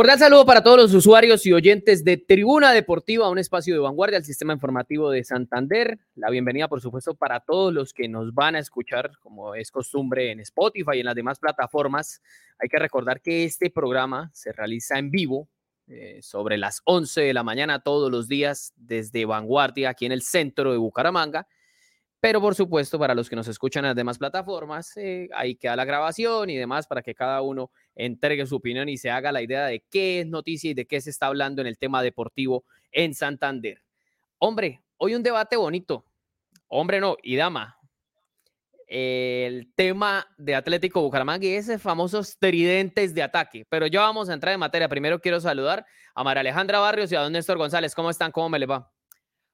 Cordial 0.00 0.18
saludo 0.18 0.46
para 0.46 0.62
todos 0.62 0.78
los 0.78 0.94
usuarios 0.94 1.44
y 1.44 1.52
oyentes 1.52 2.04
de 2.04 2.16
Tribuna 2.16 2.72
Deportiva, 2.72 3.28
un 3.28 3.38
espacio 3.38 3.74
de 3.74 3.80
vanguardia 3.80 4.16
al 4.16 4.24
sistema 4.24 4.54
informativo 4.54 5.10
de 5.10 5.22
Santander. 5.24 5.98
La 6.14 6.30
bienvenida, 6.30 6.68
por 6.68 6.80
supuesto, 6.80 7.14
para 7.14 7.40
todos 7.40 7.70
los 7.74 7.92
que 7.92 8.08
nos 8.08 8.32
van 8.32 8.54
a 8.54 8.60
escuchar, 8.60 9.10
como 9.20 9.54
es 9.54 9.70
costumbre 9.70 10.30
en 10.30 10.40
Spotify 10.40 10.92
y 10.94 11.00
en 11.00 11.04
las 11.04 11.14
demás 11.14 11.38
plataformas. 11.38 12.22
Hay 12.58 12.70
que 12.70 12.78
recordar 12.78 13.20
que 13.20 13.44
este 13.44 13.68
programa 13.68 14.30
se 14.32 14.52
realiza 14.52 14.98
en 14.98 15.10
vivo 15.10 15.50
eh, 15.86 16.20
sobre 16.22 16.56
las 16.56 16.80
11 16.86 17.20
de 17.20 17.34
la 17.34 17.42
mañana 17.42 17.80
todos 17.80 18.10
los 18.10 18.26
días 18.26 18.72
desde 18.76 19.26
Vanguardia, 19.26 19.90
aquí 19.90 20.06
en 20.06 20.12
el 20.12 20.22
centro 20.22 20.72
de 20.72 20.78
Bucaramanga. 20.78 21.46
Pero 22.20 22.40
por 22.40 22.54
supuesto, 22.54 22.98
para 22.98 23.14
los 23.14 23.28
que 23.28 23.36
nos 23.36 23.48
escuchan 23.48 23.84
en 23.84 23.88
las 23.88 23.96
demás 23.96 24.16
plataformas, 24.16 24.96
eh, 24.96 25.28
ahí 25.34 25.56
queda 25.56 25.76
la 25.76 25.84
grabación 25.84 26.48
y 26.48 26.56
demás 26.56 26.86
para 26.86 27.02
que 27.02 27.14
cada 27.14 27.42
uno 27.42 27.70
entregue 27.94 28.46
su 28.46 28.56
opinión 28.56 28.88
y 28.88 28.96
se 28.96 29.10
haga 29.10 29.32
la 29.32 29.42
idea 29.42 29.66
de 29.66 29.84
qué 29.90 30.20
es 30.20 30.26
noticia 30.26 30.70
y 30.70 30.74
de 30.74 30.86
qué 30.86 31.00
se 31.00 31.10
está 31.10 31.26
hablando 31.26 31.60
en 31.60 31.66
el 31.66 31.78
tema 31.78 32.02
deportivo 32.02 32.64
en 32.92 33.14
Santander. 33.14 33.82
Hombre, 34.38 34.82
hoy 34.96 35.14
un 35.14 35.22
debate 35.22 35.56
bonito. 35.56 36.04
Hombre, 36.68 37.00
no, 37.00 37.16
y 37.22 37.36
dama. 37.36 37.76
El 38.86 39.72
tema 39.74 40.26
de 40.36 40.54
Atlético 40.54 41.02
Bucaramanga 41.02 41.46
y 41.46 41.54
esos 41.54 41.80
famosos 41.80 42.36
tridentes 42.38 43.14
de 43.14 43.22
ataque. 43.22 43.64
Pero 43.68 43.86
ya 43.86 44.00
vamos 44.00 44.28
a 44.28 44.34
entrar 44.34 44.54
en 44.54 44.60
materia. 44.60 44.88
Primero 44.88 45.20
quiero 45.20 45.40
saludar 45.40 45.86
a 46.14 46.24
María 46.24 46.40
Alejandra 46.40 46.80
Barrios 46.80 47.12
y 47.12 47.16
a 47.16 47.20
don 47.20 47.32
Néstor 47.32 47.58
González. 47.58 47.94
¿Cómo 47.94 48.10
están? 48.10 48.32
¿Cómo 48.32 48.48
me 48.48 48.58
les 48.58 48.68
va? 48.68 48.90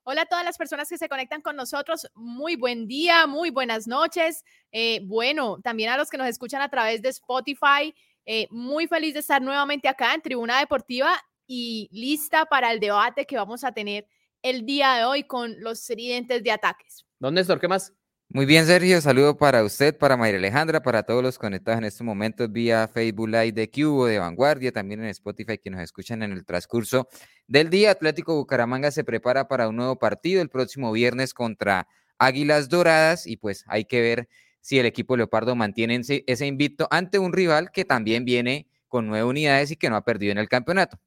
Hola 0.09 0.23
a 0.23 0.27
todas 0.27 0.45
las 0.45 0.56
personas 0.56 0.89
que 0.89 0.98
se 0.98 1.09
conectan 1.09 1.41
con 1.41 1.56
nosotros. 1.56 2.06
Muy 2.15 2.55
buen 2.55 2.87
día, 2.87 3.27
muy 3.27 3.50
buenas 3.50 3.89
noches. 3.89 4.45
Eh, 4.71 5.00
bueno, 5.03 5.59
también 5.65 5.91
a 5.91 5.97
los 5.97 6.11
que 6.11 6.17
nos 6.17 6.28
escuchan 6.28 6.62
a 6.62 6.69
través 6.69 7.03
de 7.03 7.09
Spotify. 7.09 7.93
Eh, 8.27 8.49
muy 8.51 8.89
feliz 8.89 9.15
de 9.15 9.21
estar 9.21 9.41
nuevamente 9.41 9.89
acá 9.89 10.13
en 10.13 10.21
Tribuna 10.21 10.59
Deportiva 10.59 11.17
y 11.47 11.89
lista 11.93 12.45
para 12.47 12.73
el 12.73 12.81
debate 12.81 13.25
que 13.25 13.37
vamos 13.37 13.63
a 13.63 13.71
tener 13.71 14.09
el 14.43 14.67
día 14.67 14.95
de 14.95 15.05
hoy 15.05 15.23
con 15.23 15.61
los 15.61 15.85
tridentes 15.85 16.43
de 16.43 16.51
ataques. 16.51 17.05
¿Dónde, 17.21 17.41
Néstor? 17.41 17.61
¿Qué 17.61 17.69
más? 17.69 17.93
Muy 18.29 18.45
bien, 18.45 18.67
Sergio. 18.67 19.01
Saludo 19.01 19.37
para 19.37 19.63
usted, 19.63 19.97
para 19.97 20.17
María 20.17 20.39
Alejandra, 20.39 20.83
para 20.83 21.05
todos 21.05 21.23
los 21.23 21.39
conectados 21.39 21.79
en 21.79 21.85
estos 21.85 22.05
momentos 22.05 22.51
vía 22.51 22.89
Facebook 22.89 23.29
Live 23.29 23.53
de 23.53 23.71
Cubo, 23.71 24.07
de 24.07 24.19
Vanguardia, 24.19 24.73
también 24.73 25.05
en 25.05 25.11
Spotify 25.11 25.59
que 25.59 25.71
nos 25.71 25.81
escuchan 25.81 26.25
en 26.25 26.33
el 26.33 26.45
transcurso 26.45 27.09
del 27.47 27.71
día. 27.71 27.93
Atlético 27.93 28.35
Bucaramanga 28.35 28.91
se 28.91 29.05
prepara 29.05 29.47
para 29.47 29.69
un 29.69 29.77
nuevo 29.77 29.97
partido 29.97 30.43
el 30.43 30.49
próximo 30.49 30.91
viernes 30.91 31.33
contra 31.33 31.87
Águilas 32.19 32.69
Doradas 32.69 33.29
y 33.29 33.37
pues 33.37 33.65
hay 33.69 33.85
que 33.85 34.01
ver 34.01 34.29
si 34.67 34.81
el 34.81 34.86
equipo 34.86 35.17
Leopardo 35.17 35.55
mantiene 35.55 36.00
ese 36.00 36.47
invicto 36.47 36.89
ante 36.91 37.20
un 37.20 37.33
rival 37.33 37.70
que 37.70 37.84
también 37.84 38.25
viene 38.25 38.67
con 38.89 39.06
nueve 39.06 39.25
unidades 39.25 39.70
y 39.70 39.77
que 39.77 39.89
no 39.89 39.95
ha 39.95 40.05
perdido 40.05 40.33
en 40.33 40.39
el 40.39 40.48
campeonato. 40.48 40.98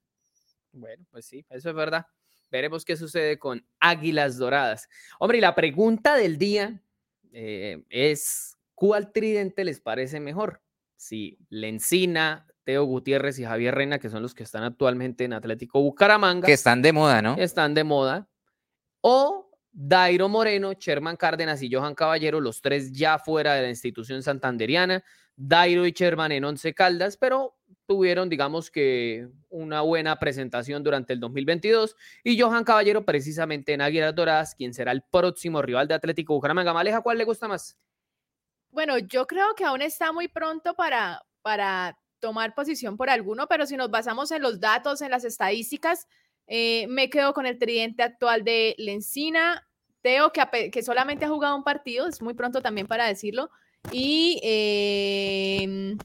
Bueno, 0.72 1.04
pues 1.10 1.26
sí, 1.26 1.44
eso 1.50 1.68
es 1.68 1.74
verdad. 1.74 2.06
Veremos 2.50 2.86
qué 2.86 2.96
sucede 2.96 3.38
con 3.38 3.62
Águilas 3.78 4.38
Doradas. 4.38 4.88
Hombre, 5.18 5.36
y 5.36 5.40
la 5.42 5.54
pregunta 5.54 6.16
del 6.16 6.38
día 6.38 6.80
eh, 7.34 7.84
es 7.90 8.56
cuál 8.74 9.12
tridente 9.12 9.62
les 9.62 9.78
parece 9.78 10.20
mejor. 10.20 10.62
Si 10.96 11.36
Lencina, 11.50 12.46
Teo 12.64 12.84
Gutiérrez 12.84 13.38
y 13.40 13.44
Javier 13.44 13.74
Reina, 13.74 13.98
que 13.98 14.08
son 14.08 14.22
los 14.22 14.32
que 14.32 14.44
están 14.44 14.62
actualmente 14.62 15.24
en 15.24 15.34
Atlético 15.34 15.82
Bucaramanga. 15.82 16.46
Que 16.46 16.54
están 16.54 16.80
de 16.80 16.94
moda, 16.94 17.20
¿no? 17.20 17.36
Están 17.36 17.74
de 17.74 17.84
moda. 17.84 18.26
O 19.02 19.49
Dairo 19.72 20.28
Moreno, 20.28 20.72
Sherman 20.72 21.16
Cárdenas 21.16 21.62
y 21.62 21.72
Johan 21.72 21.94
Caballero, 21.94 22.40
los 22.40 22.60
tres 22.60 22.92
ya 22.92 23.18
fuera 23.18 23.54
de 23.54 23.62
la 23.62 23.68
institución 23.68 24.22
santanderiana. 24.22 25.04
Dairo 25.36 25.86
y 25.86 25.92
Sherman 25.92 26.32
en 26.32 26.44
Once 26.44 26.74
Caldas, 26.74 27.16
pero 27.16 27.56
tuvieron, 27.86 28.28
digamos 28.28 28.70
que, 28.70 29.28
una 29.48 29.80
buena 29.80 30.18
presentación 30.18 30.82
durante 30.82 31.12
el 31.12 31.20
2022. 31.20 31.96
Y 32.22 32.38
Johan 32.38 32.64
Caballero, 32.64 33.04
precisamente 33.04 33.72
en 33.72 33.80
Águilas 33.80 34.14
Doradas, 34.14 34.54
quien 34.54 34.74
será 34.74 34.92
el 34.92 35.02
próximo 35.02 35.62
rival 35.62 35.88
de 35.88 35.94
Atlético 35.94 36.34
Bucaramanga. 36.34 36.72
Maleja, 36.72 37.00
¿cuál 37.00 37.18
le 37.18 37.24
gusta 37.24 37.48
más? 37.48 37.78
Bueno, 38.70 38.98
yo 38.98 39.26
creo 39.26 39.54
que 39.56 39.64
aún 39.64 39.82
está 39.82 40.12
muy 40.12 40.28
pronto 40.28 40.74
para, 40.74 41.22
para 41.42 41.98
tomar 42.20 42.54
posición 42.54 42.96
por 42.96 43.10
alguno, 43.10 43.48
pero 43.48 43.66
si 43.66 43.76
nos 43.76 43.90
basamos 43.90 44.30
en 44.30 44.42
los 44.42 44.60
datos, 44.60 45.00
en 45.00 45.10
las 45.10 45.24
estadísticas, 45.24 46.06
eh, 46.46 46.86
me 46.88 47.10
quedo 47.10 47.32
con 47.32 47.46
el 47.46 47.58
tridente 47.58 48.02
actual 48.02 48.44
de 48.44 48.74
Lencina, 48.78 49.66
Teo, 50.02 50.32
que, 50.32 50.70
que 50.70 50.82
solamente 50.82 51.24
ha 51.24 51.28
jugado 51.28 51.56
un 51.56 51.64
partido, 51.64 52.06
es 52.06 52.22
muy 52.22 52.34
pronto 52.34 52.62
también 52.62 52.86
para 52.86 53.06
decirlo, 53.06 53.50
y 53.92 54.40
em, 54.42 55.98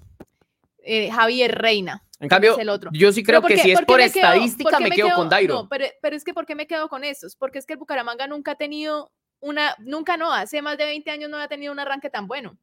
eh, 0.83 1.09
Javier 1.11 1.55
Reina. 1.55 2.01
En 2.19 2.29
cambio, 2.29 2.57
el 2.57 2.69
otro. 2.69 2.91
yo 2.93 3.11
sí 3.11 3.23
creo 3.23 3.41
que 3.41 3.57
si 3.57 3.71
es 3.71 3.81
por 3.81 3.99
estadística 3.99 4.79
me, 4.79 4.89
quedo, 4.89 5.13
con 5.15 5.27
Dairo. 5.27 5.53
No, 5.55 5.69
pero, 5.69 5.85
pero, 6.01 6.15
es 6.15 6.23
que 6.23 6.33
¿por 6.33 6.45
qué 6.45 6.55
me 6.55 6.65
quedo 6.65 6.87
con 6.87 7.03
esos? 7.03 7.35
Porque 7.35 7.59
es 7.59 7.65
que 7.65 7.73
el 7.73 7.79
Bucaramanga 7.79 8.25
nunca 8.27 8.51
ha 8.51 8.55
tenido 8.55 9.11
una, 9.41 9.75
nunca 9.79 10.15
no, 10.15 10.33
hace 10.33 10.61
más 10.61 10.77
de 10.77 10.85
20 10.85 11.11
años 11.11 11.29
no 11.29 11.37
ha 11.37 11.47
tenido 11.47 11.73
un 11.73 11.79
arranque 11.79 12.09
tan 12.09 12.27
bueno. 12.27 12.57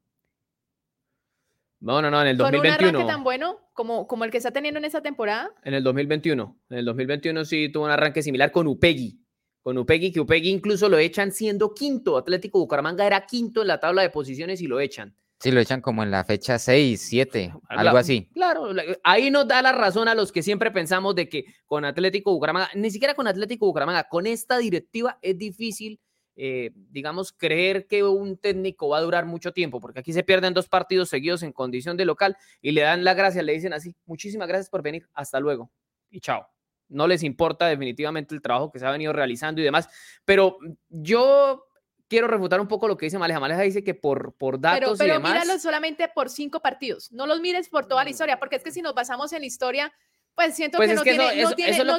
No, 1.79 2.01
no, 2.01 2.09
no, 2.09 2.21
en 2.21 2.29
el 2.29 2.37
2021. 2.37 2.77
¿Con 2.77 2.87
un 2.87 2.95
arranque 2.95 3.13
tan 3.13 3.23
bueno 3.23 3.59
como, 3.73 4.07
como 4.07 4.23
el 4.23 4.31
que 4.31 4.37
está 4.37 4.51
teniendo 4.51 4.79
en 4.79 4.85
esta 4.85 5.01
temporada? 5.01 5.51
En 5.63 5.73
el 5.73 5.83
2021. 5.83 6.59
En 6.69 6.77
el 6.77 6.85
2021 6.85 7.45
sí 7.45 7.69
tuvo 7.69 7.85
un 7.85 7.91
arranque 7.91 8.23
similar 8.23 8.51
con 8.51 8.67
Upegui. 8.67 9.22
Con 9.63 9.77
Upegui, 9.77 10.11
que 10.11 10.19
Upegui 10.19 10.49
incluso 10.49 10.89
lo 10.89 10.97
echan 10.97 11.31
siendo 11.31 11.73
quinto. 11.73 12.17
Atlético 12.17 12.59
Bucaramanga 12.59 13.07
era 13.07 13.25
quinto 13.25 13.61
en 13.61 13.69
la 13.69 13.79
tabla 13.79 14.01
de 14.01 14.09
posiciones 14.09 14.61
y 14.61 14.67
lo 14.67 14.79
echan. 14.79 15.15
Sí, 15.39 15.51
lo 15.51 15.59
echan 15.59 15.81
como 15.81 16.03
en 16.03 16.11
la 16.11 16.23
fecha 16.23 16.59
6, 16.59 17.01
7, 17.01 17.53
algo 17.67 17.97
así. 17.97 18.29
Claro, 18.33 18.69
ahí 19.03 19.29
nos 19.29 19.47
da 19.47 19.61
la 19.61 19.73
razón 19.73 20.07
a 20.07 20.15
los 20.15 20.31
que 20.31 20.43
siempre 20.43 20.71
pensamos 20.71 21.15
de 21.15 21.27
que 21.27 21.45
con 21.65 21.83
Atlético 21.83 22.31
Bucaramanga, 22.31 22.69
ni 22.75 22.91
siquiera 22.91 23.13
con 23.13 23.27
Atlético 23.27 23.65
Bucaramanga, 23.65 24.07
con 24.07 24.25
esta 24.25 24.57
directiva 24.57 25.17
es 25.21 25.37
difícil, 25.37 25.99
eh, 26.37 26.71
digamos, 26.75 27.33
creer 27.33 27.87
que 27.87 28.03
un 28.03 28.37
técnico 28.37 28.89
va 28.89 28.99
a 28.99 29.01
durar 29.01 29.25
mucho 29.25 29.51
tiempo, 29.51 29.81
porque 29.81 29.99
aquí 29.99 30.13
se 30.13 30.23
pierden 30.23 30.53
dos 30.53 30.69
partidos 30.69 31.09
seguidos 31.09 31.43
en 31.43 31.51
condición 31.51 31.97
de 31.97 32.05
local 32.05 32.37
y 32.61 32.71
le 32.71 32.81
dan 32.81 33.03
la 33.03 33.13
gracia, 33.13 33.43
le 33.43 33.51
dicen 33.51 33.73
así, 33.73 33.95
muchísimas 34.05 34.47
gracias 34.47 34.69
por 34.69 34.81
venir, 34.81 35.09
hasta 35.13 35.41
luego 35.41 35.69
y 36.13 36.19
chao. 36.21 36.52
No 36.93 37.07
les 37.07 37.23
importa 37.23 37.67
definitivamente 37.67 38.33
el 38.33 38.41
trabajo 38.41 38.71
que 38.71 38.79
se 38.79 38.85
ha 38.85 38.91
venido 38.91 39.13
realizando 39.13 39.61
y 39.61 39.63
demás, 39.63 39.89
pero 40.25 40.57
yo 40.89 41.65
quiero 42.07 42.27
refutar 42.27 42.61
un 42.61 42.67
poco 42.67 42.87
lo 42.87 42.95
que 42.95 43.07
dice 43.07 43.17
Maleja. 43.17 43.39
Maleja 43.39 43.61
dice 43.61 43.83
que 43.83 43.95
por, 43.95 44.33
por 44.35 44.59
datos 44.59 44.97
pero, 44.97 45.13
y 45.13 45.17
demás. 45.17 45.33
míralo 45.33 45.59
solamente 45.59 46.07
por 46.07 46.29
cinco 46.29 46.61
partidos. 46.61 47.11
No 47.11 47.25
los 47.25 47.41
mires 47.41 47.69
por 47.69 47.87
toda 47.87 48.03
la 48.03 48.09
historia, 48.09 48.37
porque 48.37 48.57
es 48.57 48.63
que 48.63 48.71
si 48.71 48.81
nos 48.81 48.93
basamos 48.93 49.33
en 49.33 49.41
la 49.41 49.47
historia, 49.47 49.93
pues 50.35 50.55
siento 50.55 50.77
pues 50.77 50.89
que, 50.89 50.95
no, 50.95 51.03
tiene, 51.03 51.17
no, 51.17 51.31
tiene, 51.55 51.83
no, 51.83 51.97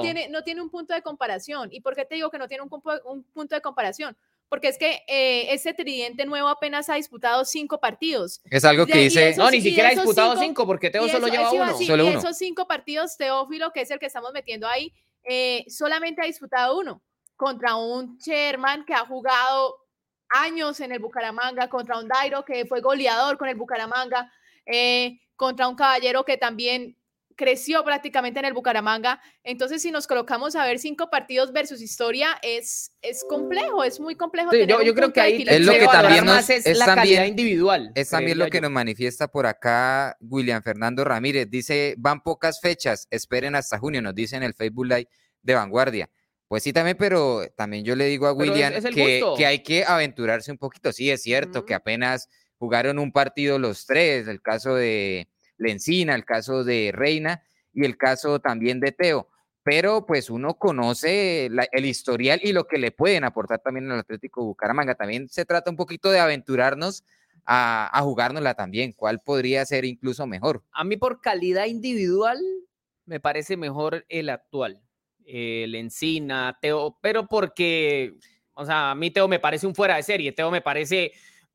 tiene, 0.00 0.28
no, 0.28 0.42
tiene, 0.42 0.62
un 0.62 0.70
punto 0.70 0.94
de 0.94 1.02
comparación. 1.02 1.68
¿Y 1.72 1.80
por 1.80 1.94
qué 1.94 2.04
te 2.04 2.16
digo 2.16 2.30
que 2.30 2.38
no 2.38 2.48
tiene 2.48 2.62
un, 2.62 2.70
un 3.04 3.24
punto 3.24 3.54
de 3.54 3.60
comparación? 3.60 4.16
Porque 4.54 4.68
es 4.68 4.78
que 4.78 5.02
eh, 5.08 5.52
ese 5.52 5.74
tridente 5.74 6.24
nuevo 6.26 6.46
apenas 6.46 6.88
ha 6.88 6.94
disputado 6.94 7.44
cinco 7.44 7.80
partidos. 7.80 8.40
Es 8.48 8.64
algo 8.64 8.86
que 8.86 8.98
dice. 8.98 9.34
no, 9.36 9.50
ni 9.50 9.60
siquiera 9.60 9.88
ha 9.88 9.90
disputado 9.90 10.36
cinco, 10.36 10.64
porque 10.64 10.90
Teo 10.90 11.08
solo 11.08 11.26
lleva 11.26 11.50
uno. 11.50 11.76
solo 11.76 12.04
y 12.04 12.08
esos 12.10 12.38
cinco 12.38 12.64
partidos, 12.68 13.16
Teófilo, 13.16 13.72
que 13.72 13.80
es 13.80 13.90
el 13.90 13.98
que 13.98 14.06
estamos 14.06 14.30
metiendo 14.32 14.68
ahí, 14.68 14.92
eh, 15.24 15.64
solamente 15.66 16.22
ha 16.22 16.26
disputado 16.26 16.78
uno 16.78 17.02
contra 17.34 17.74
un 17.74 18.16
Sherman 18.18 18.84
que 18.84 18.94
ha 18.94 19.04
jugado 19.04 19.76
años 20.28 20.78
en 20.78 20.92
el 20.92 21.00
Bucaramanga, 21.00 21.68
contra 21.68 21.98
un 21.98 22.06
Dairo 22.06 22.44
que 22.44 22.64
fue 22.64 22.80
goleador 22.80 23.36
con 23.36 23.48
el 23.48 23.56
Bucaramanga, 23.56 24.32
eh, 24.66 25.18
contra 25.34 25.66
un 25.66 25.74
caballero 25.74 26.24
que 26.24 26.36
también 26.36 26.96
creció 27.36 27.84
prácticamente 27.84 28.38
en 28.40 28.46
el 28.46 28.52
Bucaramanga. 28.52 29.20
Entonces, 29.42 29.82
si 29.82 29.90
nos 29.90 30.06
colocamos 30.06 30.56
a 30.56 30.64
ver 30.64 30.78
cinco 30.78 31.10
partidos 31.10 31.52
versus 31.52 31.80
historia, 31.80 32.38
es, 32.42 32.92
es 33.02 33.24
complejo, 33.28 33.84
es 33.84 34.00
muy 34.00 34.14
complejo. 34.14 34.52
yo, 34.52 34.94
creo 34.94 35.12
que 35.12 35.20
ahí 35.20 35.44
es 35.46 35.60
lo 35.60 35.72
que 35.72 35.86
también 35.86 36.24
nos, 36.24 36.48
es, 36.50 36.78
la 36.78 36.86
calidad 36.86 37.24
individual. 37.24 37.92
Es 37.94 38.10
también 38.10 38.38
lo 38.38 38.48
que 38.48 38.60
nos 38.60 38.70
manifiesta 38.70 39.28
por 39.28 39.46
acá 39.46 40.16
William 40.20 40.62
Fernando 40.62 41.04
Ramírez. 41.04 41.48
Dice, 41.50 41.94
van 41.98 42.22
pocas 42.22 42.60
fechas, 42.60 43.06
esperen 43.10 43.54
hasta 43.54 43.78
junio, 43.78 44.02
nos 44.02 44.14
dice 44.14 44.36
en 44.36 44.42
el 44.42 44.54
Facebook 44.54 44.86
Live 44.86 45.08
de 45.42 45.54
Vanguardia. 45.54 46.10
Pues 46.48 46.62
sí, 46.62 46.72
también, 46.72 46.96
pero 46.98 47.42
también 47.56 47.84
yo 47.84 47.96
le 47.96 48.04
digo 48.06 48.26
a 48.26 48.32
William 48.32 48.72
que, 48.92 49.22
que, 49.36 49.46
hay 49.46 49.62
que 49.62 49.84
aventurarse 49.84 50.52
un 50.52 50.58
poquito. 50.58 50.92
Sí, 50.92 51.10
es 51.10 51.22
cierto 51.22 51.64
que 51.64 51.74
apenas 51.74 52.28
jugaron 52.58 52.98
un 52.98 53.12
partido 53.12 53.58
los 53.58 53.86
tres, 53.86 54.28
el 54.28 54.40
caso 54.40 54.74
de 54.74 55.28
Lencina, 55.56 56.14
el 56.14 56.24
caso 56.24 56.64
de 56.64 56.92
Reina 56.94 57.42
y 57.72 57.84
el 57.84 57.96
caso 57.96 58.40
también 58.40 58.80
de 58.80 58.92
Teo. 58.92 59.28
Pero 59.62 60.04
pues 60.04 60.28
uno 60.28 60.54
conoce 60.54 61.46
el 61.46 61.86
historial 61.86 62.40
y 62.42 62.52
lo 62.52 62.66
que 62.66 62.78
le 62.78 62.90
pueden 62.90 63.24
aportar 63.24 63.60
también 63.60 63.90
al 63.90 64.00
Atlético 64.00 64.44
Bucaramanga. 64.44 64.94
También 64.94 65.28
se 65.28 65.46
trata 65.46 65.70
un 65.70 65.76
poquito 65.76 66.10
de 66.10 66.20
aventurarnos 66.20 67.02
a, 67.46 67.90
a 67.98 68.02
jugárnosla 68.02 68.54
también. 68.54 68.92
¿Cuál 68.92 69.20
podría 69.20 69.64
ser 69.64 69.86
incluso 69.86 70.26
mejor? 70.26 70.62
A 70.72 70.84
mí 70.84 70.98
por 70.98 71.22
calidad 71.22 71.64
individual 71.64 72.38
me 73.06 73.20
parece 73.20 73.56
mejor 73.56 74.04
el 74.10 74.28
actual 74.28 74.84
el 75.26 75.74
Encina, 75.74 76.58
Teo, 76.60 76.98
pero 77.00 77.26
porque, 77.26 78.14
o 78.54 78.64
sea, 78.64 78.90
a 78.90 78.94
mí 78.94 79.10
Teo 79.10 79.28
me 79.28 79.38
parece 79.38 79.66
un 79.66 79.74
fuera 79.74 79.96
de 79.96 80.02
serie, 80.02 80.32
Teo 80.32 80.50
me 80.50 80.60
parece 80.60 81.12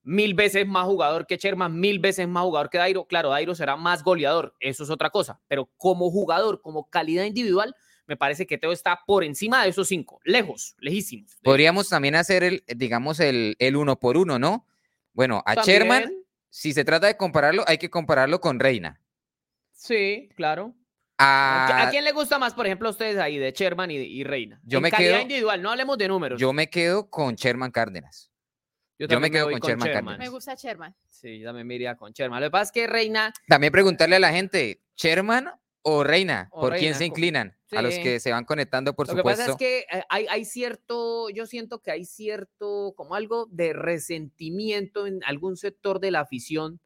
mil 0.09 0.33
veces 0.33 0.67
más 0.67 0.85
jugador 0.85 1.27
que 1.27 1.37
Sherman, 1.37 1.79
mil 1.79 1.99
veces 1.99 2.27
más 2.27 2.43
jugador 2.43 2.71
que 2.71 2.79
Dairo. 2.79 3.05
Claro, 3.05 3.29
Dairo 3.29 3.53
será 3.53 3.75
más 3.75 4.03
goleador, 4.03 4.55
eso 4.59 4.83
es 4.83 4.89
otra 4.89 5.11
cosa, 5.11 5.39
pero 5.47 5.69
como 5.77 6.09
jugador, 6.09 6.61
como 6.61 6.89
calidad 6.89 7.25
individual, 7.25 7.75
me 8.07 8.17
parece 8.17 8.47
que 8.47 8.57
Teo 8.57 8.71
está 8.71 9.01
por 9.05 9.23
encima 9.23 9.61
de 9.61 9.69
esos 9.69 9.87
cinco, 9.87 10.19
lejos, 10.23 10.75
lejísimos. 10.79 11.37
Podríamos 11.43 11.89
también 11.89 12.15
hacer 12.15 12.43
el, 12.43 12.63
digamos, 12.75 13.19
el, 13.19 13.55
el 13.59 13.75
uno 13.75 13.99
por 13.99 14.17
uno, 14.17 14.39
¿no? 14.39 14.65
Bueno, 15.13 15.43
a 15.45 15.63
Sherman, 15.63 16.11
si 16.49 16.73
se 16.73 16.83
trata 16.83 17.05
de 17.05 17.15
compararlo, 17.15 17.63
hay 17.67 17.77
que 17.77 17.91
compararlo 17.91 18.41
con 18.41 18.59
Reina. 18.59 18.99
Sí, 19.73 20.29
claro. 20.35 20.73
A... 21.19 21.87
quién 21.91 22.03
le 22.03 22.13
gusta 22.13 22.39
más, 22.39 22.55
por 22.55 22.65
ejemplo, 22.65 22.87
a 22.87 22.91
ustedes 22.91 23.17
ahí, 23.17 23.37
de 23.37 23.51
Sherman 23.51 23.91
y, 23.91 24.23
Reina? 24.23 24.59
Yo 24.63 24.81
me 24.81 24.89
calidad 24.89 25.21
individual, 25.21 25.61
no 25.61 25.69
hablemos 25.69 25.99
de 25.99 26.07
números. 26.07 26.41
Yo 26.41 26.51
me 26.51 26.67
quedo 26.67 27.11
con 27.11 27.35
Sherman 27.35 27.69
Cárdenas. 27.69 28.31
Yo, 28.99 29.19
me 29.19 29.31
quedo 29.31 29.49
con, 29.49 29.59
Sherman, 29.61 29.91
Cárdenas. 29.91 30.19
Me 30.19 30.27
gusta 30.27 30.55
Sherman. 30.55 30.93
Sí, 31.07 31.41
también 31.43 31.65
me 31.65 31.75
iría 31.75 31.95
con 31.95 32.11
Sherman. 32.11 32.41
Lo 32.41 32.47
que 32.47 32.51
pasa 32.51 32.63
es 32.63 32.71
que 32.73 32.87
Reina. 32.87 33.33
También 33.47 33.71
preguntarle 33.71 34.17
a 34.17 34.19
la 34.19 34.31
gente, 34.31 34.83
¿Sherman 34.97 35.49
o 35.83 36.03
Reina? 36.03 36.49
¿Por 36.51 36.75
quién 36.75 36.95
se 36.95 37.05
inclinan? 37.05 37.55
A 37.71 37.81
los 37.81 37.93
que 37.95 38.19
se 38.19 38.31
van 38.31 38.45
conectando, 38.45 38.95
por 38.95 39.07
supuesto. 39.07 39.29
Lo 39.29 39.35
que 39.35 39.37
pasa 39.37 39.51
es 39.51 39.57
que 39.57 39.79
eh, 39.79 40.03
hay, 40.09 40.25
hay, 40.27 40.43
cierto, 40.43 41.29
yo 41.29 41.45
siento 41.45 41.81
que 41.81 41.91
hay 41.91 42.03
cierto, 42.03 42.93
como 42.97 43.15
algo 43.15 43.47
de 43.51 43.73
resentimiento 43.73 45.07
en 45.07 45.23
algún 45.23 45.55
sector 45.55 45.99
de 45.99 46.11
la 46.11 46.21
afición 46.21 46.81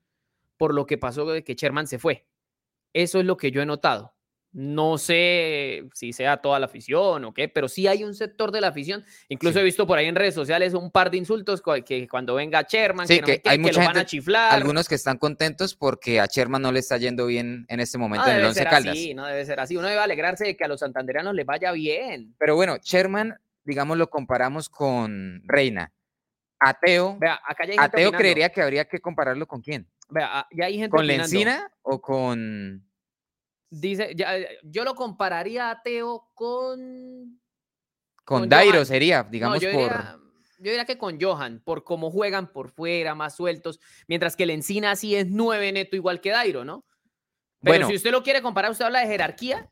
por 0.58 0.74
lo 0.74 0.86
que 0.86 0.98
pasó 0.98 1.26
de 1.26 1.44
que 1.44 1.56
Sherman 1.56 1.88
se 1.88 2.00
fue. 2.00 2.28
Eso 2.94 3.20
es 3.20 3.26
lo 3.26 3.38
que 3.38 3.52
yo 3.52 3.62
he 3.62 3.66
notado. 3.66 4.14
No 4.54 5.00
sé 5.00 5.84
si 5.96 6.14
sea 6.14 6.38
toda 6.38 6.60
la 6.60 6.68
afición 6.68 7.26
o 7.26 7.34
qué, 7.34 7.50
pero 7.50 7.68
sí 7.68 7.88
hay 7.88 8.04
un 8.04 8.14
sector 8.14 8.52
de 8.52 8.62
la 8.62 8.68
afición. 8.68 9.04
Incluso 9.28 9.60
he 9.60 9.64
visto 9.64 9.88
por 9.88 9.98
ahí 9.98 10.06
en 10.06 10.14
redes 10.14 10.36
sociales 10.36 10.76
un 10.76 10.92
par 10.92 11.10
de 11.10 11.18
insultos 11.18 11.64
que 11.84 12.08
cuando 12.08 12.36
venga 12.36 12.62
Sherman, 12.62 13.08
que, 13.08 13.42
hay 13.44 13.58
lo 13.58 13.80
van 13.80 13.98
a 13.98 14.06
chiflar. 14.06 14.54
Algunos 14.54 14.88
que 14.88 14.94
están 14.94 15.18
contentos 15.18 15.74
porque 15.76 16.20
a 16.20 16.28
Sherman 16.28 16.62
no 16.62 16.72
le 16.72 16.80
está 16.80 16.98
yendo 16.98 17.26
bien 17.26 17.66
en 17.68 17.80
este 17.80 17.98
momento 17.98 18.28
en 18.28 18.38
el 18.38 18.46
Once 18.46 18.64
Caldas. 18.64 18.96
No 19.16 19.26
debe 19.26 19.44
ser 19.44 19.60
así. 19.60 19.76
Uno 19.76 19.88
debe 19.88 20.02
alegrarse 20.02 20.46
de 20.46 20.56
que 20.56 20.64
a 20.64 20.68
los 20.68 20.82
santanderianos 20.82 21.34
les 21.34 21.48
vaya 21.48 21.72
bien. 21.72 22.36
Pero 22.38 22.56
bueno, 22.56 22.78
Sherman, 22.78 23.36
digamos, 23.64 23.98
lo 23.98 24.12
comparamos 24.12 24.70
con 24.70 25.42
Reina. 25.46 25.92
Ateo, 26.60 27.18
Vea, 27.20 27.40
acá 27.46 27.66
Ateo 27.78 28.12
creería 28.12 28.50
que 28.50 28.62
habría 28.62 28.86
que 28.86 29.02
compararlo 29.02 29.48
con 29.48 29.62
quién. 29.62 29.90
Vea, 30.10 30.48
ya 30.52 30.66
hay 30.66 30.78
gente 30.78 30.96
¿Con 30.96 31.08
Lencina 31.08 31.72
o 31.82 32.00
con 32.00 32.86
Dice, 33.76 34.14
ya, 34.16 34.38
eh, 34.38 34.60
yo 34.62 34.84
lo 34.84 34.94
compararía 34.94 35.72
a 35.72 35.82
Teo 35.82 36.30
con. 36.36 37.42
Con, 38.24 38.48
Dairo 38.48 38.86
sería, 38.86 39.24
digamos, 39.24 39.60
yo 39.60 39.72
por. 39.72 39.82
Diría, 39.82 40.20
yo 40.60 40.70
diría 40.70 40.86
que 40.86 41.00
con 41.00 41.20
Johan, 41.20 41.60
por 41.66 41.84
cómo 41.84 42.12
juegan 42.12 42.54
por 42.54 42.70
fuera, 42.70 43.16
más 43.16 43.36
sueltos, 43.36 43.80
mientras 44.08 44.36
que 44.36 44.44
el 44.44 44.52
Encina 44.52 44.96
sí 44.96 45.16
es 45.16 45.28
nueve 45.28 45.72
neto, 45.72 45.96
igual 45.96 46.22
que 46.22 46.30
Dairo, 46.30 46.64
¿no? 46.64 46.86
Pero 47.62 47.74
bueno, 47.74 47.88
si 47.88 47.96
usted 47.96 48.12
lo 48.12 48.22
quiere 48.22 48.44
comparar, 48.44 48.70
usted 48.70 48.86
habla 48.86 49.00
de 49.00 49.08
jerarquía. 49.08 49.68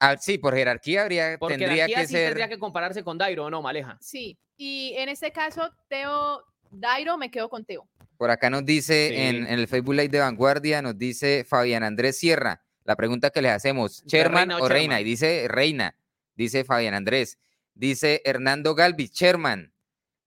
Ah, 0.00 0.16
sí, 0.18 0.36
por 0.36 0.54
jerarquía 0.54 1.02
habría, 1.02 1.38
tendría 1.38 1.86
que 1.86 2.08
sí 2.08 2.14
tendría 2.14 2.48
que 2.48 2.58
compararse 2.58 3.04
con 3.04 3.18
Dairo, 3.18 3.44
¿o 3.44 3.50
no, 3.50 3.62
Maleja? 3.62 3.98
Sí, 4.00 4.36
y 4.56 4.94
en 4.96 5.08
este 5.08 5.30
caso, 5.30 5.70
Teo, 5.88 6.42
Dairo, 6.72 7.16
me 7.16 7.30
quedo 7.30 7.48
con 7.48 7.64
Teo. 7.64 7.88
Por 8.16 8.30
acá 8.30 8.50
nos 8.50 8.66
dice 8.66 9.28
en, 9.28 9.46
en, 9.46 9.58
el 9.60 9.68
Facebook 9.68 9.94
Live 9.94 10.08
de 10.08 10.18
Vanguardia, 10.18 10.82
nos 10.82 10.98
dice 10.98 11.44
Fabián 11.48 11.84
Andrés 11.84 12.18
Sierra. 12.18 12.64
La 12.84 12.96
pregunta 12.96 13.30
que 13.30 13.42
le 13.42 13.50
hacemos, 13.50 14.04
¿Sherman 14.06 14.50
o, 14.52 14.68
Reina? 14.68 15.00
Y 15.00 15.04
dice 15.04 15.46
Reina, 15.48 15.96
dice 16.34 16.64
Fabián 16.64 16.94
Andrés. 16.94 17.38
Dice 17.74 18.20
Hernando 18.24 18.74
Galvis, 18.74 19.12
Sherman. 19.12 19.72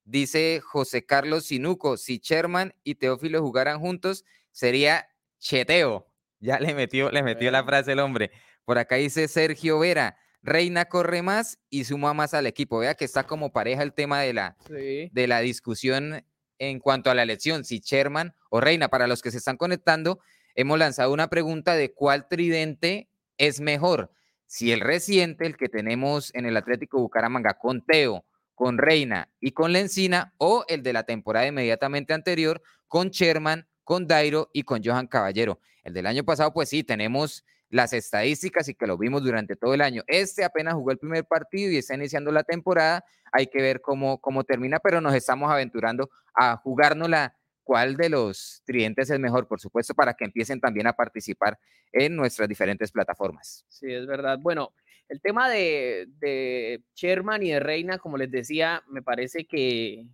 Dice 0.03 0.61
José 0.63 1.05
Carlos 1.05 1.45
Sinuco, 1.45 1.97
si 1.97 2.19
Sherman 2.19 2.73
y 2.83 2.95
Teófilo 2.95 3.41
jugaran 3.41 3.79
juntos, 3.79 4.23
sería 4.51 5.07
cheteo. 5.39 6.07
Ya 6.39 6.59
le 6.59 6.75
metió, 6.75 7.09
le 7.09 7.23
metió 7.23 7.49
la 7.49 7.63
frase 7.63 7.93
el 7.93 7.99
hombre. 7.99 8.31
Por 8.65 8.77
acá 8.77 8.95
dice 8.95 9.27
Sergio 9.27 9.79
Vera, 9.79 10.17
Reina 10.43 10.85
corre 10.85 11.23
más 11.23 11.57
y 11.71 11.85
suma 11.85 12.13
más 12.13 12.35
al 12.35 12.45
equipo. 12.45 12.79
Vea 12.79 12.93
que 12.93 13.05
está 13.05 13.25
como 13.25 13.51
pareja 13.51 13.81
el 13.81 13.93
tema 13.93 14.21
de 14.21 14.33
la, 14.33 14.57
de 14.69 15.27
la 15.27 15.39
discusión 15.39 16.23
en 16.59 16.79
cuanto 16.79 17.09
a 17.09 17.15
la 17.15 17.23
elección, 17.23 17.65
si 17.65 17.79
Sherman 17.79 18.35
o 18.49 18.61
Reina. 18.61 18.89
Para 18.89 19.07
los 19.07 19.23
que 19.23 19.31
se 19.31 19.37
están 19.37 19.57
conectando, 19.57 20.19
hemos 20.55 20.79
lanzado 20.79 21.13
una 21.13 21.29
pregunta 21.29 21.75
de 21.75 21.93
cuál 21.93 22.27
tridente 22.27 23.09
es 23.37 23.59
mejor. 23.61 24.11
Si 24.47 24.71
el 24.71 24.79
reciente, 24.79 25.45
el 25.45 25.57
que 25.57 25.69
tenemos 25.69 26.33
en 26.33 26.45
el 26.45 26.57
Atlético 26.57 26.99
Bucaramanga 26.99 27.55
con 27.55 27.81
Teo, 27.85 28.25
con 28.53 28.77
Reina 28.77 29.29
y 29.39 29.51
con 29.51 29.73
Lencina, 29.73 30.33
o 30.37 30.65
el 30.67 30.81
de 30.81 30.93
la 30.93 31.03
temporada 31.03 31.47
inmediatamente 31.47 32.13
anterior 32.13 32.61
con 32.87 33.09
Sherman, 33.09 33.67
con 33.83 34.07
Dairo 34.07 34.49
y 34.53 34.63
con 34.63 34.81
Johan 34.83 35.07
Caballero. 35.07 35.59
El 35.83 35.93
del 35.93 36.07
año 36.07 36.23
pasado, 36.23 36.53
pues 36.53 36.69
sí, 36.69 36.83
tenemos 36.83 37.43
las 37.69 37.93
estadísticas 37.93 38.69
y 38.69 38.75
que 38.75 38.87
lo 38.87 38.97
vimos 38.97 39.23
durante 39.23 39.55
todo 39.55 39.73
el 39.73 39.81
año. 39.81 40.03
Este 40.07 40.43
apenas 40.43 40.75
jugó 40.75 40.91
el 40.91 40.97
primer 40.97 41.25
partido 41.25 41.71
y 41.71 41.77
está 41.77 41.95
iniciando 41.95 42.31
la 42.31 42.43
temporada. 42.43 43.03
Hay 43.31 43.47
que 43.47 43.61
ver 43.61 43.81
cómo, 43.81 44.19
cómo 44.19 44.43
termina, 44.43 44.79
pero 44.79 45.01
nos 45.01 45.13
estamos 45.13 45.51
aventurando 45.51 46.09
a 46.33 46.55
jugárnosla 46.57 47.35
cuál 47.65 47.97
de 47.97 48.09
los 48.09 48.61
tridentes 48.63 49.09
es 49.09 49.19
mejor, 49.19 49.47
por 49.47 49.59
supuesto, 49.59 49.93
para 49.93 50.13
que 50.13 50.23
empiecen 50.23 50.61
también 50.61 50.87
a 50.87 50.93
participar 50.93 51.59
en 51.91 52.15
nuestras 52.15 52.47
diferentes 52.47 52.91
plataformas. 52.91 53.65
Sí, 53.67 53.91
es 53.91 54.05
verdad. 54.05 54.37
Bueno, 54.39 54.73
el 55.09 55.19
tema 55.19 55.49
de, 55.49 56.07
de 56.19 56.83
Sherman 56.95 57.43
y 57.43 57.51
de 57.51 57.59
Reina, 57.59 57.97
como 57.97 58.17
les 58.17 58.31
decía, 58.31 58.83
me 58.87 59.01
parece 59.01 59.45
que, 59.45 60.05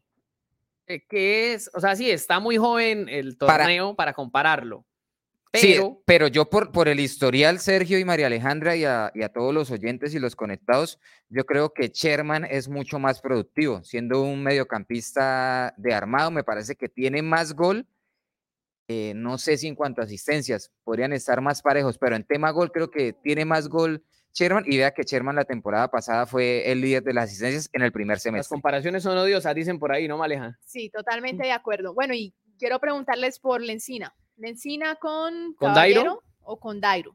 eh, 0.88 1.06
que 1.07 1.53
es, 1.53 1.69
o 1.74 1.80
sea, 1.80 1.95
sí, 1.95 2.09
está 2.09 2.39
muy 2.39 2.57
joven 2.57 3.07
el 3.09 3.38
torneo 3.38 3.95
para 3.95 4.13
compararlo. 4.13 4.86
Pero, 5.51 5.83
sí, 5.83 6.03
pero 6.06 6.27
yo 6.27 6.50
por, 6.50 6.71
por 6.71 6.88
el 6.88 7.01
historial, 7.01 7.59
Sergio 7.59 8.00
y 8.00 8.06
María 8.06 8.27
Alejandra 8.27 8.77
y 8.77 8.86
a, 8.86 9.12
todos 9.33 9.53
los 9.53 9.69
oyentes 9.69 10.15
y 10.15 10.19
los 10.19 10.36
conectados, 10.36 10.98
yo 11.27 11.45
creo 11.45 11.74
que 11.74 11.89
Sherman 11.89 12.45
es 12.45 12.69
mucho 12.69 13.00
más 13.00 13.19
productivo, 13.19 13.83
siendo 13.83 14.21
un 14.21 14.44
mediocampista 14.44 15.74
de 15.77 15.94
armado, 15.94 16.31
me 16.31 16.45
parece 16.45 16.75
que 16.75 16.88
tiene 16.88 17.21
más 17.21 17.53
gol. 17.53 17.86
Eh, 18.88 19.13
no 19.13 19.38
sé 19.38 19.57
si 19.57 19.68
en 19.68 19.75
cuanto 19.75 20.01
a 20.01 20.06
asistencias 20.06 20.71
podrían 20.86 21.12
estar 21.12 21.42
más 21.42 21.62
parejos, 21.62 21.98
pero 21.98 22.15
en 22.15 22.24
tema 22.24 22.51
gol 22.51 22.71
creo 22.71 22.89
que 22.89 23.13
tiene 23.13 23.43
más 23.43 23.67
gol 23.67 24.03
Sherman 24.34 24.63
y 24.65 24.77
vea 24.77 24.91
que 24.91 25.03
Sherman 25.03 25.36
la 25.36 25.46
temporada 25.46 25.89
pasada 25.89 26.25
fue 26.25 26.72
el 26.72 26.79
líder 26.81 27.03
de 27.03 27.13
las 27.13 27.25
asistencias 27.25 27.70
en 27.74 27.81
el 27.81 27.91
primer 27.91 28.20
semestre. 28.20 28.39
Las 28.39 28.48
comparaciones 28.48 29.03
son 29.03 29.17
odiosas, 29.17 29.53
dicen 29.53 29.79
por 29.79 29.91
ahí, 29.91 30.08
¿no, 30.08 30.17
Maleja? 30.17 30.58
Sí, 30.65 30.89
totalmente 30.89 31.43
de 31.43 31.51
acuerdo. 31.51 31.93
Bueno, 31.93 32.13
y 32.13 32.34
quiero 32.58 32.79
preguntarles 32.79 33.39
por 33.39 33.62
Lencina. 33.62 34.15
¿Lencina 34.38 34.95
con, 34.95 35.53
¿Con 35.53 35.73
Dairo 35.73 36.23
o 36.41 36.59
con 36.59 36.79
Dairo? 36.81 37.13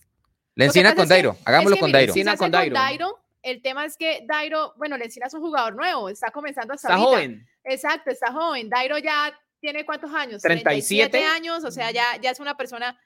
Lencina 0.54 0.94
con 0.94 1.08
Dairo, 1.08 1.36
hagámoslo 1.44 1.76
con 1.76 1.92
Dairo. 1.92 2.14
Lencina 2.14 2.36
con 2.36 2.50
Dairo. 2.50 3.18
El 3.42 3.62
tema 3.62 3.84
es 3.84 3.96
que 3.96 4.24
Dairo, 4.26 4.74
bueno, 4.76 4.96
Lencina 4.96 5.26
es 5.26 5.34
un 5.34 5.40
jugador 5.40 5.76
nuevo, 5.76 6.08
está 6.08 6.30
comenzando 6.30 6.72
a 6.72 6.76
Está 6.76 6.96
joven. 6.96 7.46
Exacto, 7.62 8.10
está 8.10 8.32
joven. 8.32 8.68
Dairo 8.68 8.98
ya 8.98 9.38
tiene 9.60 9.84
cuántos 9.84 10.12
años? 10.12 10.42
37 10.42 11.24
años, 11.24 11.64
o 11.64 11.70
sea, 11.70 11.90
ya, 11.90 12.04
ya 12.20 12.30
es 12.30 12.40
una 12.40 12.56
persona 12.56 12.98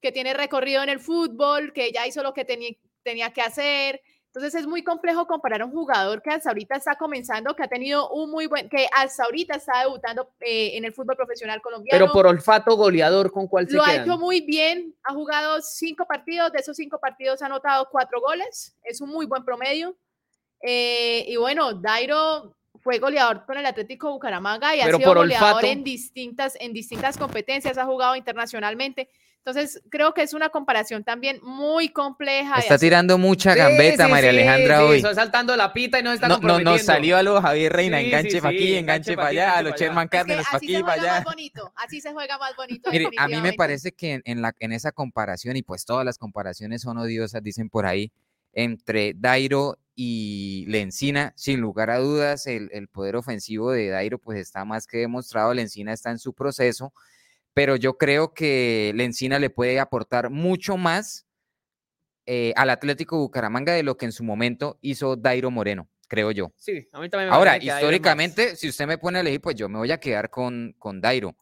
que 0.00 0.12
tiene 0.12 0.34
recorrido 0.34 0.82
en 0.82 0.88
el 0.88 1.00
fútbol, 1.00 1.72
que 1.72 1.90
ya 1.90 2.06
hizo 2.06 2.22
lo 2.22 2.32
que 2.32 2.44
tenía, 2.44 2.70
tenía 3.02 3.32
que 3.32 3.40
hacer, 3.40 4.00
entonces 4.38 4.60
es 4.60 4.66
muy 4.68 4.84
complejo 4.84 5.26
comparar 5.26 5.62
a 5.62 5.66
un 5.66 5.72
jugador 5.72 6.22
que 6.22 6.30
hasta 6.30 6.50
ahorita 6.50 6.76
está 6.76 6.96
comenzando, 6.96 7.54
que 7.56 7.64
ha 7.64 7.68
tenido 7.68 8.08
un 8.10 8.30
muy 8.30 8.46
buen, 8.46 8.68
que 8.68 8.86
hasta 8.96 9.24
ahorita 9.24 9.56
está 9.56 9.80
debutando 9.80 10.30
eh, 10.40 10.76
en 10.76 10.84
el 10.84 10.92
fútbol 10.92 11.16
profesional 11.16 11.60
colombiano. 11.60 11.98
Pero 11.98 12.12
por 12.12 12.26
olfato 12.26 12.76
goleador, 12.76 13.32
¿con 13.32 13.48
cuál 13.48 13.68
se 13.68 13.74
Lo 13.74 13.84
ha 13.84 13.96
hecho 13.96 14.16
muy 14.16 14.40
bien, 14.42 14.94
ha 15.02 15.12
jugado 15.12 15.60
cinco 15.60 16.06
partidos, 16.06 16.52
de 16.52 16.60
esos 16.60 16.76
cinco 16.76 17.00
partidos 17.00 17.42
ha 17.42 17.46
anotado 17.46 17.88
cuatro 17.90 18.20
goles, 18.20 18.76
es 18.84 19.00
un 19.00 19.10
muy 19.10 19.26
buen 19.26 19.44
promedio. 19.44 19.96
Eh, 20.62 21.24
y 21.26 21.36
bueno, 21.36 21.74
Dairo 21.74 22.57
fue 22.80 22.98
goleador 22.98 23.44
con 23.46 23.58
el 23.58 23.66
Atlético 23.66 24.10
Bucaramanga 24.10 24.74
y 24.74 24.80
ha 24.80 24.86
sido 24.86 25.14
goleador 25.14 25.64
en 25.64 25.84
distintas, 25.84 26.54
en 26.60 26.72
distintas 26.72 27.16
competencias, 27.16 27.78
ha 27.78 27.84
jugado 27.84 28.16
internacionalmente. 28.16 29.08
Entonces, 29.38 29.80
creo 29.88 30.12
que 30.12 30.20
es 30.20 30.34
una 30.34 30.50
comparación 30.50 31.04
también 31.04 31.40
muy 31.42 31.88
compleja. 31.88 32.56
Está 32.58 32.76
tirando 32.76 33.16
mucha 33.16 33.54
gambeta, 33.54 34.06
María 34.06 34.28
Alejandra, 34.28 34.84
hoy. 34.84 34.98
Está 34.98 35.14
saltando 35.14 35.56
la 35.56 35.72
pita 35.72 36.00
y 36.00 36.02
no 36.02 36.12
está 36.12 36.28
no, 36.28 36.38
no, 36.38 36.60
no 36.60 36.76
salió 36.76 37.16
a 37.16 37.22
lo 37.22 37.40
Javier 37.40 37.72
Reina, 37.72 37.98
enganche 37.98 38.42
para 38.42 38.54
aquí, 38.54 38.74
enganche 38.74 39.16
para 39.16 39.28
allá, 39.28 39.56
a 39.56 39.62
los 39.62 39.74
Sherman 39.74 40.08
Cárdenas 40.08 40.44
para 40.44 40.58
aquí, 40.58 40.82
para 40.82 40.92
allá. 40.92 41.12
Más 41.14 41.24
bonito, 41.24 41.72
así 41.76 42.00
se 42.00 42.12
juega 42.12 42.36
más 42.36 42.54
bonito. 42.56 42.90
Mire, 42.90 43.08
a 43.16 43.26
mí 43.26 43.40
me 43.40 43.54
parece 43.54 43.92
que 43.92 44.20
en, 44.22 44.42
la, 44.42 44.54
en 44.58 44.72
esa 44.72 44.92
comparación, 44.92 45.56
y 45.56 45.62
pues 45.62 45.86
todas 45.86 46.04
las 46.04 46.18
comparaciones 46.18 46.82
son 46.82 46.98
odiosas, 46.98 47.42
dicen 47.42 47.70
por 47.70 47.86
ahí, 47.86 48.12
entre 48.52 49.14
Dairo 49.16 49.78
y 50.00 50.64
Lencina, 50.68 51.32
sin 51.34 51.60
lugar 51.60 51.90
a 51.90 51.98
dudas, 51.98 52.46
el, 52.46 52.70
el 52.72 52.86
poder 52.86 53.16
ofensivo 53.16 53.72
de 53.72 53.88
Dairo 53.88 54.20
pues 54.20 54.38
está 54.38 54.64
más 54.64 54.86
que 54.86 54.98
demostrado, 54.98 55.52
Lencina 55.52 55.92
está 55.92 56.12
en 56.12 56.20
su 56.20 56.34
proceso, 56.34 56.92
pero 57.52 57.74
yo 57.74 57.98
creo 57.98 58.32
que 58.32 58.92
Lencina 58.94 59.40
le 59.40 59.50
puede 59.50 59.80
aportar 59.80 60.30
mucho 60.30 60.76
más 60.76 61.26
eh, 62.26 62.52
al 62.54 62.70
Atlético 62.70 63.18
Bucaramanga 63.18 63.72
de 63.72 63.82
lo 63.82 63.96
que 63.96 64.04
en 64.04 64.12
su 64.12 64.22
momento 64.22 64.78
hizo 64.82 65.16
Dairo 65.16 65.50
Moreno, 65.50 65.88
creo 66.06 66.30
yo. 66.30 66.52
Sí, 66.54 66.86
a 66.92 67.00
mí 67.00 67.10
también 67.10 67.30
me 67.30 67.34
Ahora, 67.34 67.56
históricamente, 67.56 68.54
si 68.54 68.68
usted 68.68 68.86
me 68.86 68.98
pone 68.98 69.18
a 69.18 69.22
elegir, 69.22 69.40
pues 69.40 69.56
yo 69.56 69.68
me 69.68 69.78
voy 69.78 69.90
a 69.90 69.98
quedar 69.98 70.30
con, 70.30 70.76
con 70.78 71.00
Dairo. 71.00 71.36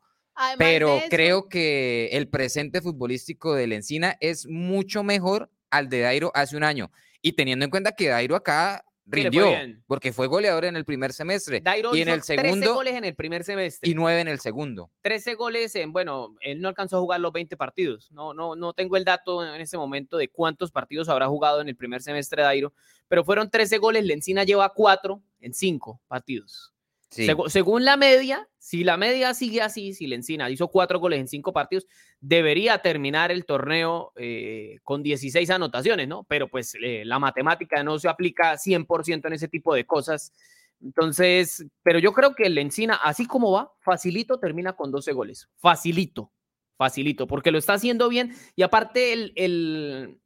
pero 0.57 0.99
creo 1.11 1.51
que 1.51 2.09
el 2.13 2.29
presente 2.29 2.81
futbolístico 2.81 3.55
del 3.55 3.75
Encina 3.75 4.17
es 4.19 4.47
mucho 4.47 5.03
mejor 5.03 5.51
al 5.69 5.91
de 5.91 6.01
Dairo 6.01 6.33
hace 6.35 6.57
un 6.57 6.65
año. 6.65 6.91
Y 7.27 7.33
teniendo 7.33 7.65
en 7.65 7.73
cuenta 7.73 7.91
que 7.91 8.07
Dairo 8.07 8.37
acá 8.37 8.85
rindió, 9.05 9.51
porque 9.89 10.13
fue 10.13 10.29
goleador 10.29 10.65
en 10.65 10.77
el 10.77 10.85
primer 10.85 11.13
semestre. 11.13 11.61
y 11.93 12.01
en 12.01 12.09
el 12.09 12.23
segundo. 12.23 12.53
13 12.53 12.69
goles 12.69 12.95
en 12.95 13.05
el 13.05 13.17
primer 13.17 13.43
semestre. 13.43 13.91
Y 13.91 13.95
9 13.97 14.21
en 14.21 14.29
el 14.29 14.39
segundo. 14.39 14.93
13 15.03 15.35
goles 15.35 15.75
en, 15.75 15.93
bueno, 15.93 16.37
él 16.41 16.61
no 16.61 16.69
alcanzó 16.69 16.99
a 16.99 17.01
jugar 17.01 17.19
los 17.19 17.33
20 17.33 17.57
partidos. 17.57 18.13
No, 18.13 18.33
no, 18.33 18.55
no 18.55 18.75
tengo 18.75 18.97
el 18.97 19.05
dato 19.05 19.45
en 19.45 19.61
ese 19.61 19.77
momento 19.77 20.17
de 20.19 20.29
cuántos 20.29 20.71
partidos 20.71 21.09
habrá 21.09 21.27
jugado 21.27 21.61
en 21.61 21.69
el 21.69 21.75
primer 21.75 22.01
semestre 22.01 22.45
Dairo, 22.45 22.73
pero 23.09 23.25
fueron 23.25 23.51
13 23.51 23.79
goles. 23.79 24.05
Lencina 24.05 24.45
lleva 24.45 24.73
4 24.73 25.21
en 25.41 25.53
5 25.53 26.01
partidos 26.07 26.76
según 27.09 27.85
la 27.85 27.97
media, 27.97 28.49
si 28.59 28.85
la 28.85 28.97
media 28.97 29.33
sigue 29.33 29.63
así, 29.63 29.95
si 29.95 30.07
Lencina 30.07 30.51
hizo 30.51 30.69
cuatro 30.69 30.99
goles 30.99 31.21
en 31.21 31.29
cinco 31.29 31.53
partidos, 31.53 31.87
debería 32.21 32.79
terminar 32.79 33.31
el 33.31 33.45
torneo 33.45 34.13
eh, 34.17 34.79
con 34.83 35.03
16 35.03 35.49
anotaciones, 35.51 36.09
¿no? 36.09 36.25
Pero 36.25 36.49
pues 36.49 36.77
eh, 36.83 37.05
la 37.05 37.19
matemática 37.19 37.83
no 37.85 37.99
se 37.99 38.09
aplica 38.09 38.55
100% 38.55 39.27
en 39.27 39.33
ese 39.33 39.49
tipo 39.49 39.75
de 39.75 39.87
cosas. 39.87 40.33
Entonces, 40.81 41.65
pero 41.83 41.99
yo 41.99 42.13
creo 42.13 42.35
que 42.35 42.51
Lencina, 42.51 42.95
así 42.95 43.27
como 43.27 43.53
va, 43.53 43.73
facilito 43.81 44.39
termina 44.39 44.75
con 44.75 44.91
12 44.91 45.13
goles. 45.13 45.49
Facilito, 45.57 46.33
facilito, 46.77 47.27
porque 47.27 47.53
lo 47.53 47.59
está 47.59 47.75
haciendo 47.75 48.09
bien. 48.09 48.35
Y 48.57 48.63
aparte, 48.63 49.13
el, 49.13 49.33
el 49.37 50.21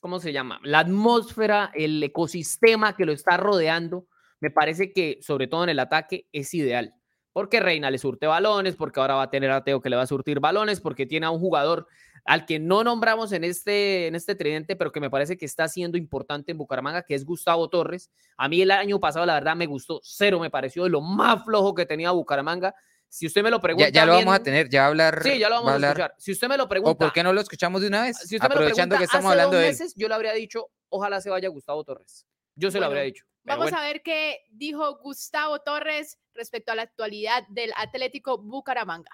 ¿cómo 0.00 0.20
se 0.20 0.32
llama? 0.32 0.60
La 0.62 0.80
atmósfera, 0.80 1.70
el 1.74 2.02
ecosistema 2.02 2.96
que 2.96 3.06
lo 3.06 3.12
está 3.12 3.36
rodeando 3.38 4.06
me 4.44 4.50
parece 4.50 4.92
que, 4.92 5.18
sobre 5.22 5.46
todo 5.46 5.64
en 5.64 5.70
el 5.70 5.78
ataque, 5.78 6.28
es 6.30 6.52
ideal. 6.52 6.94
Porque 7.32 7.60
Reina 7.60 7.90
le 7.90 7.96
surte 7.96 8.26
balones, 8.26 8.76
porque 8.76 9.00
ahora 9.00 9.14
va 9.14 9.22
a 9.22 9.30
tener 9.30 9.50
a 9.50 9.64
Teo 9.64 9.80
que 9.80 9.88
le 9.88 9.96
va 9.96 10.02
a 10.02 10.06
surtir 10.06 10.38
balones, 10.38 10.82
porque 10.82 11.06
tiene 11.06 11.24
a 11.24 11.30
un 11.30 11.40
jugador 11.40 11.86
al 12.26 12.44
que 12.44 12.58
no 12.58 12.84
nombramos 12.84 13.32
en 13.32 13.42
este, 13.42 14.06
en 14.06 14.14
este 14.14 14.34
tridente, 14.34 14.76
pero 14.76 14.92
que 14.92 15.00
me 15.00 15.08
parece 15.08 15.38
que 15.38 15.46
está 15.46 15.66
siendo 15.66 15.96
importante 15.96 16.52
en 16.52 16.58
Bucaramanga, 16.58 17.04
que 17.04 17.14
es 17.14 17.24
Gustavo 17.24 17.70
Torres. 17.70 18.10
A 18.36 18.46
mí 18.50 18.60
el 18.60 18.70
año 18.70 19.00
pasado, 19.00 19.24
la 19.24 19.32
verdad, 19.32 19.56
me 19.56 19.64
gustó 19.64 20.00
cero, 20.02 20.38
me 20.38 20.50
pareció 20.50 20.84
de 20.84 20.90
lo 20.90 21.00
más 21.00 21.42
flojo 21.42 21.74
que 21.74 21.86
tenía 21.86 22.10
Bucaramanga. 22.10 22.74
Si 23.08 23.26
usted 23.26 23.42
me 23.42 23.50
lo 23.50 23.62
pregunta. 23.62 23.88
Ya, 23.88 24.04
lo 24.04 24.12
vamos 24.12 24.34
a 24.34 24.42
tener, 24.42 24.68
ya 24.68 24.80
va 24.80 24.84
a 24.84 24.88
hablar. 24.88 25.22
Sí, 25.22 25.38
ya 25.38 25.48
lo 25.48 25.54
vamos 25.62 25.82
a, 25.82 25.86
escuchar. 25.86 26.14
Si 26.18 26.32
usted 26.32 26.48
me 26.48 26.58
lo 26.58 26.68
pregunta. 26.68 26.92
¿O 26.92 26.98
por 26.98 27.14
qué 27.14 27.22
no 27.22 27.32
lo 27.32 27.40
escuchamos 27.40 27.80
de 27.80 27.88
una 27.88 28.02
vez? 28.02 28.18
Si 28.18 28.36
usted 28.36 28.44
Aprovechando 28.44 28.66
me 28.66 28.66
lo 28.66 28.74
pregunta, 28.74 28.98
que 28.98 29.04
estamos 29.04 29.30
hablando 29.30 29.56
de 29.56 29.68
meses, 29.68 29.94
Yo 29.96 30.06
le 30.06 30.14
habría 30.14 30.34
dicho, 30.34 30.68
ojalá 30.90 31.22
se 31.22 31.30
vaya 31.30 31.48
Gustavo 31.48 31.82
Torres. 31.82 32.26
Yo 32.56 32.70
se 32.70 32.78
lo 32.78 32.86
habría 32.86 33.02
dicho. 33.02 33.24
Vamos 33.46 33.74
a 33.74 33.82
ver 33.82 34.00
qué 34.02 34.38
dijo 34.50 34.98
Gustavo 35.02 35.58
Torres 35.58 36.18
respecto 36.34 36.72
a 36.72 36.74
la 36.74 36.82
actualidad 36.82 37.46
del 37.48 37.72
Atlético 37.76 38.38
Bucaramanga. 38.38 39.10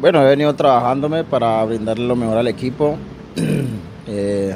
Bueno, 0.00 0.22
he 0.22 0.30
venido 0.30 0.54
trabajándome 0.54 1.22
para 1.22 1.62
brindarle 1.64 2.06
lo 2.06 2.16
mejor 2.16 2.38
al 2.38 2.48
equipo. 2.48 2.96
Eh, 4.06 4.54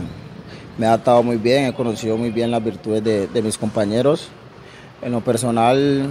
me 0.76 0.84
ha 0.84 0.90
adaptado 0.90 1.22
muy 1.22 1.38
bien, 1.38 1.64
he 1.64 1.72
conocido 1.72 2.18
muy 2.18 2.30
bien 2.30 2.50
las 2.50 2.62
virtudes 2.62 3.02
de, 3.02 3.42
mis 3.42 3.56
compañeros. 3.56 4.28
En 5.00 5.12
lo 5.12 5.22
personal, 5.22 6.06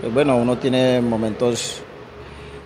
pues 0.00 0.14
bueno, 0.14 0.38
uno 0.38 0.56
tiene 0.56 1.02
momentos 1.02 1.82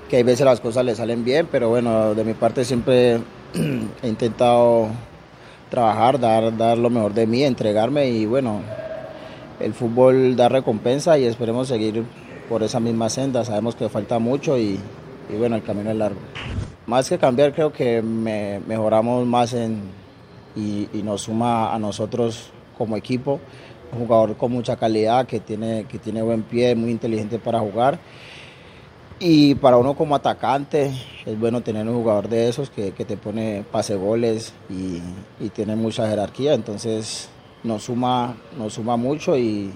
que 0.08 0.18
hay 0.18 0.22
veces 0.22 0.46
las 0.46 0.60
cosas 0.60 0.84
le 0.84 0.94
salen 0.94 1.24
bien, 1.24 1.48
pero 1.50 1.70
bueno, 1.70 2.14
de 2.14 2.22
mi 2.22 2.34
parte 2.34 2.64
siempre 2.64 3.14
he 4.02 4.08
intentado 4.08 4.90
trabajar, 5.70 6.20
dar, 6.20 6.56
dar 6.56 6.78
lo 6.78 6.88
mejor 6.88 7.14
de 7.14 7.26
mí, 7.26 7.42
entregarme 7.42 8.06
y 8.06 8.26
bueno, 8.26 8.62
el 9.60 9.74
fútbol 9.74 10.36
da 10.36 10.48
recompensa 10.48 11.18
y 11.18 11.24
esperemos 11.24 11.68
seguir 11.68 12.04
por 12.48 12.62
esa 12.62 12.80
misma 12.80 13.08
senda. 13.08 13.44
Sabemos 13.44 13.74
que 13.74 13.88
falta 13.88 14.18
mucho 14.18 14.58
y, 14.58 14.78
bueno, 15.38 15.56
el 15.56 15.62
camino 15.62 15.90
es 15.90 15.96
largo. 15.96 16.20
Más 16.86 17.08
que 17.08 17.18
cambiar, 17.18 17.54
creo 17.54 17.72
que 17.72 18.02
mejoramos 18.02 19.26
más 19.26 19.54
en, 19.54 19.82
y, 20.54 20.88
nos 21.02 21.22
suma 21.22 21.74
a 21.74 21.78
nosotros 21.78 22.50
como 22.76 22.96
equipo. 22.96 23.40
Un 23.92 24.06
jugador 24.06 24.36
con 24.36 24.50
mucha 24.50 24.76
calidad, 24.76 25.26
que 25.26 25.40
tiene, 25.40 25.84
que 25.84 25.98
tiene 25.98 26.20
buen 26.20 26.42
pie, 26.42 26.74
muy 26.74 26.90
inteligente 26.90 27.38
para 27.38 27.60
jugar. 27.60 27.98
Y 29.20 29.54
para 29.54 29.76
uno 29.76 29.94
como 29.94 30.16
atacante 30.16 30.90
es 31.24 31.38
bueno 31.38 31.60
tener 31.60 31.86
un 31.88 31.94
jugador 31.94 32.28
de 32.28 32.48
esos 32.48 32.68
que, 32.68 32.90
te 32.90 33.16
pone 33.16 33.64
pase 33.70 33.94
goles 33.94 34.52
y, 34.68 35.00
y 35.42 35.48
tiene 35.50 35.76
mucha 35.76 36.08
jerarquía. 36.08 36.52
Entonces 36.52 37.30
nos 37.64 37.84
suma, 37.84 38.36
nos 38.58 38.74
suma 38.74 38.96
mucho 38.96 39.36
y, 39.36 39.72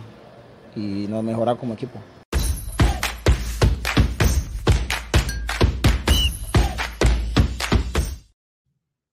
nos 0.77 1.25
mejora 1.25 1.57
como 1.57 1.75
equipo. 1.75 1.99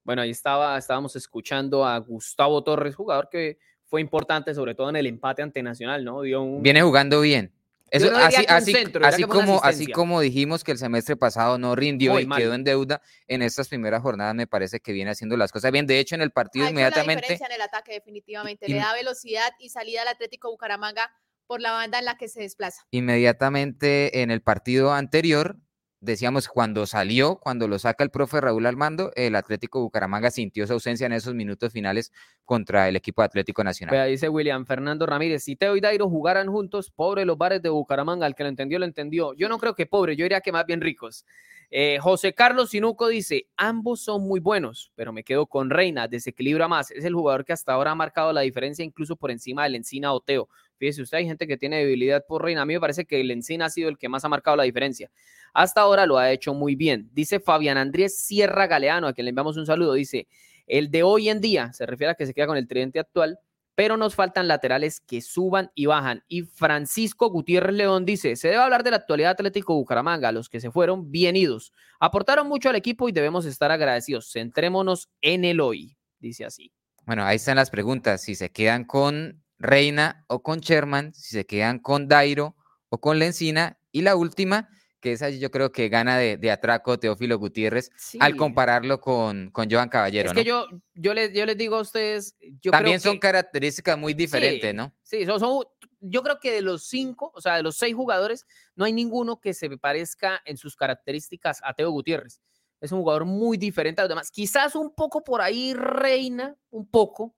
Bueno, 0.04 0.22
ahí 0.22 0.30
estaba, 0.30 0.78
estábamos 0.78 1.16
escuchando 1.16 1.84
a 1.84 1.98
Gustavo 1.98 2.64
Torres, 2.64 2.96
jugador 2.96 3.30
que 3.32 3.58
fue 3.86 4.02
importante, 4.02 4.54
sobre 4.54 4.76
todo 4.76 4.90
en 4.90 4.98
el 4.98 5.08
empate 5.08 5.42
ante 5.42 5.64
Nacional, 5.64 6.06
¿no? 6.06 6.22
Dio 6.22 6.60
Viene 6.60 6.84
jugando 6.84 7.22
bien 7.22 7.55
así, 7.92 9.24
como, 9.24 9.64
así 9.64 9.88
como 9.88 10.22
dijimos 10.22 10.64
que 10.64 10.72
el 10.72 10.78
semestre 10.78 11.16
pasado 11.16 11.58
no 11.58 11.76
rindió 11.76 12.20
y 12.20 12.28
quedó 12.28 12.54
en 12.54 12.64
deuda, 12.64 13.02
en 13.28 13.42
estas 13.42 13.68
primeras 13.68 14.02
jornadas 14.02 14.36
me 14.36 14.48
parece 14.48 14.80
que 14.80 14.92
viene 14.92 15.12
haciendo 15.12 15.38
las 15.38 15.52
cosas 15.52 15.72
bien. 15.72 15.88
De 15.88 16.00
hecho, 16.00 16.16
en 16.16 16.22
el 16.22 16.32
partido 16.32 16.68
inmediatamente. 16.70 17.14
La 17.14 17.22
diferencia 17.22 17.48
en 17.48 17.54
el 17.54 17.62
ataque, 17.62 17.94
definitivamente. 17.94 18.68
Le 18.68 18.78
da 18.78 18.94
velocidad 18.94 19.52
y 19.60 19.70
salida 19.70 20.02
al 20.02 20.08
Atlético 20.10 20.50
Bucaramanga 20.50 21.12
por 21.48 21.62
la 21.62 21.72
banda 21.72 22.00
en 22.00 22.06
la 22.06 22.18
que 22.18 22.28
se 22.28 22.42
desplaza. 22.42 22.86
Inmediatamente 22.92 24.22
en 24.22 24.32
el 24.32 24.42
partido 24.42 24.94
anterior, 24.94 25.58
decíamos, 26.00 26.48
cuando 26.48 26.86
salió, 26.86 27.38
cuando 27.38 27.68
lo 27.68 27.80
saca 27.80 28.04
el 28.04 28.10
profe 28.10 28.42
Raúl 28.42 28.66
Armando, 28.66 29.12
el 29.16 29.36
Atlético 29.36 29.82
Bucaramanga 29.82 30.32
sintió 30.32 30.68
su 30.68 30.74
ausencia 30.74 31.06
en 31.06 31.14
esos 31.14 31.34
minutos 31.34 31.72
finales 31.74 32.12
contra 32.44 32.88
el 32.90 32.96
equipo 32.96 33.22
Atlético 33.22 33.64
Nacional. 33.64 34.10
dice 34.10 34.30
William 34.30 34.66
Fernando 34.66 35.06
Ramírez, 35.06 35.44
si 35.44 35.56
Teo 35.56 35.76
y 35.76 35.82
Dairo 35.82 36.10
jugaran 36.10 36.48
juntos, 36.48 36.92
pobre 36.92 37.26
los 37.26 37.38
bares 37.38 37.62
de 37.62 37.70
Bucaramanga, 37.70 38.28
el 38.28 38.36
que 38.36 38.44
lo 38.44 38.50
entendió, 38.50 38.80
lo 38.80 38.86
entendió. 38.86 39.34
Yo 39.34 39.50
no 39.50 39.58
creo 39.58 39.76
que 39.76 39.86
pobre, 39.86 40.16
yo 40.16 40.24
diría 40.24 40.42
que 40.42 40.52
más 40.52 40.66
bien 40.66 40.82
ricos. 40.82 41.26
Eh, 41.72 41.98
José 42.00 42.34
Carlos 42.34 42.70
Sinuco 42.70 43.08
dice, 43.08 43.48
ambos 43.58 44.02
son 44.02 44.22
muy 44.22 44.40
buenos, 44.40 44.92
pero 44.96 45.12
me 45.12 45.24
quedo 45.24 45.48
con 45.48 45.70
Reina, 45.70 46.08
desequilibra 46.08 46.68
más. 46.68 46.92
Es 46.92 47.06
el 47.06 47.14
jugador 47.14 47.46
que 47.46 47.54
hasta 47.54 47.74
ahora 47.74 47.92
ha 47.92 47.96
marcado 47.96 48.32
la 48.34 48.42
diferencia 48.42 48.86
incluso 48.86 49.16
por 49.16 49.32
encima 49.32 49.64
del 49.64 49.76
Encina 49.76 50.14
o 50.14 50.22
Teo. 50.22 50.48
Fíjese 50.78 51.02
usted, 51.02 51.20
hay 51.20 51.26
gente 51.26 51.48
que 51.48 51.58
tiene 51.58 51.78
debilidad 51.78 52.26
por 52.28 52.44
Reina. 52.44 52.62
A 52.62 52.66
mí 52.66 52.74
me 52.74 52.80
parece 52.80 53.06
que 53.06 53.22
el 53.22 53.32
Encina 53.32 53.66
ha 53.66 53.70
sido 53.70 53.90
el 53.90 53.98
que 53.98 54.10
más 54.10 54.26
ha 54.26 54.30
marcado 54.30 54.58
la 54.58 54.64
diferencia. 54.64 55.10
Hasta 55.54 55.82
ahora 55.82 56.06
lo 56.06 56.18
ha 56.18 56.32
hecho 56.32 56.54
muy 56.54 56.76
bien. 56.76 57.10
Dice 57.14 57.40
Fabián 57.40 57.78
Andrés 57.78 58.18
Sierra 58.18 58.68
Galeano, 58.68 59.08
a 59.08 59.14
quien 59.14 59.26
le 59.26 59.30
enviamos 59.30 59.58
un 59.58 59.66
saludo. 59.66 59.94
Dice, 59.94 60.28
el 60.68 60.92
de 60.92 61.04
hoy 61.04 61.30
en 61.30 61.42
día, 61.42 61.72
se 61.74 61.86
refiere 61.86 62.12
a 62.12 62.16
que 62.16 62.26
se 62.26 62.34
queda 62.34 62.48
con 62.48 62.58
el 62.58 62.68
tridente 62.68 63.00
actual, 63.00 63.40
pero 63.76 63.98
nos 63.98 64.16
faltan 64.16 64.48
laterales 64.48 65.02
que 65.02 65.22
suban 65.22 65.72
y 65.76 65.86
bajan. 65.86 66.24
Y 66.28 66.44
Francisco 66.44 67.30
Gutiérrez 67.30 67.76
León 67.76 68.06
dice, 68.06 68.36
se 68.36 68.48
debe 68.48 68.62
hablar 68.62 68.84
de 68.84 68.92
la 68.92 68.98
actualidad 68.98 69.32
Atlético 69.32 69.76
Bucaramanga, 69.76 70.32
los 70.32 70.50
que 70.50 70.62
se 70.62 70.72
fueron 70.72 71.12
bien 71.12 71.36
idos. 71.36 71.74
Aportaron 72.00 72.48
mucho 72.48 72.70
al 72.70 72.76
equipo 72.76 73.10
y 73.10 73.12
debemos 73.12 73.46
estar 73.46 73.72
agradecidos. 73.72 74.32
Centrémonos 74.32 75.10
en 75.22 75.44
el 75.46 75.60
hoy, 75.60 75.98
dice 76.20 76.46
así. 76.46 76.72
Bueno, 77.06 77.24
ahí 77.24 77.36
están 77.36 77.58
las 77.58 77.70
preguntas. 77.70 78.22
Si 78.22 78.34
se 78.34 78.50
quedan 78.52 78.86
con 78.86 79.45
Reina 79.58 80.26
o 80.28 80.44
con 80.44 80.60
Sherman, 80.60 81.14
si 81.14 81.30
se 81.38 81.46
quedan 81.46 81.80
con 81.80 82.08
Dairo 82.08 82.56
o 82.90 83.00
con 83.00 83.20
Lencina. 83.20 83.80
Y 83.92 84.02
la 84.02 84.16
última, 84.16 84.70
que 85.00 85.14
esa 85.14 85.30
yo 85.30 85.52
creo 85.52 85.72
que 85.72 85.90
gana 85.90 86.18
de, 86.18 86.52
atraco 86.52 87.00
Teófilo 87.00 87.38
Gutiérrez 87.38 87.92
al 88.20 88.36
compararlo 88.36 89.00
con, 89.00 89.52
con 89.52 89.70
Joan 89.70 89.90
Caballero. 89.90 90.30
Es 90.30 90.34
que 90.34 90.44
yo, 90.44 90.66
yo, 90.94 91.14
les, 91.14 91.32
yo 91.34 91.46
les 91.46 91.58
digo 91.58 91.78
a 91.78 91.82
ustedes. 91.82 92.36
Yo 92.62 92.72
También 92.72 93.00
son 93.00 93.20
características 93.20 93.98
muy 93.98 94.14
diferentes, 94.14 94.74
¿no? 94.74 94.94
Sí, 95.04 95.26
son, 95.26 95.40
son, 95.40 95.64
yo 96.00 96.24
creo 96.24 96.40
que 96.40 96.52
de 96.52 96.62
los 96.62 96.88
cinco, 96.88 97.32
o 97.34 97.42
sea, 97.42 97.56
de 97.56 97.64
los 97.64 97.78
seis 97.78 97.96
jugadores, 97.96 98.46
no 98.76 98.86
hay 98.86 98.94
ninguno 98.94 99.40
que 99.40 99.54
se 99.54 99.70
parezca 99.78 100.42
en 100.46 100.58
sus 100.58 100.76
características 100.76 101.62
a 101.64 101.74
Teo 101.74 101.92
Gutiérrez. 101.92 102.42
Es 102.82 102.92
un 102.92 103.00
jugador 103.00 103.26
muy 103.26 103.58
diferente 103.58 104.02
a 104.02 104.04
los 104.04 104.10
demás. 104.10 104.30
Quizás 104.30 104.76
un 104.76 104.94
poco 104.94 105.24
por 105.24 105.42
ahí 105.42 105.74
reina, 105.74 106.56
un 106.70 106.88
poco, 106.88 107.36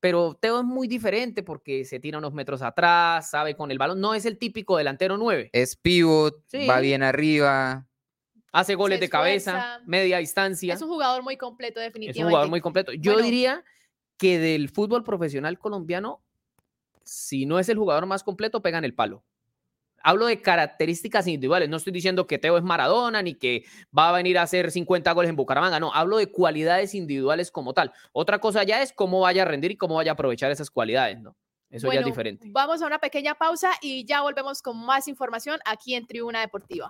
pero 0.00 0.34
Teo 0.34 0.60
es 0.60 0.64
muy 0.64 0.88
diferente 0.88 1.42
porque 1.42 1.84
se 1.84 2.00
tira 2.00 2.18
unos 2.18 2.32
metros 2.32 2.62
atrás, 2.62 3.30
sabe 3.30 3.56
con 3.56 3.70
el 3.70 3.78
balón, 3.78 4.00
no 4.00 4.14
es 4.14 4.26
el 4.26 4.38
típico 4.38 4.76
delantero 4.76 5.16
9. 5.16 5.50
Es 5.52 5.76
pivot, 5.76 6.44
va 6.68 6.80
bien 6.80 7.02
arriba. 7.02 7.86
Hace 8.52 8.74
goles 8.74 9.00
de 9.00 9.08
cabeza, 9.08 9.80
media 9.86 10.18
distancia. 10.18 10.74
Es 10.74 10.82
un 10.82 10.88
jugador 10.88 11.22
muy 11.22 11.36
completo, 11.36 11.80
definitivamente. 11.80 12.20
Es 12.20 12.24
un 12.24 12.30
jugador 12.30 12.48
muy 12.48 12.60
completo. 12.60 12.92
Yo 12.92 13.20
diría 13.20 13.64
que 14.16 14.38
del 14.38 14.68
fútbol 14.70 15.04
profesional 15.04 15.58
colombiano, 15.58 16.22
si 17.04 17.44
no 17.44 17.58
es 17.58 17.68
el 17.68 17.76
jugador 17.76 18.06
más 18.06 18.24
completo, 18.24 18.62
pega 18.62 18.78
en 18.78 18.84
el 18.84 18.94
palo 18.94 19.24
hablo 20.06 20.26
de 20.26 20.40
características 20.40 21.26
individuales. 21.26 21.68
No 21.68 21.76
estoy 21.76 21.92
diciendo 21.92 22.28
que 22.28 22.38
Teo 22.38 22.56
es 22.56 22.62
Maradona 22.62 23.22
ni 23.22 23.34
que 23.34 23.64
va 23.96 24.10
a 24.10 24.12
venir 24.12 24.38
a 24.38 24.42
hacer 24.42 24.70
50 24.70 25.10
goles 25.12 25.28
en 25.28 25.36
Bucaramanga. 25.36 25.80
No, 25.80 25.92
hablo 25.92 26.16
de 26.16 26.30
cualidades 26.30 26.94
individuales 26.94 27.50
como 27.50 27.74
tal. 27.74 27.92
Otra 28.12 28.38
cosa 28.38 28.62
ya 28.62 28.82
es 28.82 28.92
cómo 28.92 29.20
vaya 29.20 29.42
a 29.42 29.46
rendir 29.46 29.72
y 29.72 29.76
cómo 29.76 29.96
vaya 29.96 30.12
a 30.12 30.14
aprovechar 30.14 30.52
esas 30.52 30.70
cualidades, 30.70 31.20
¿no? 31.20 31.36
Eso 31.68 31.92
ya 31.92 31.98
es 31.98 32.06
diferente. 32.06 32.46
Vamos 32.52 32.80
a 32.82 32.86
una 32.86 33.00
pequeña 33.00 33.34
pausa 33.34 33.72
y 33.82 34.04
ya 34.04 34.22
volvemos 34.22 34.62
con 34.62 34.78
más 34.86 35.08
información 35.08 35.58
aquí 35.64 35.96
en 35.96 36.06
Tribuna 36.06 36.40
Deportiva. 36.40 36.88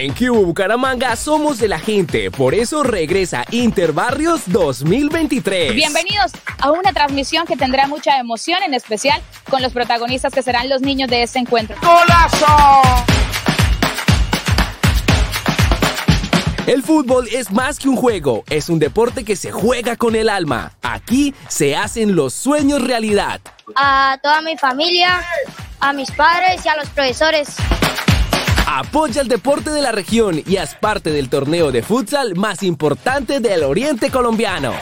En 0.00 0.14
Q 0.14 0.32
Bucaramanga 0.32 1.16
somos 1.16 1.58
de 1.58 1.66
la 1.66 1.80
gente, 1.80 2.30
por 2.30 2.54
eso 2.54 2.84
regresa 2.84 3.44
Interbarrios 3.50 4.42
2023. 4.46 5.74
Bienvenidos 5.74 6.30
a 6.60 6.70
una 6.70 6.92
transmisión 6.92 7.46
que 7.46 7.56
tendrá 7.56 7.88
mucha 7.88 8.16
emoción, 8.16 8.62
en 8.62 8.74
especial 8.74 9.20
con 9.50 9.60
los 9.60 9.72
protagonistas 9.72 10.32
que 10.32 10.40
serán 10.40 10.68
los 10.68 10.82
niños 10.82 11.10
de 11.10 11.24
este 11.24 11.40
encuentro. 11.40 11.76
¡Golazo! 11.82 12.82
El 16.68 16.84
fútbol 16.84 17.26
es 17.32 17.50
más 17.50 17.80
que 17.80 17.88
un 17.88 17.96
juego, 17.96 18.44
es 18.50 18.68
un 18.68 18.78
deporte 18.78 19.24
que 19.24 19.34
se 19.34 19.50
juega 19.50 19.96
con 19.96 20.14
el 20.14 20.28
alma. 20.28 20.74
Aquí 20.80 21.34
se 21.48 21.74
hacen 21.74 22.14
los 22.14 22.34
sueños 22.34 22.86
realidad. 22.86 23.40
A 23.74 24.16
toda 24.22 24.42
mi 24.42 24.56
familia, 24.56 25.24
a 25.80 25.92
mis 25.92 26.12
padres 26.12 26.64
y 26.64 26.68
a 26.68 26.76
los 26.76 26.88
profesores. 26.90 27.56
Apoya 28.70 29.22
el 29.22 29.28
deporte 29.28 29.70
de 29.70 29.80
la 29.80 29.92
región 29.92 30.42
y 30.46 30.58
haz 30.58 30.74
parte 30.74 31.10
del 31.10 31.30
torneo 31.30 31.72
de 31.72 31.82
futsal 31.82 32.36
más 32.36 32.62
importante 32.62 33.40
del 33.40 33.64
oriente 33.64 34.10
colombiano. 34.10 34.74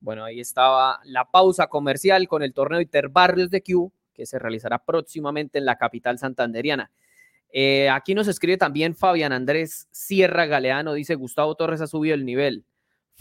Bueno, 0.00 0.24
ahí 0.24 0.38
estaba 0.38 1.00
la 1.04 1.30
pausa 1.30 1.68
comercial 1.68 2.28
con 2.28 2.42
el 2.42 2.52
torneo 2.52 2.82
Interbarrios 2.82 3.48
de 3.48 3.62
Q, 3.62 3.90
que 4.12 4.26
se 4.26 4.38
realizará 4.38 4.84
próximamente 4.84 5.56
en 5.56 5.64
la 5.64 5.78
capital 5.78 6.18
santanderiana. 6.18 6.90
Eh, 7.54 7.88
aquí 7.88 8.14
nos 8.14 8.28
escribe 8.28 8.58
también 8.58 8.94
Fabián 8.94 9.32
Andrés 9.32 9.88
Sierra 9.92 10.44
Galeano, 10.44 10.92
dice 10.92 11.14
Gustavo 11.14 11.54
Torres 11.54 11.80
ha 11.80 11.86
subido 11.86 12.14
el 12.14 12.26
nivel 12.26 12.66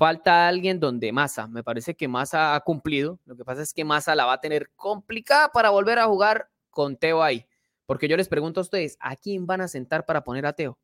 falta 0.01 0.47
alguien 0.47 0.79
donde 0.79 1.11
Massa, 1.11 1.47
me 1.47 1.63
parece 1.63 1.93
que 1.93 2.07
Massa 2.07 2.55
ha 2.55 2.59
cumplido, 2.61 3.19
lo 3.23 3.37
que 3.37 3.45
pasa 3.45 3.61
es 3.61 3.71
que 3.71 3.85
Massa 3.85 4.15
la 4.15 4.25
va 4.25 4.33
a 4.33 4.41
tener 4.41 4.71
complicada 4.75 5.51
para 5.51 5.69
volver 5.69 5.99
a 5.99 6.05
jugar 6.05 6.49
con 6.71 6.97
Teo 6.97 7.21
ahí, 7.21 7.45
porque 7.85 8.07
yo 8.07 8.17
les 8.17 8.27
pregunto 8.27 8.61
a 8.61 8.63
ustedes, 8.63 8.97
¿a 8.99 9.15
quién 9.15 9.45
van 9.45 9.61
a 9.61 9.67
sentar 9.67 10.07
para 10.07 10.23
poner 10.23 10.47
a 10.47 10.53
Teo? 10.53 10.79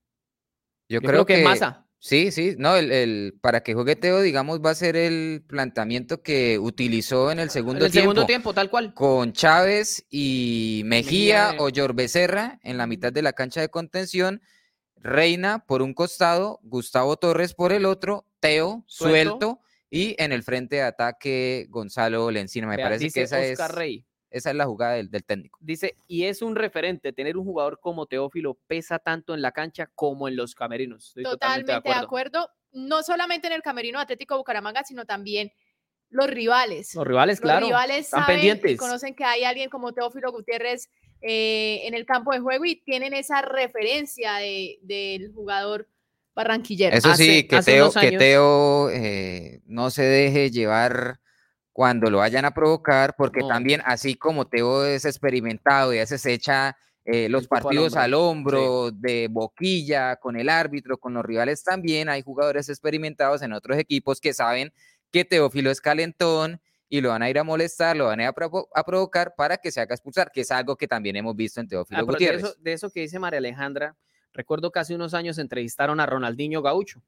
Yo, 0.88 1.02
creo, 1.02 1.26
que, 1.26 1.44
Massa. 1.44 1.88
Sí, 1.98 2.32
sí, 2.32 2.54
no, 2.60 2.76
el, 2.76 3.40
para 3.42 3.64
que 3.64 3.74
juegue 3.74 3.96
Teo, 3.96 4.22
digamos, 4.22 4.62
va 4.64 4.70
a 4.70 4.76
ser 4.76 4.96
el 4.96 5.44
planteamiento 5.48 6.22
que 6.22 6.60
utilizó 6.60 7.32
en 7.32 7.40
el 7.40 7.50
segundo 7.50 7.88
el 7.88 7.92
tiempo. 7.92 8.12
segundo 8.12 8.28
tiempo, 8.28 8.54
tal 8.54 8.70
cual. 8.70 8.94
Con 8.94 9.34
Chávez 9.34 10.06
y 10.12 10.84
Mejía, 10.86 11.56
o 11.58 11.70
Yor 11.70 11.96
Becerra 11.96 12.60
en 12.62 12.78
la 12.78 12.86
mitad 12.86 13.12
de 13.12 13.24
la 13.24 13.34
cancha 13.34 13.62
de 13.62 13.70
contención 13.70 14.44
Reina 15.02 15.60
por 15.66 15.82
un 15.82 15.94
costado, 15.94 16.60
Gustavo 16.64 17.18
Torres 17.18 17.54
por 17.54 17.72
el 17.72 17.86
otro, 17.86 18.26
Teo 18.40 18.84
suelto, 18.88 19.62
y 19.90 20.16
en 20.22 20.32
el 20.32 20.44
frente 20.44 20.78
de 20.78 20.82
ataque 20.84 21.68
Gonzalo 21.70 22.30
Lencina. 22.32 22.68
Me 22.68 22.78
parece 22.78 23.10
que 23.10 23.22
esa 23.22 23.44
es, 23.44 23.60
esa 24.30 24.50
es 24.50 24.56
la 24.56 24.66
jugada 24.66 24.96
del, 24.96 25.10
técnico. 25.24 25.58
Dice, 25.62 25.96
y 26.08 26.26
es 26.26 26.42
un 26.42 26.56
referente, 26.56 27.14
tener 27.14 27.38
un 27.38 27.46
jugador 27.46 27.80
como 27.80 28.06
Teófilo 28.06 28.56
pesa 28.68 29.00
tanto 29.00 29.34
en 29.34 29.42
la 29.42 29.52
cancha 29.52 29.90
como 29.96 30.28
en 30.28 30.36
los 30.36 30.56
camerinos. 30.56 31.14
totalmente, 31.24 31.90
de, 31.90 31.96
acuerdo. 31.96 32.50
No 32.72 33.02
solamente 33.04 33.48
en 33.48 33.54
el 33.54 33.62
camerino 33.62 34.00
Atlético 34.00 34.38
Bucaramanga, 34.38 34.84
sino 34.84 35.06
también 35.06 35.52
los 36.10 36.28
rivales. 36.28 36.94
Los 36.96 37.08
rivales, 37.08 37.40
claro. 37.40 37.62
Los 37.62 37.70
rivales 37.70 38.06
están 38.06 38.26
pendientes. 38.26 38.78
conocen 38.78 39.16
que 39.16 39.24
hay 39.24 39.44
alguien 39.44 39.70
como 39.70 39.94
Teófilo 39.94 40.32
Gutiérrez 40.32 40.90
eh, 41.30 41.86
en 41.86 41.94
el 41.94 42.06
campo 42.06 42.32
de 42.32 42.40
juego 42.40 42.64
y 42.64 42.78
tienen 42.78 43.14
esa 43.14 43.42
referencia 43.42 44.36
del 44.82 45.34
jugador 45.34 45.90
barranquillero. 46.34 46.96
Eso 46.96 47.14
sí, 47.16 47.46
que, 47.46 47.62
Teo, 48.18 48.90
eh, 48.90 49.60
no 49.66 49.90
se 49.90 50.04
deje 50.04 50.52
llevar 50.52 51.20
cuando 51.74 52.10
lo 52.10 52.20
vayan 52.20 52.46
a 52.46 52.54
provocar, 52.54 53.14
porque 53.18 53.42
también 53.42 53.82
así 53.84 54.16
como 54.16 54.48
Teo 54.48 54.86
es 54.86 55.04
experimentado 55.04 55.94
y 55.94 55.98
a 55.98 56.02
veces 56.02 56.26
echa 56.26 56.78
eh, 57.04 57.28
los 57.28 57.50
partidos 57.50 57.98
al 57.98 58.14
hombro, 58.14 58.92
de 58.92 59.28
boquilla, 59.30 60.16
con 60.16 60.38
el 60.38 60.48
árbitro, 60.48 60.98
con 60.98 61.14
los 61.14 61.26
rivales 61.26 61.62
también, 61.62 62.08
hay 62.08 62.22
jugadores 62.22 62.70
experimentados 62.70 63.42
en 63.42 63.52
otros 63.52 63.78
equipos 63.78 64.22
que 64.22 64.34
saben 64.34 64.72
que 65.12 65.26
Teófilo 65.26 65.72
es 65.72 65.82
calentón 65.82 66.62
y 66.90 67.02
lo 67.02 67.10
van 67.10 67.22
a 67.22 67.30
ir 67.30 67.38
a 67.38 67.44
molestar, 67.44 67.98
lo 67.98 68.06
van 68.06 68.20
a 68.20 68.24
ir 68.24 68.30
a, 68.30 68.84
provocar 68.84 69.34
para 69.36 69.58
que 69.58 69.72
se 69.72 69.82
haga 69.82 69.94
expulsar, 69.94 70.32
que 70.32 70.42
es 70.42 70.52
algo 70.52 70.76
que 70.76 70.88
también 70.88 71.16
hemos 71.16 71.36
visto 71.36 71.60
en 71.60 71.68
Teófilo 71.68 72.06
Gutiérrez. 72.06 72.42
De 72.42 72.48
eso, 72.48 72.58
de 72.60 72.74
eso 72.74 72.90
que 72.92 73.02
dice 73.02 73.20
María 73.20 73.40
Alejandra, 73.40 73.96
recuerdo 74.34 74.72
que 74.72 74.80
hace 74.80 74.96
unos 74.96 75.14
años 75.14 75.38
entrevistaron 75.38 76.00
a 76.00 76.06
Ronaldinho 76.06 76.62
Gaucho. 76.62 77.04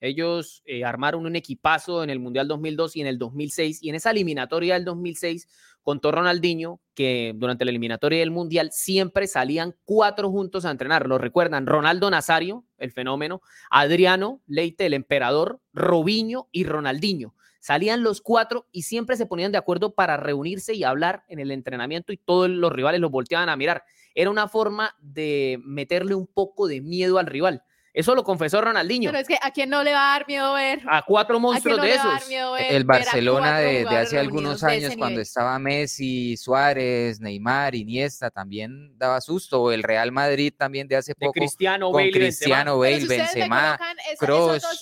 Ellos 0.00 0.62
eh, 0.66 0.84
armaron 0.84 1.24
un 1.24 1.34
equipazo 1.34 2.04
en 2.04 2.10
el 2.10 2.20
Mundial 2.20 2.46
2002 2.46 2.96
y 2.96 3.00
en 3.00 3.06
el 3.06 3.18
2006, 3.18 3.82
y 3.82 3.88
en 3.88 3.94
esa 3.94 4.10
eliminatoria 4.10 4.74
del 4.74 4.84
2006 4.84 5.48
contó 5.82 6.12
Ronaldinho 6.12 6.80
que 6.94 7.32
durante 7.34 7.64
la 7.64 7.70
eliminatoria 7.70 8.20
del 8.20 8.30
Mundial 8.30 8.70
siempre 8.72 9.26
salían 9.26 9.74
cuatro 9.84 10.30
juntos 10.30 10.64
a 10.64 10.70
entrenar. 10.70 11.06
Lo 11.06 11.18
recuerdan 11.18 11.66
Ronaldo 11.66 12.10
Nazario, 12.10 12.64
el 12.78 12.92
fenómeno, 12.92 13.40
Adriano 13.70 14.42
Leite, 14.46 14.86
el 14.86 14.94
emperador, 14.94 15.60
Robinho 15.72 16.48
y 16.52 16.64
Ronaldinho 16.64 17.34
Salían 17.64 18.02
los 18.02 18.20
cuatro 18.20 18.66
y 18.72 18.82
siempre 18.82 19.16
se 19.16 19.24
ponían 19.24 19.50
de 19.50 19.56
acuerdo 19.56 19.94
para 19.94 20.18
reunirse 20.18 20.74
y 20.74 20.84
hablar 20.84 21.24
en 21.28 21.38
el 21.38 21.50
entrenamiento 21.50 22.12
y 22.12 22.18
todos 22.18 22.50
los 22.50 22.70
rivales 22.70 23.00
los 23.00 23.10
volteaban 23.10 23.48
a 23.48 23.56
mirar. 23.56 23.84
Era 24.14 24.28
una 24.28 24.48
forma 24.48 24.94
de 25.00 25.58
meterle 25.64 26.14
un 26.14 26.26
poco 26.26 26.68
de 26.68 26.82
miedo 26.82 27.16
al 27.16 27.24
rival. 27.24 27.62
Eso 27.94 28.16
lo 28.16 28.24
confesó 28.24 28.60
Ronaldinho. 28.60 29.08
Pero 29.08 29.20
es 29.20 29.28
que 29.28 29.38
a 29.40 29.52
quién 29.52 29.70
no 29.70 29.84
le 29.84 29.92
va 29.92 30.10
a 30.10 30.18
dar 30.18 30.26
miedo 30.26 30.52
ver. 30.54 30.80
A 30.88 31.02
cuatro 31.02 31.38
monstruos 31.38 31.80
de 31.80 31.94
esos. 31.94 32.28
el 32.58 32.82
Barcelona 32.82 33.60
de, 33.60 33.86
hace 33.86 34.18
algunos 34.18 34.64
años, 34.64 34.96
cuando 34.98 35.20
estaba 35.20 35.56
Messi, 35.60 36.36
Suárez, 36.36 37.20
Neymar, 37.20 37.76
Iniesta, 37.76 38.32
también 38.32 38.98
daba 38.98 39.20
susto. 39.20 39.62
O 39.62 39.70
el 39.70 39.84
Real 39.84 40.10
Madrid 40.10 40.52
también 40.58 40.88
de 40.88 40.96
hace 40.96 41.14
poco. 41.14 41.34
Cristiano 41.34 41.86
con 41.86 42.02
Bale, 42.02 42.10
Cristiano 42.10 42.78
Bale, 42.80 43.02
si 43.02 43.06
Benzema, 43.06 43.78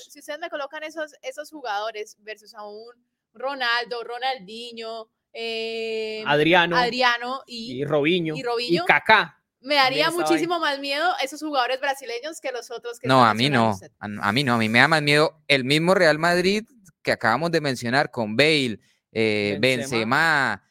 si 0.08 0.18
ustedes 0.18 0.40
me 0.40 0.48
colocan 0.48 0.82
esos, 0.82 1.14
esos 1.20 1.50
jugadores 1.50 2.16
versus 2.20 2.54
a 2.54 2.66
un 2.66 2.94
Ronaldo, 3.34 4.04
Ronaldinho, 4.04 5.10
eh, 5.34 6.24
Adriano, 6.26 6.76
Adriano 6.76 7.42
y, 7.46 7.80
y 7.80 7.84
Robinho, 7.84 8.34
y, 8.36 8.42
Robinho, 8.42 8.84
y 8.84 8.86
Kaká 8.86 9.41
me 9.62 9.76
daría 9.76 10.10
muchísimo 10.10 10.58
más 10.58 10.78
miedo 10.78 11.08
esos 11.22 11.40
jugadores 11.40 11.80
brasileños 11.80 12.40
que 12.40 12.52
los 12.52 12.70
otros 12.70 12.98
que 12.98 13.08
No, 13.08 13.24
a 13.24 13.34
mí 13.34 13.48
no. 13.48 13.78
A, 13.98 14.32
mí 14.32 14.44
no. 14.44 14.54
A 14.54 14.58
mí 14.58 14.68
me 14.68 14.78
da 14.78 14.88
más 14.88 15.02
miedo 15.02 15.42
el 15.48 15.64
mismo 15.64 15.94
Real 15.94 16.18
Madrid 16.18 16.64
que 17.02 17.12
acabamos 17.12 17.50
de 17.50 17.60
mencionar 17.60 18.10
con 18.10 18.36
Bale, 18.36 18.78
eh, 19.12 19.58
Benzema. 19.60 20.62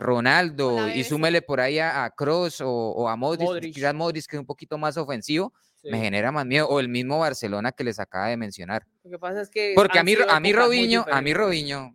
Ronaldo 0.00 0.88
y 0.88 1.04
súmele 1.04 1.42
por 1.42 1.60
ahí 1.60 1.78
a, 1.78 2.10
Cross 2.16 2.62
o, 2.64 3.06
a 3.06 3.16
Modric, 3.16 3.74
quizás 3.74 3.94
Modric 3.94 4.26
que 4.26 4.36
es 4.36 4.40
un 4.40 4.46
poquito 4.46 4.78
más 4.78 4.96
ofensivo, 4.96 5.52
me 5.84 5.98
genera 5.98 6.32
más 6.32 6.46
miedo. 6.46 6.66
O 6.68 6.80
el 6.80 6.88
mismo 6.88 7.18
Barcelona 7.18 7.72
que 7.72 7.84
les 7.84 8.00
acaba 8.00 8.28
de 8.28 8.36
mencionar. 8.38 8.86
Lo 9.04 9.10
que 9.10 9.18
pasa 9.18 9.42
es 9.42 9.50
que 9.50 9.72
porque 9.76 9.98
a 9.98 10.02
mí, 10.02 10.14
a 10.26 10.40
mí 10.40 10.52
Robinho, 10.52 11.04
a 11.10 11.20
mí 11.20 11.34
Robinho, 11.34 11.94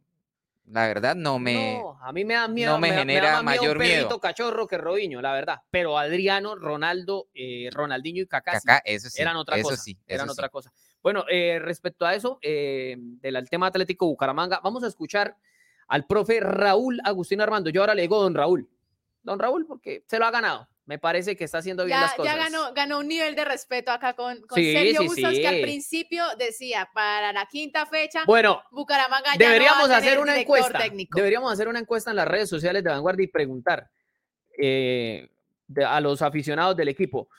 la 0.67 0.87
verdad 0.87 1.15
no 1.15 1.37
me. 1.37 1.79
No, 1.79 1.97
a 2.01 2.11
mí 2.11 2.25
me 2.25 2.33
da 2.33 2.47
miedo. 2.47 2.73
No 2.73 2.79
me, 2.79 2.91
genera 2.91 3.41
mayor 3.43 3.77
miedo. 3.77 4.09
Un 4.11 4.19
cachorro 4.19 4.67
que 4.67 4.77
Robinho, 4.77 5.21
la 5.21 5.33
verdad. 5.33 5.61
Pero 5.69 5.97
Adriano, 5.97 6.55
Ronaldo, 6.55 7.27
eh, 7.33 7.69
Ronaldinho 7.71 8.23
y 8.23 8.27
Kaká, 8.27 8.61
eso 8.83 9.09
sí, 9.09 9.21
eran 9.21 9.35
otra 9.35 9.57
eso 9.57 9.69
cosa. 9.69 9.81
Sí, 9.81 9.97
eran 10.07 10.29
otra 10.29 10.49
cosa. 10.49 10.71
Bueno, 11.03 11.25
eh, 11.29 11.59
respecto 11.59 12.05
a 12.05 12.15
eso, 12.15 12.39
eh, 12.41 12.95
del 12.97 13.49
tema 13.49 13.67
Atlético 13.67 14.07
Bucaramanga, 14.07 14.59
vamos 14.63 14.83
a 14.83 14.87
escuchar 14.87 15.37
al 15.87 16.05
profe 16.07 16.39
Raúl 16.39 16.99
Agustín 17.03 17.41
Armando. 17.41 17.69
Yo 17.69 17.81
ahora 17.81 17.93
le 17.93 18.01
digo 18.01 18.21
don 18.21 18.33
Raúl. 18.33 18.67
Don 19.21 19.39
Raúl, 19.39 19.65
porque 19.67 20.03
se 20.07 20.17
lo 20.17 20.25
ha 20.25 20.31
ganado 20.31 20.67
me 20.85 20.99
parece 20.99 21.35
que 21.35 21.43
está 21.43 21.57
haciendo 21.59 21.83
bien 21.85 21.99
las 21.99 22.13
cosas. 22.13 22.35
Ya 22.35 22.43
ganó, 22.43 22.73
ganó 22.73 22.99
un 22.99 23.07
nivel 23.07 23.35
de 23.35 23.43
respeto 23.43 23.91
acá 23.91 24.13
con, 24.13 24.39
con 24.41 24.55
Sergio 24.55 25.03
Bustos, 25.03 25.33
que 25.33 25.47
al 25.47 25.61
principio 25.61 26.23
decía, 26.37 26.89
para 26.93 27.33
la 27.33 27.47
quinta 27.47 27.85
fecha, 27.87 28.23
bueno, 28.25 28.61
Bucaramanga 28.71 29.31
ya 29.33 29.47
deberíamos 29.47 29.83
no 29.83 29.89
va 29.89 29.95
a 29.95 29.97
hacer 29.97 30.19
una 30.19 30.39
encuesta. 30.39 30.77
Técnico. 30.77 31.17
Deberíamos 31.17 31.51
hacer 31.51 31.67
una 31.67 31.79
encuesta 31.79 32.11
en 32.11 32.17
las 32.17 32.27
redes 32.27 32.49
sociales 32.49 32.83
de 32.83 32.89
Vanguardia 32.91 33.23
y 33.23 33.27
preguntar 33.27 33.89
eh, 34.57 35.27
a 35.85 35.99
los 36.01 36.21
aficionados 36.21 36.75
del 36.75 36.89
equipo. 36.89 37.29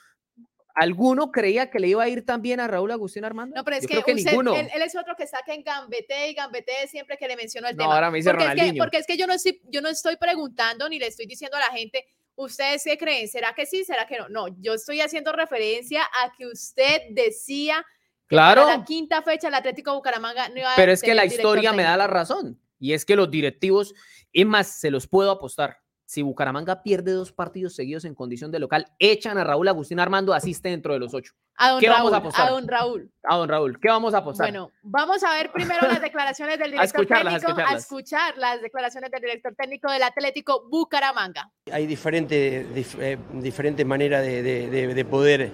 ¿Alguno 0.75 1.31
creía 1.31 1.71
que 1.71 1.79
le 1.79 1.87
iba 1.87 2.03
a 2.03 2.07
ir 2.07 2.23
tan 2.23 2.41
bien 2.41 2.59
a 2.59 2.67
Raúl 2.67 2.91
Agustín 2.91 3.25
Armando? 3.25 3.55
No, 3.55 3.63
pero 3.63 3.77
es 3.77 3.87
que, 3.87 3.95
Él, 3.95 4.81
es 4.83 4.95
otro 4.95 5.15
que 5.15 5.25
saca 5.25 5.51
en 5.53 5.63
Gambete 5.63 6.29
y 6.29 6.35
Gambete 6.35 6.87
siempre 6.87 7.17
que 7.17 7.27
le 7.27 7.35
menciono 7.35 7.67
el 7.67 7.75
no, 7.75 7.83
tema. 7.83 7.95
Ahora 7.95 8.11
me 8.11 8.17
dice 8.17 8.29
porque 8.29 8.43
Ronaldinho. 8.43 8.67
Es 8.67 8.73
que, 8.73 8.77
porque 8.77 8.97
es 8.97 9.07
que 9.07 9.17
yo 9.17 9.25
no, 9.25 9.33
estoy, 9.33 9.59
yo 9.71 9.81
no 9.81 9.89
estoy 9.89 10.17
preguntando 10.17 10.87
ni 10.87 10.99
le 10.99 11.07
estoy 11.07 11.25
diciendo 11.25 11.57
a 11.57 11.61
la 11.61 11.71
gente, 11.75 12.05
¿Ustedes 12.37 12.83
qué 12.83 12.99
creen? 12.99 13.27
¿Será 13.27 13.53
que 13.53 13.65
sí? 13.65 13.83
¿Será 13.83 14.05
que 14.05 14.15
no? 14.19 14.29
No, 14.29 14.47
yo 14.59 14.75
estoy 14.75 15.01
haciendo 15.01 15.33
referencia 15.33 16.03
a 16.03 16.31
que 16.37 16.45
usted 16.45 17.01
decía 17.09 17.83
que 18.27 18.35
claro. 18.35 18.63
para 18.63 18.77
la 18.77 18.85
quinta 18.85 19.23
fecha 19.23 19.47
el 19.47 19.55
Atlético 19.55 19.95
Bucaramanga 19.95 20.47
no 20.49 20.59
iba 20.59 20.71
a 20.71 20.75
Pero 20.75 20.91
es 20.91 21.01
que 21.01 21.15
la 21.15 21.25
historia 21.25 21.73
me 21.73 21.81
da 21.81 21.97
la 21.97 22.05
razón. 22.05 22.61
Y 22.79 22.93
es 22.93 23.05
que 23.05 23.15
los 23.15 23.31
directivos, 23.31 23.95
es 24.31 24.45
más, 24.45 24.79
se 24.79 24.91
los 24.91 25.07
puedo 25.07 25.31
apostar. 25.31 25.79
Si 26.09 26.21
Bucaramanga 26.21 26.83
pierde 26.83 27.11
dos 27.11 27.33
partidos 27.33 27.75
seguidos 27.75 28.05
en 28.05 28.15
condición 28.15 28.49
de 28.49 28.59
local, 28.59 28.85
echan 28.97 29.37
a 29.37 29.43
Raúl 29.43 29.67
Agustín 29.67 29.99
Armando, 29.99 30.33
asiste 30.33 30.69
dentro 30.69 30.93
de 30.93 30.99
los 30.99 31.13
ocho. 31.13 31.33
A 31.57 31.71
don 31.71 31.81
¿Qué 31.81 31.87
Raúl, 31.87 31.97
vamos 31.97 32.13
a 32.13 32.17
apostar? 32.17 32.47
A 32.47 32.51
don 32.51 32.65
Raúl. 32.67 33.11
A 33.23 33.35
don 33.35 33.49
Raúl, 33.49 33.79
¿qué 33.81 33.89
vamos 33.89 34.13
a 34.13 34.19
apostar? 34.19 34.45
Bueno, 34.47 34.71
vamos 34.83 35.21
a 35.25 35.33
ver 35.33 35.51
primero 35.51 35.85
las 35.85 36.01
declaraciones 36.01 36.57
del 36.59 36.71
director 36.71 37.01
a 37.01 37.07
técnico, 37.07 37.27
a 37.29 37.35
escucharlas. 37.35 37.83
escuchar 37.83 38.37
las 38.37 38.61
declaraciones 38.61 39.11
del 39.11 39.19
director 39.21 39.53
técnico 39.55 39.91
del 39.91 40.03
Atlético 40.03 40.65
Bucaramanga. 40.69 41.51
Hay 41.71 41.85
diferentes 41.85 42.65
dif- 42.73 42.97
eh, 43.01 43.17
diferentes 43.33 43.85
maneras 43.85 44.23
de, 44.23 44.41
de- 44.41 44.69
de- 44.69 44.93
de 44.93 45.05
poder 45.05 45.51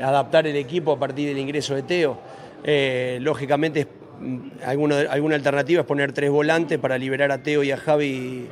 adaptar 0.00 0.46
el 0.48 0.56
equipo 0.56 0.90
a 0.90 0.98
partir 0.98 1.28
del 1.28 1.38
ingreso 1.38 1.76
de 1.76 1.84
Teo. 1.84 2.18
Eh, 2.64 3.18
lógicamente, 3.20 3.86
mm, 4.18 4.48
alguna, 4.66 4.98
alguna 5.10 5.36
alternativa 5.36 5.82
es 5.82 5.86
poner 5.86 6.12
tres 6.12 6.30
volantes 6.30 6.80
para 6.80 6.98
liberar 6.98 7.30
a 7.30 7.42
Teo 7.44 7.62
y 7.62 7.70
a 7.70 7.76
Javi 7.76 8.48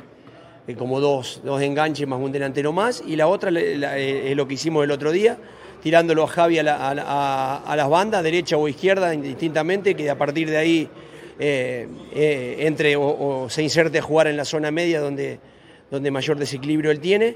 eh, 0.67 0.75
como 0.75 0.99
dos, 0.99 1.41
dos 1.43 1.61
enganches 1.61 2.07
más 2.07 2.19
un 2.19 2.31
delantero 2.31 2.71
más. 2.71 3.03
Y 3.05 3.15
la 3.15 3.27
otra 3.27 3.51
eh, 3.53 4.31
es 4.31 4.35
lo 4.37 4.47
que 4.47 4.53
hicimos 4.55 4.83
el 4.83 4.91
otro 4.91 5.11
día, 5.11 5.37
tirándolo 5.81 6.23
a 6.23 6.27
Javi 6.27 6.59
a, 6.59 6.63
la- 6.63 7.63
las 7.75 7.89
bandas, 7.89 8.23
derecha 8.23 8.57
o 8.57 8.67
izquierda, 8.67 9.13
indistintamente, 9.13 9.95
que 9.95 10.09
a 10.09 10.17
partir 10.17 10.49
de 10.49 10.57
ahí 10.57 10.89
eh, 11.39 11.87
entre 12.59 12.95
o, 12.95 13.47
se 13.49 13.63
inserte 13.63 13.99
a 13.99 14.01
jugar 14.01 14.27
en 14.27 14.37
la 14.37 14.45
zona 14.45 14.71
media 14.71 14.99
donde, 14.99 15.39
donde 15.91 16.11
mayor 16.11 16.37
desequilibrio 16.37 16.91
él 16.91 16.99
tiene. 16.99 17.35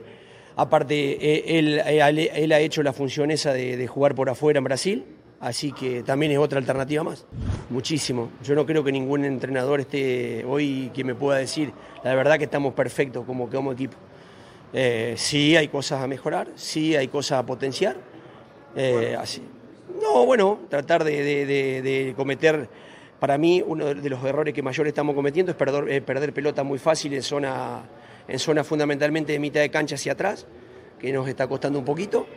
Aparte, 0.56 1.58
él, 1.60 2.52
ha 2.52 2.60
hecho 2.60 2.82
la 2.82 2.94
función 2.94 3.30
esa 3.32 3.54
de 3.54 3.86
jugar 3.88 4.16
por 4.16 4.30
afuera 4.30 4.58
en 4.58 4.64
Brasil, 4.64 5.04
así 5.40 5.72
que 5.72 6.04
también 6.04 6.32
es 6.32 6.38
otra 6.38 6.60
alternativa 6.60 7.04
más. 7.04 7.26
Muchísimo. 7.70 8.30
Yo 8.44 8.56
no 8.56 8.66
creo 8.66 8.84
que 8.84 8.92
ningún 8.92 9.26
entrenador 9.26 9.80
esté 9.82 10.44
hoy 10.46 10.92
que 10.94 11.04
me 11.04 11.16
pueda 11.16 11.38
decir, 11.40 11.72
la 12.04 12.16
verdad 12.16 12.38
que 12.38 12.46
estamos 12.46 12.74
perfectos 12.74 13.26
como, 13.26 13.50
como 13.50 13.72
equipo. 13.72 13.96
Eh, 14.74 15.14
sí 15.18 15.56
hay 15.56 15.68
cosas 15.70 16.02
a 16.04 16.08
mejorar, 16.08 16.48
sí 16.56 16.96
hay 16.96 17.08
cosas 17.08 17.40
a 17.40 17.46
potenciar. 17.46 17.96
Eh, 18.76 19.16
así. 19.20 19.42
No, 20.02 20.26
bueno, 20.26 20.60
tratar 20.70 21.04
de, 21.04 21.24
de- 21.24 21.46
de- 21.46 21.82
de 21.82 22.14
cometer, 22.16 22.70
para 23.20 23.38
mí, 23.38 23.64
uno 23.66 23.86
de 23.96 24.10
los 24.10 24.24
errores 24.24 24.54
que 24.54 24.62
mayor 24.62 24.88
estamos 24.88 25.16
cometiendo 25.16 25.52
es 25.52 25.58
perder, 25.58 25.90
eh, 25.90 26.02
perder 26.02 26.34
pelota 26.34 26.64
muy 26.64 26.78
fácil 26.78 27.14
en 27.14 27.24
zona, 27.24 27.82
en 28.28 28.38
zona 28.38 28.64
fundamentalmente 28.64 29.32
de 29.32 29.40
mitad 29.40 29.62
de 29.62 29.72
cancha 29.72 29.96
hacia 29.96 30.12
atrás, 30.12 30.46
que 31.00 31.12
nos 31.12 31.28
está 31.28 31.48
costando 31.48 31.80
un 31.80 31.86
poquito. 31.86 32.28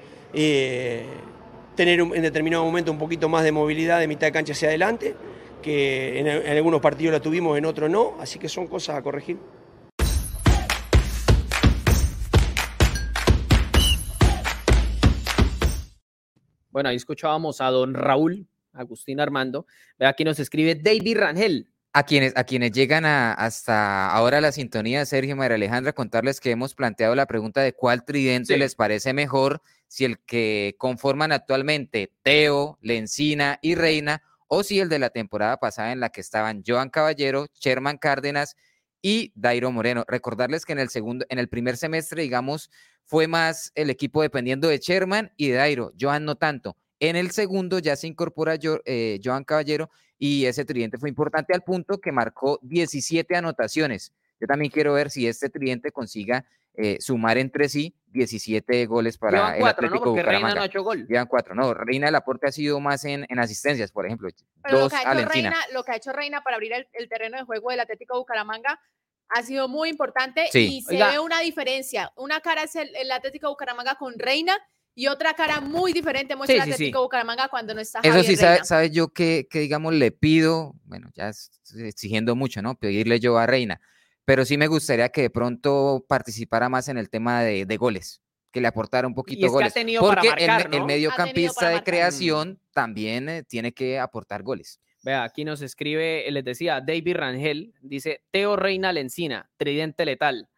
Tener 1.77 2.03
un- 2.03 2.15
en 2.15 2.23
determinado 2.23 2.65
momento 2.65 2.91
un 2.93 2.99
poquito 2.99 3.29
más 3.29 3.43
de 3.45 3.53
movilidad 3.53 4.01
de 4.01 4.09
mitad 4.09 4.27
de 4.27 4.33
cancha 4.33 4.53
hacia 4.53 4.69
adelante, 4.69 5.15
que 5.63 6.19
en, 6.19 6.27
en 6.27 6.57
algunos 6.57 6.81
partidos 6.81 7.13
la 7.13 7.21
tuvimos, 7.21 7.57
en 7.57 7.65
otros 7.65 7.89
no, 7.91 8.17
así 8.21 8.39
que 8.39 8.49
son 8.49 8.67
cosas 8.67 8.97
a 8.97 9.03
corregir. 9.03 9.39
Bueno, 16.71 16.89
ahí 16.89 16.97
escuchábamos 16.97 17.61
a 17.61 17.67
don 17.67 17.95
Raúl 17.95 18.47
Agustín 18.73 19.21
Armando. 19.21 19.67
Ve, 19.99 20.07
Aquí 20.07 20.25
nos 20.25 20.39
escribe 20.39 20.75
David 20.77 21.19
Rangel. 21.19 21.69
A 21.93 22.05
quienes, 22.05 22.37
a 22.37 22.45
quienes 22.45 22.71
llegan 22.71 23.05
a- 23.05 23.33
hasta 23.33 24.09
ahora 24.13 24.39
a 24.39 24.41
la 24.41 24.53
sintonía, 24.53 25.05
Sergio 25.07 25.33
y 25.33 25.39
María 25.39 25.57
Alejandra, 25.57 25.93
contarles 25.93 26.39
que 26.39 26.53
hemos 26.53 26.77
planteado 26.77 27.17
la 27.17 27.27
pregunta 27.27 27.63
de 27.63 27.73
cuál 27.73 28.05
tridente 28.05 28.55
Sí. 28.55 28.59
les 28.61 28.77
parece 28.77 29.13
mejor, 29.13 29.61
si 29.91 30.05
el 30.05 30.21
que 30.21 30.77
conforman 30.79 31.33
actualmente 31.33 32.13
Teo, 32.23 32.79
Lencina 32.81 33.59
y 33.61 33.75
Reina, 33.75 34.23
o 34.47 34.63
si 34.63 34.79
el 34.79 34.89
de 34.89 35.01
la 35.01 35.11
temporada 35.11 35.57
pasada 35.57 35.91
en 35.91 35.99
la 35.99 36.11
que 36.11 36.21
estaban 36.21 36.63
Joan 36.65 36.91
Caballero, 36.91 37.49
Sherman 37.55 37.99
Cárdenas 37.99 38.57
y 39.03 39.33
Dairo 39.35 39.73
Moreno. 39.73 40.05
Recordarles 40.07 40.65
que 40.65 40.75
en 40.75 40.79
el 40.79 40.91
segundo, 40.91 41.27
en 41.29 41.41
el 41.41 41.49
primer 41.49 41.77
semestre, 41.77 42.23
digamos, 42.23 42.71
fue 43.05 43.27
más 43.27 43.73
el 43.75 43.91
equipo 43.91 44.23
dependiendo 44.23 44.69
de 44.69 44.79
Sherman 44.79 45.33
y 45.37 45.49
de 45.49 45.57
Dairo, 45.57 45.91
Joan 46.01 46.25
no 46.25 46.37
tanto. 46.37 46.77
En 47.01 47.17
el 47.17 47.33
segundo 47.33 47.81
ya 47.81 47.97
se 47.97 48.07
incorpora 48.07 48.57
eh, 48.85 49.19
Joan 49.25 49.43
Caballero 49.43 49.91
y 50.21 50.45
ese 50.45 50.65
tridente 50.65 50.99
fue 50.99 51.09
importante 51.09 51.53
al 51.53 51.65
punto 51.65 51.99
que 51.99 52.13
marcó 52.13 52.61
17 52.63 53.35
anotaciones. 53.35 54.13
Yo 54.41 54.47
también 54.47 54.71
quiero 54.71 54.93
ver 54.93 55.11
si 55.11 55.27
este 55.27 55.51
tridente 55.51 55.91
consiga 55.91 56.45
eh, 56.83 56.97
sumar 57.01 57.39
entre 57.39 57.69
sí 57.69 57.95
17 58.13 58.87
goles 58.87 59.19
para 59.19 59.39
Llevan 59.39 59.55
el 59.55 59.61
cuatro, 59.61 59.83
¿no? 59.83 59.87
Atlético 59.89 60.15
Reina 60.15 60.23
Bucaramanga. 60.23 60.55
no 60.55 60.63
ha 60.63 60.67
hecho 60.67 60.83
gol. 60.83 61.07
Llevan 61.07 61.27
cuatro. 61.27 61.55
No, 61.55 61.75
Reina 61.75 62.07
del 62.07 62.15
Aporte 62.17 62.49
ha 62.49 62.53
sido 62.53 62.81
más 62.81 63.05
en, 63.05 63.25
en 63.29 63.39
asistencias, 63.39 63.93
por 63.93 64.07
ejemplo. 64.07 64.29
Pero 64.63 64.75
lo 64.75 64.81
dos 64.81 64.93
que, 64.93 64.99
ha 64.99 65.13
hecho. 65.13 65.29
Reina, 65.29 65.55
lo 65.73 65.85
que 65.85 65.93
ha 65.93 65.97
hecho 65.97 66.13
Reina 66.13 66.43
para 66.43 66.57
abrir 66.57 66.73
el, 66.73 66.89
el 66.93 67.09
terreno 67.09 67.37
de 67.39 67.45
juego 67.45 67.71
del 67.71 67.81
Atlético 67.81 68.19
Bucaramanga 68.19 68.81
ha 69.29 69.43
sido 69.43 69.69
muy 69.69 69.89
importante 69.91 70.49
Sí. 70.51 70.79
y 70.79 70.83
se 70.83 70.95
Oiga. 70.95 71.11
ve 71.13 71.19
una 71.21 71.41
diferencia. 71.41 72.13
Una 72.17 72.41
cara 72.41 72.65
es 72.65 72.75
el, 72.75 72.91
el 72.97 73.13
Atlético 73.13 73.49
Bucaramanga 73.51 73.95
con 73.95 74.19
Reina 74.19 74.59
y 74.97 75.07
otra 75.07 75.35
cara 75.35 75.61
muy 75.61 75.93
diferente 75.93 76.35
muestra 76.35 76.55
Sí, 76.55 76.59
el 76.59 76.65
sí, 76.65 76.69
sí. 76.71 76.75
Atlético 76.75 77.03
Bucaramanga 77.03 77.47
cuando 77.49 77.75
no 77.75 77.81
está 77.81 78.01
Eso 78.01 78.09
Javier 78.09 78.27
sí, 78.27 78.37
sabe, 78.37 78.53
Reina. 78.55 78.65
sabe 78.65 78.91
yo 78.91 79.09
que, 79.13 79.47
que, 79.49 79.61
digamos, 79.61 79.95
le 79.95 80.11
pido, 80.11 80.75
bueno, 80.83 81.11
ya 81.15 81.29
es 81.29 81.53
exigiendo 81.79 82.35
mucho, 82.35 82.61
¿no? 82.61 82.75
Pedirle 82.75 83.21
yo 83.21 83.39
a 83.39 83.47
Reina, 83.47 83.81
pero 84.25 84.45
sí 84.45 84.57
me 84.57 84.67
gustaría 84.67 85.09
que 85.09 85.23
de 85.23 85.31
pronto 85.31 86.05
participara 86.09 86.69
más 86.69 86.89
en 86.89 86.99
el 86.99 87.11
tema 87.11 87.43
de, 87.43 87.67
de 87.67 87.77
goles, 87.77 88.23
que 88.53 88.61
le 88.61 88.69
aportara 88.69 89.07
un 89.07 89.15
poquito 89.15 89.47
es 89.47 89.51
que 89.53 89.57
ha 89.57 89.61
goles. 89.61 89.75
tenido 89.75 90.03
porque 90.03 90.29
el 90.29 90.35
me- 90.35 90.47
marcar, 90.47 90.75
el, 90.75 90.81
¿no? 90.81 90.87
mediocampista 90.87 91.69
de 91.71 91.83
creación 91.83 92.61
también 92.73 93.29
eh, 93.29 93.43
tiene 93.45 93.73
que 93.73 93.99
aportar 93.99 94.43
goles. 94.43 94.81
Vea, 95.03 95.25
aquí 95.25 95.45
nos 95.45 95.63
escribe, 95.63 96.31
les 96.31 96.45
decía, 96.45 96.81
David 96.81 97.17
Rangel, 97.17 97.73
dice 97.81 98.23
Teo 98.31 98.57
Reina 98.57 98.93
Lencina, 98.93 99.51
tridente 99.57 100.05
letal. 100.05 100.49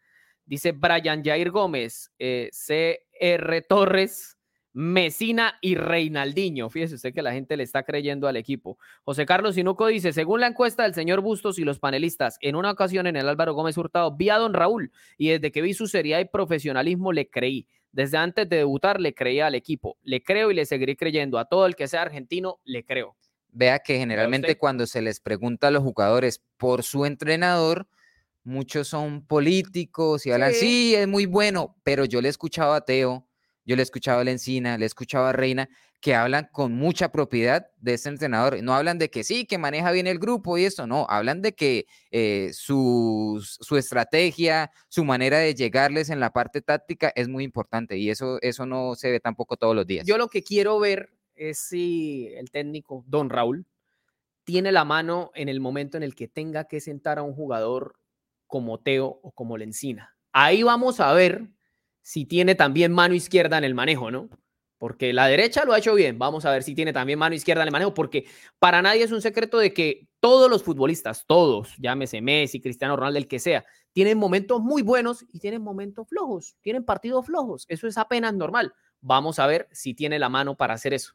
Dice 0.45 0.73
Brian 0.73 1.23
Jair 1.23 1.49
Gómez, 1.51 2.11
eh, 2.19 2.49
CR 2.51 3.61
Torres, 3.69 4.32
Mesina 4.73 5.59
y 5.61 5.75
Reinaldiño. 5.75 6.69
Fíjese 6.69 6.95
usted 6.95 7.13
que 7.13 7.21
la 7.21 7.31
gente 7.31 7.55
le 7.55 7.63
está 7.63 7.83
creyendo 7.83 8.27
al 8.27 8.35
equipo. 8.37 8.77
José 9.03 9.25
Carlos 9.25 9.55
Sinuco 9.55 9.87
dice, 9.87 10.13
según 10.13 10.39
la 10.41 10.47
encuesta 10.47 10.83
del 10.83 10.95
señor 10.95 11.21
Bustos 11.21 11.59
y 11.59 11.63
los 11.63 11.79
panelistas, 11.79 12.37
en 12.41 12.55
una 12.55 12.71
ocasión 12.71 13.05
en 13.05 13.15
el 13.15 13.29
Álvaro 13.29 13.53
Gómez 13.53 13.77
Hurtado 13.77 14.15
vi 14.15 14.29
a 14.29 14.37
don 14.37 14.53
Raúl 14.53 14.91
y 15.17 15.29
desde 15.29 15.51
que 15.51 15.61
vi 15.61 15.73
su 15.73 15.87
seriedad 15.87 16.19
y 16.19 16.25
profesionalismo 16.25 17.13
le 17.13 17.29
creí. 17.29 17.67
Desde 17.91 18.17
antes 18.17 18.49
de 18.49 18.57
debutar 18.57 18.99
le 18.99 19.13
creía 19.13 19.45
al 19.45 19.53
equipo. 19.53 19.97
Le 20.01 20.23
creo 20.23 20.49
y 20.49 20.55
le 20.55 20.65
seguiré 20.65 20.97
creyendo. 20.97 21.37
A 21.37 21.45
todo 21.45 21.67
el 21.67 21.75
que 21.75 21.87
sea 21.87 22.01
argentino, 22.01 22.59
le 22.65 22.83
creo. 22.83 23.15
Vea 23.51 23.77
que 23.77 23.99
generalmente 23.99 24.57
cuando 24.57 24.87
se 24.87 25.03
les 25.03 25.19
pregunta 25.19 25.67
a 25.67 25.71
los 25.71 25.83
jugadores 25.83 26.41
por 26.57 26.81
su 26.81 27.05
entrenador, 27.05 27.87
muchos 28.43 28.87
son 28.87 29.23
políticos 29.23 30.25
y 30.25 30.31
hablan, 30.31 30.53
Sí. 30.53 30.59
sí, 30.59 30.95
es 30.95 31.07
muy 31.07 31.27
bueno, 31.27 31.75
pero 31.83 32.05
yo 32.05 32.19
le 32.19 32.29
he 32.29 32.31
escuchado 32.31 32.73
a 32.73 32.81
Teo, 32.81 33.27
yo 33.65 33.75
le 33.75 33.81
he 33.81 33.83
escuchado 33.83 34.19
a 34.19 34.23
Lencina, 34.23 34.77
le 34.77 34.85
he 34.85 34.87
escuchado 34.87 35.25
a 35.25 35.31
Reina, 35.33 35.69
que 36.01 36.15
hablan 36.15 36.49
con 36.51 36.73
mucha 36.73 37.11
propiedad 37.11 37.67
de 37.77 37.93
este 37.93 38.09
entrenador. 38.09 38.61
No 38.61 38.73
hablan 38.73 38.99
de 38.99 39.09
que 39.09 39.23
sí, 39.23 39.45
que 39.45 39.57
maneja 39.57 39.91
bien 39.91 40.05
el 40.05 40.19
grupo 40.19 40.57
y 40.57 40.65
eso, 40.65 40.85
no, 40.85 41.05
hablan 41.09 41.41
de 41.41 41.53
que 41.53 41.85
eh, 42.11 42.51
su, 42.53 43.41
su 43.41 43.77
estrategia, 43.77 44.69
su 44.89 45.05
manera 45.05 45.37
de 45.37 45.55
llegarles 45.55 46.09
en 46.09 46.19
la 46.19 46.31
parte 46.31 46.61
táctica 46.61 47.11
es 47.15 47.29
muy 47.29 47.45
importante 47.45 47.97
y 47.97 48.09
eso, 48.09 48.37
eso 48.41 48.65
no 48.65 48.95
se 48.95 49.11
ve 49.11 49.19
tampoco 49.21 49.55
todos 49.55 49.75
los 49.75 49.87
días. 49.87 50.05
Yo 50.05 50.17
lo 50.17 50.27
que 50.27 50.43
quiero 50.43 50.77
ver 50.77 51.13
es 51.35 51.59
si 51.59 52.27
el 52.35 52.51
técnico, 52.51 53.05
don 53.07 53.29
Raúl, 53.29 53.65
tiene 54.43 54.73
la 54.73 54.83
mano 54.83 55.31
en 55.35 55.47
el 55.47 55.61
momento 55.61 55.95
en 55.95 56.03
el 56.03 56.15
que 56.15 56.27
tenga 56.27 56.65
que 56.65 56.81
sentar 56.81 57.17
a 57.17 57.23
un 57.23 57.33
jugador 57.33 57.95
como 58.45 58.79
Teo 58.79 59.19
o 59.23 59.31
como 59.31 59.57
Lencina. 59.57 60.15
Ahí 60.33 60.63
vamos 60.63 60.99
a 60.99 61.13
ver 61.13 61.49
si 62.03 62.25
tiene 62.25 62.53
también 62.53 62.91
mano 62.91 63.15
izquierda 63.15 63.57
en 63.57 63.63
el 63.63 63.73
manejo, 63.73 64.11
¿no? 64.11 64.29
Porque 64.77 65.13
la 65.13 65.27
derecha 65.27 65.63
lo 65.63 65.71
ha 65.73 65.77
hecho 65.77 65.95
bien. 65.95 66.19
Vamos 66.19 66.43
a 66.45 66.51
ver 66.51 66.61
si 66.61 66.75
tiene 66.75 66.91
también 66.91 67.17
mano 67.17 67.33
izquierda 67.33 67.63
en 67.63 67.69
el 67.69 67.71
manejo, 67.71 67.93
porque 67.93 68.25
para 68.59 68.81
nadie 68.81 69.03
es 69.03 69.11
un 69.13 69.21
secreto 69.21 69.57
de 69.57 69.73
que 69.73 70.09
todos 70.19 70.49
los 70.49 70.61
futbolistas, 70.61 71.25
todos, 71.25 71.73
llámese 71.77 72.21
Messi, 72.21 72.61
Cristiano 72.61 72.97
Ronaldo, 72.97 73.17
el 73.17 73.27
que 73.29 73.39
sea, 73.39 73.65
tienen 73.93 74.17
momentos 74.17 74.61
muy 74.61 74.81
buenos 74.81 75.25
y 75.31 75.39
tienen 75.39 75.61
momentos 75.61 76.09
flojos, 76.09 76.57
tienen 76.61 76.83
partidos 76.83 77.25
flojos. 77.25 77.65
Eso 77.69 77.87
es 77.87 77.97
apenas 77.97 78.33
normal. 78.33 78.73
Vamos 78.99 79.39
a 79.39 79.47
ver 79.47 79.69
si 79.71 79.93
tiene 79.93 80.19
la 80.19 80.27
mano 80.27 80.55
para 80.55 80.73
hacer 80.73 80.93
eso. 80.93 81.13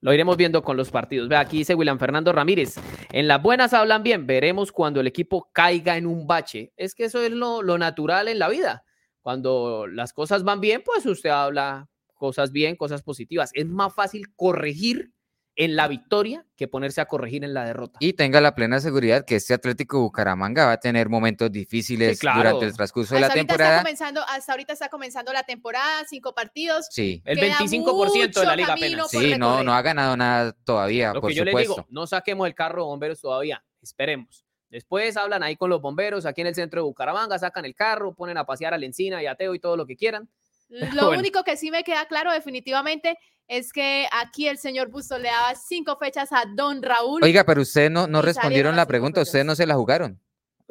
Lo 0.00 0.12
iremos 0.12 0.36
viendo 0.36 0.62
con 0.62 0.76
los 0.76 0.92
partidos. 0.92 1.28
Ve, 1.28 1.36
aquí 1.36 1.58
dice 1.58 1.74
William 1.74 1.98
Fernando 1.98 2.32
Ramírez. 2.32 2.76
En 3.10 3.26
las 3.26 3.42
buenas 3.42 3.74
hablan 3.74 4.04
bien. 4.04 4.28
Veremos 4.28 4.70
cuando 4.70 5.00
el 5.00 5.08
equipo 5.08 5.50
caiga 5.52 5.96
en 5.96 6.06
un 6.06 6.28
bache. 6.28 6.72
Es 6.76 6.94
que 6.94 7.06
eso 7.06 7.20
es 7.20 7.32
lo, 7.32 7.62
lo 7.62 7.78
natural 7.78 8.28
en 8.28 8.38
la 8.38 8.48
vida. 8.48 8.84
Cuando 9.28 9.86
las 9.86 10.14
cosas 10.14 10.42
van 10.42 10.58
bien, 10.58 10.80
pues 10.82 11.04
usted 11.04 11.28
habla 11.28 11.86
cosas 12.14 12.50
bien, 12.50 12.76
cosas 12.76 13.02
positivas. 13.02 13.50
Es 13.52 13.66
más 13.66 13.94
fácil 13.94 14.34
corregir 14.34 15.12
en 15.54 15.76
la 15.76 15.86
victoria 15.86 16.46
que 16.56 16.66
ponerse 16.66 17.02
a 17.02 17.04
corregir 17.04 17.44
en 17.44 17.52
la 17.52 17.66
derrota. 17.66 17.98
Y 18.00 18.14
tenga 18.14 18.40
la 18.40 18.54
plena 18.54 18.80
seguridad 18.80 19.26
que 19.26 19.36
este 19.36 19.52
Atlético 19.52 20.00
Bucaramanga 20.00 20.64
va 20.64 20.72
a 20.72 20.80
tener 20.80 21.10
momentos 21.10 21.52
difíciles 21.52 22.18
claro. 22.20 22.38
durante 22.38 22.64
el 22.64 22.72
transcurso 22.72 23.16
de 23.16 23.20
la 23.20 23.26
Hasta 23.26 23.38
ahorita, 23.38 23.52
está 23.52 23.64
temporada. 23.64 23.82
comenzando, 23.82 24.22
hasta 24.26 24.52
ahorita 24.52 24.72
está 24.72 24.88
comenzando 24.88 25.30
la 25.34 25.42
temporada, 25.42 26.06
cinco 26.08 26.34
partidos. 26.34 26.86
Sí, 26.88 27.20
El 27.26 27.38
Queda 27.38 27.58
25% 27.58 28.32
de 28.40 28.46
la 28.46 28.56
liga 28.56 28.72
apenas. 28.72 29.10
sí, 29.10 29.34
no, 29.36 29.62
no 29.62 29.74
ha 29.74 29.82
ganado 29.82 30.16
nada 30.16 30.52
todavía, 30.64 31.12
Lo 31.12 31.20
por 31.20 31.28
que 31.28 31.36
yo 31.36 31.44
supuesto. 31.44 31.72
le 31.72 31.82
digo, 31.82 31.86
no 31.90 32.06
saquemos 32.06 32.46
el 32.46 32.54
carro 32.54 32.84
de 32.84 32.86
bomberos 32.86 33.20
todavía. 33.20 33.62
Esperemos. 33.82 34.47
Después 34.70 35.16
hablan 35.16 35.42
ahí 35.42 35.56
con 35.56 35.70
los 35.70 35.80
bomberos 35.80 36.26
aquí 36.26 36.42
en 36.42 36.48
el 36.48 36.54
centro 36.54 36.82
de 36.82 36.84
Bucaramanga, 36.84 37.38
sacan 37.38 37.64
el 37.64 37.74
carro, 37.74 38.14
ponen 38.14 38.36
a 38.36 38.44
pasear 38.44 38.74
a 38.74 38.78
la 38.78 38.86
encina 38.86 39.22
y 39.22 39.26
a 39.26 39.34
Teo 39.34 39.54
y 39.54 39.58
todo 39.58 39.76
lo 39.76 39.86
que 39.86 39.96
quieran. 39.96 40.28
Lo 40.92 41.10
único 41.10 41.44
que 41.44 41.56
sí 41.56 41.70
me 41.70 41.82
queda 41.82 42.06
claro 42.06 42.30
definitivamente 42.30 43.18
es 43.46 43.72
que 43.72 44.06
aquí 44.12 44.46
el 44.48 44.58
señor 44.58 44.88
Busto 44.88 45.16
le 45.18 45.28
daba 45.28 45.54
cinco 45.54 45.96
fechas 45.96 46.30
a 46.32 46.44
Don 46.54 46.82
Raúl. 46.82 47.24
Oiga, 47.24 47.44
pero 47.44 47.62
usted 47.62 47.90
no, 47.90 48.06
no 48.06 48.20
respondieron 48.20 48.76
la 48.76 48.86
pregunta, 48.86 49.22
ustedes 49.22 49.46
no 49.46 49.54
se 49.54 49.66
la 49.66 49.74
jugaron. 49.74 50.20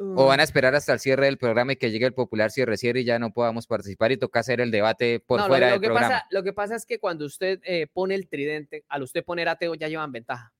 ¿O 0.00 0.26
van 0.26 0.38
a 0.38 0.44
esperar 0.44 0.76
hasta 0.76 0.92
el 0.92 1.00
cierre 1.00 1.26
del 1.26 1.38
programa 1.38 1.72
y 1.72 1.76
que 1.76 1.90
llegue 1.90 2.06
el 2.06 2.14
popular 2.14 2.52
cierre 2.52 2.76
cierre 2.76 3.00
y 3.00 3.04
ya 3.04 3.18
no 3.18 3.32
podamos 3.32 3.66
participar 3.66 4.12
y 4.12 4.16
toca 4.16 4.38
hacer 4.38 4.60
el 4.60 4.70
debate 4.70 5.18
por 5.18 5.44
fuera 5.48 5.66
lo, 5.66 5.72
del 5.72 5.80
que 5.80 5.86
programa? 5.88 6.08
Pasa, 6.08 6.26
lo 6.30 6.44
que 6.44 6.52
pasa 6.52 6.76
es 6.76 6.86
que 6.86 7.00
cuando 7.00 7.26
usted 7.26 7.58
eh, 7.64 7.88
pone 7.92 8.14
el 8.14 8.28
tridente, 8.28 8.84
al 8.88 9.02
usted 9.02 9.24
poner 9.24 9.48
ateo 9.48 9.74
ya 9.74 9.88
llevan 9.88 10.12
ventaja. 10.12 10.52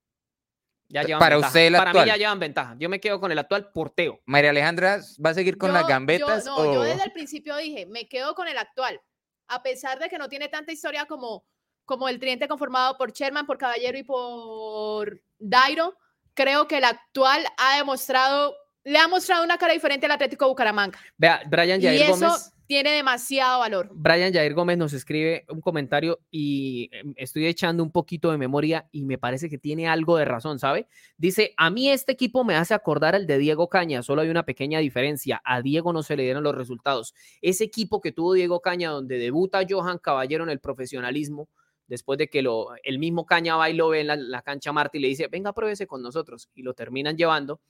Ya 0.90 1.02
llevan 1.02 1.18
Para 1.20 1.36
ventaja. 1.36 1.48
usted 1.50 1.66
el 1.66 1.72
Para 1.74 1.90
actual. 1.90 2.04
mí 2.06 2.10
ya 2.10 2.16
llevan 2.16 2.38
ventaja. 2.38 2.74
Yo 2.78 2.88
me 2.88 3.00
quedo 3.00 3.20
con 3.20 3.30
el 3.30 3.38
actual 3.38 3.70
por 3.72 3.90
Teo. 3.90 4.20
María 4.24 4.50
Alejandra, 4.50 5.00
¿va 5.24 5.30
a 5.30 5.34
seguir 5.34 5.58
con 5.58 5.68
Yo- 5.70 5.74
las 5.74 5.86
gambetas? 5.86 6.44
Yo, 6.46 6.56
o... 6.56 6.64
no, 6.64 6.74
yo 6.74 6.82
desde 6.82 7.04
el 7.04 7.12
principio 7.12 7.56
dije, 7.58 7.84
me 7.86 8.08
quedo 8.08 8.34
con 8.34 8.48
el 8.48 8.56
actual, 8.56 9.00
a 9.48 9.62
pesar 9.62 9.98
de 9.98 10.08
que 10.08 10.16
no 10.18 10.28
tiene 10.28 10.48
tanta 10.48 10.72
historia 10.72 11.04
como, 11.06 11.44
como 11.84 12.08
el 12.08 12.18
tridente 12.18 12.48
conformado 12.48 12.96
por 12.96 13.12
Sherman, 13.12 13.46
por 13.46 13.58
Caballero 13.58 13.98
y 13.98 14.02
por 14.02 15.20
Dairo. 15.38 15.96
Creo 16.34 16.66
que 16.68 16.78
el 16.78 16.84
actual 16.84 17.44
ha 17.58 17.76
demostrado, 17.76 18.54
le 18.84 18.98
ha 18.98 19.08
mostrado 19.08 19.44
una 19.44 19.58
cara 19.58 19.72
diferente 19.74 20.06
al 20.06 20.12
Atlético 20.12 20.48
Bucaramanga. 20.48 20.98
Vea, 21.16 21.42
Brian 21.46 21.80
Y 21.80 21.84
Jair 21.84 22.02
eso 22.02 22.12
Gómez. 22.14 22.52
Tiene 22.68 22.92
demasiado 22.92 23.60
valor. 23.60 23.88
Brian 23.94 24.30
Jair 24.30 24.52
Gómez 24.52 24.76
nos 24.76 24.92
escribe 24.92 25.46
un 25.48 25.62
comentario 25.62 26.20
y 26.30 26.90
em, 26.92 27.14
estoy 27.16 27.46
echando 27.46 27.82
un 27.82 27.90
poquito 27.90 28.30
de 28.30 28.36
memoria 28.36 28.86
y 28.92 29.06
me 29.06 29.16
parece 29.16 29.48
que 29.48 29.56
tiene 29.56 29.88
algo 29.88 30.18
de 30.18 30.26
razón, 30.26 30.58
¿sabe? 30.58 30.86
Dice, 31.16 31.54
a 31.56 31.70
mí 31.70 31.88
este 31.88 32.12
equipo 32.12 32.44
me 32.44 32.56
hace 32.56 32.74
acordar 32.74 33.14
al 33.14 33.26
de 33.26 33.38
Diego 33.38 33.70
Caña, 33.70 34.02
solo 34.02 34.20
hay 34.20 34.28
una 34.28 34.44
pequeña 34.44 34.80
diferencia, 34.80 35.40
a 35.46 35.62
Diego 35.62 35.94
no 35.94 36.02
se 36.02 36.14
le 36.14 36.24
dieron 36.24 36.44
los 36.44 36.54
resultados. 36.54 37.14
Ese 37.40 37.64
equipo 37.64 38.02
que 38.02 38.12
tuvo 38.12 38.34
Diego 38.34 38.60
Caña, 38.60 38.90
donde 38.90 39.16
debuta 39.16 39.62
Johan 39.66 39.96
Caballero 39.96 40.44
en 40.44 40.50
el 40.50 40.60
profesionalismo, 40.60 41.48
después 41.86 42.18
de 42.18 42.28
que 42.28 42.42
lo, 42.42 42.68
el 42.82 42.98
mismo 42.98 43.24
Caña 43.24 43.56
va 43.56 43.70
y 43.70 43.74
lo 43.74 43.88
ve 43.88 44.00
en 44.00 44.08
la, 44.08 44.16
la 44.16 44.42
cancha 44.42 44.74
Marta 44.74 44.98
y 44.98 45.00
le 45.00 45.08
dice, 45.08 45.26
venga, 45.28 45.54
pruébese 45.54 45.86
con 45.86 46.02
nosotros, 46.02 46.50
y 46.54 46.60
lo 46.60 46.74
terminan 46.74 47.16
llevando. 47.16 47.62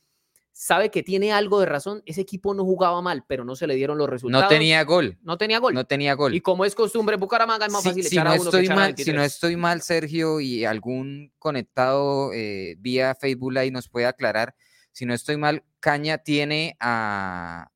Sabe 0.52 0.90
que 0.90 1.02
tiene 1.02 1.32
algo 1.32 1.60
de 1.60 1.66
razón, 1.66 2.02
ese 2.04 2.20
equipo 2.20 2.52
no 2.52 2.64
jugaba 2.64 3.00
mal, 3.00 3.24
pero 3.28 3.44
no 3.44 3.54
se 3.54 3.66
le 3.66 3.76
dieron 3.76 3.96
los 3.96 4.08
resultados. 4.08 4.42
No 4.42 4.48
tenía 4.48 4.82
gol. 4.82 5.16
No 5.22 5.38
tenía 5.38 5.58
gol. 5.60 5.72
No 5.72 5.84
tenía 5.84 6.14
gol. 6.14 6.34
Y 6.34 6.40
como 6.40 6.64
es 6.64 6.74
costumbre, 6.74 7.16
Bucaramanga 7.16 7.66
es 7.66 7.72
más 7.72 7.84
fácil 7.84 8.02
si, 8.02 8.14
echar 8.14 8.24
no 8.24 8.32
a 8.32 8.34
uno 8.34 8.50
que 8.50 8.58
estoy 8.58 8.66
a 8.66 8.74
mal, 8.74 8.94
si 8.96 9.12
no 9.12 9.20
23. 9.20 9.32
estoy 9.32 9.56
mal, 9.56 9.82
Sergio, 9.82 10.40
y 10.40 10.64
algún 10.64 11.32
conectado 11.38 12.32
eh, 12.32 12.74
vía 12.78 13.14
Facebook 13.14 13.52
Live 13.52 13.70
nos 13.70 13.88
puede 13.88 14.06
aclarar, 14.06 14.56
si 14.90 15.06
no 15.06 15.14
estoy 15.14 15.36
mal, 15.36 15.64
Caña 15.78 16.18
tiene 16.18 16.76
a, 16.80 17.70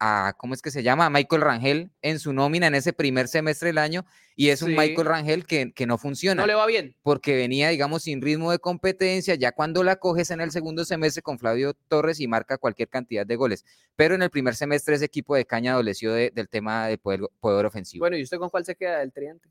a, 0.00 0.34
¿cómo 0.38 0.54
es 0.54 0.62
que 0.62 0.70
se 0.70 0.82
llama? 0.82 1.06
A 1.06 1.10
Michael 1.10 1.42
Rangel 1.42 1.90
en 2.02 2.18
su 2.18 2.32
nómina 2.32 2.66
en 2.66 2.74
ese 2.74 2.92
primer 2.92 3.28
semestre 3.28 3.68
del 3.68 3.78
año, 3.78 4.04
y 4.34 4.48
es 4.48 4.62
un. 4.62 4.74
Michael 4.74 5.06
Rangel 5.06 5.46
que, 5.46 5.72
que 5.72 5.86
no 5.86 5.98
funciona. 5.98 6.40
No 6.42 6.46
le 6.46 6.54
va 6.54 6.66
bien. 6.66 6.96
porque 7.02 7.36
venía, 7.36 7.68
digamos, 7.68 8.02
sin 8.04 8.22
ritmo 8.22 8.50
de 8.50 8.58
competencia, 8.58 9.34
ya 9.34 9.52
cuando 9.52 9.82
la 9.84 9.96
coges 9.96 10.30
en 10.30 10.40
el 10.40 10.50
segundo 10.50 10.84
semestre 10.84 11.22
con 11.22 11.38
Flavio 11.38 11.74
Torres 11.88 12.18
y 12.20 12.26
marca 12.26 12.56
cualquier 12.58 12.88
cantidad 12.88 13.26
de 13.26 13.36
goles. 13.36 13.64
Pero 13.96 14.14
en 14.14 14.22
el 14.22 14.30
primer 14.30 14.54
semestre 14.56 14.94
ese 14.94 15.04
equipo 15.04 15.36
de 15.36 15.44
Caña 15.44 15.72
adoleció 15.72 16.12
de- 16.14 16.30
del 16.34 16.48
tema 16.48 16.86
de 16.86 16.96
poder, 16.96 17.20
poder 17.38 17.66
ofensivo. 17.66 18.02
Bueno, 18.02 18.16
¿y 18.16 18.22
usted 18.22 18.38
con 18.38 18.48
cuál 18.48 18.64
se 18.64 18.74
queda 18.74 19.00
del 19.00 19.12
tridente? 19.12 19.48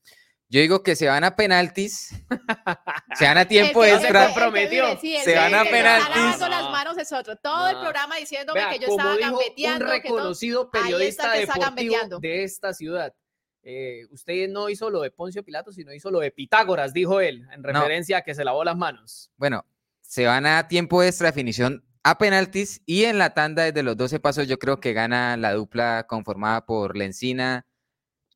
Yo 0.52 0.60
digo 0.62 0.82
que 0.82 0.96
se 0.96 1.08
van 1.08 1.24
a 1.24 1.36
penaltis, 1.36 2.10
se 3.16 3.26
van 3.26 3.38
a 3.38 3.46
tiempo 3.46 3.84
El 3.84 3.92
extra. 3.94 4.26
el 4.34 4.56
el 4.58 5.00
sí, 5.00 5.16
Se 5.24 5.36
van 5.36 5.54
a 5.54 5.64
penaltis. 5.64 6.10
lavando 6.16 6.50
las 6.50 6.64
manos 6.72 6.98
es 6.98 7.12
otro. 7.12 7.36
Todo 7.36 7.68
el 7.70 7.76
No. 7.76 7.82
programa 7.82 8.16
diciéndome 8.16 8.60
Vea, 8.60 8.70
que 8.72 8.80
yo 8.80 8.88
como 8.88 8.98
estaba 9.00 9.18
dijo 9.18 9.30
gambeteando. 9.38 9.86
un 9.86 9.92
que 9.92 10.08
todo- 10.08 10.18
reconocido 10.18 10.60
Ahí 10.62 10.66
está 10.66 10.82
periodista 10.82 11.34
que 11.34 11.40
deportivo 11.42 12.20
de 12.20 12.44
esta 12.44 12.74
ciudad. 12.74 13.14
Eh, 13.62 14.06
usted 14.10 14.50
no 14.50 14.70
hizo 14.70 14.90
lo 14.90 15.02
de 15.02 15.12
Poncio 15.12 15.44
Pilato, 15.44 15.72
sino 15.72 15.94
hizo 15.94 16.10
lo 16.10 16.20
de 16.20 16.32
Pitágoras, 16.32 16.94
dijo 16.94 17.22
él, 17.22 17.46
en 17.52 17.62
No. 17.62 17.68
referencia 17.68 18.18
a 18.18 18.22
que 18.24 18.34
se 18.34 18.44
lavó 18.44 18.64
las 18.64 18.76
manos. 18.78 19.32
Bueno, 19.38 19.66
se 20.02 20.26
van 20.26 20.48
a 20.48 20.68
tiempo 20.68 21.04
extra 21.04 21.28
definición 21.28 21.86
a 22.04 22.18
penaltis 22.18 22.82
y 22.88 23.04
en 23.04 23.20
la 23.20 23.36
tanda 23.36 23.64
desde 23.66 23.84
los 23.84 23.96
12 23.98 24.20
pasos 24.20 24.48
yo 24.48 24.58
creo 24.58 24.80
que 24.80 24.94
gana 24.94 25.38
la 25.38 25.54
dupla 25.54 26.06
conformada 26.08 26.66
por 26.66 26.98
Lencina, 26.98 27.68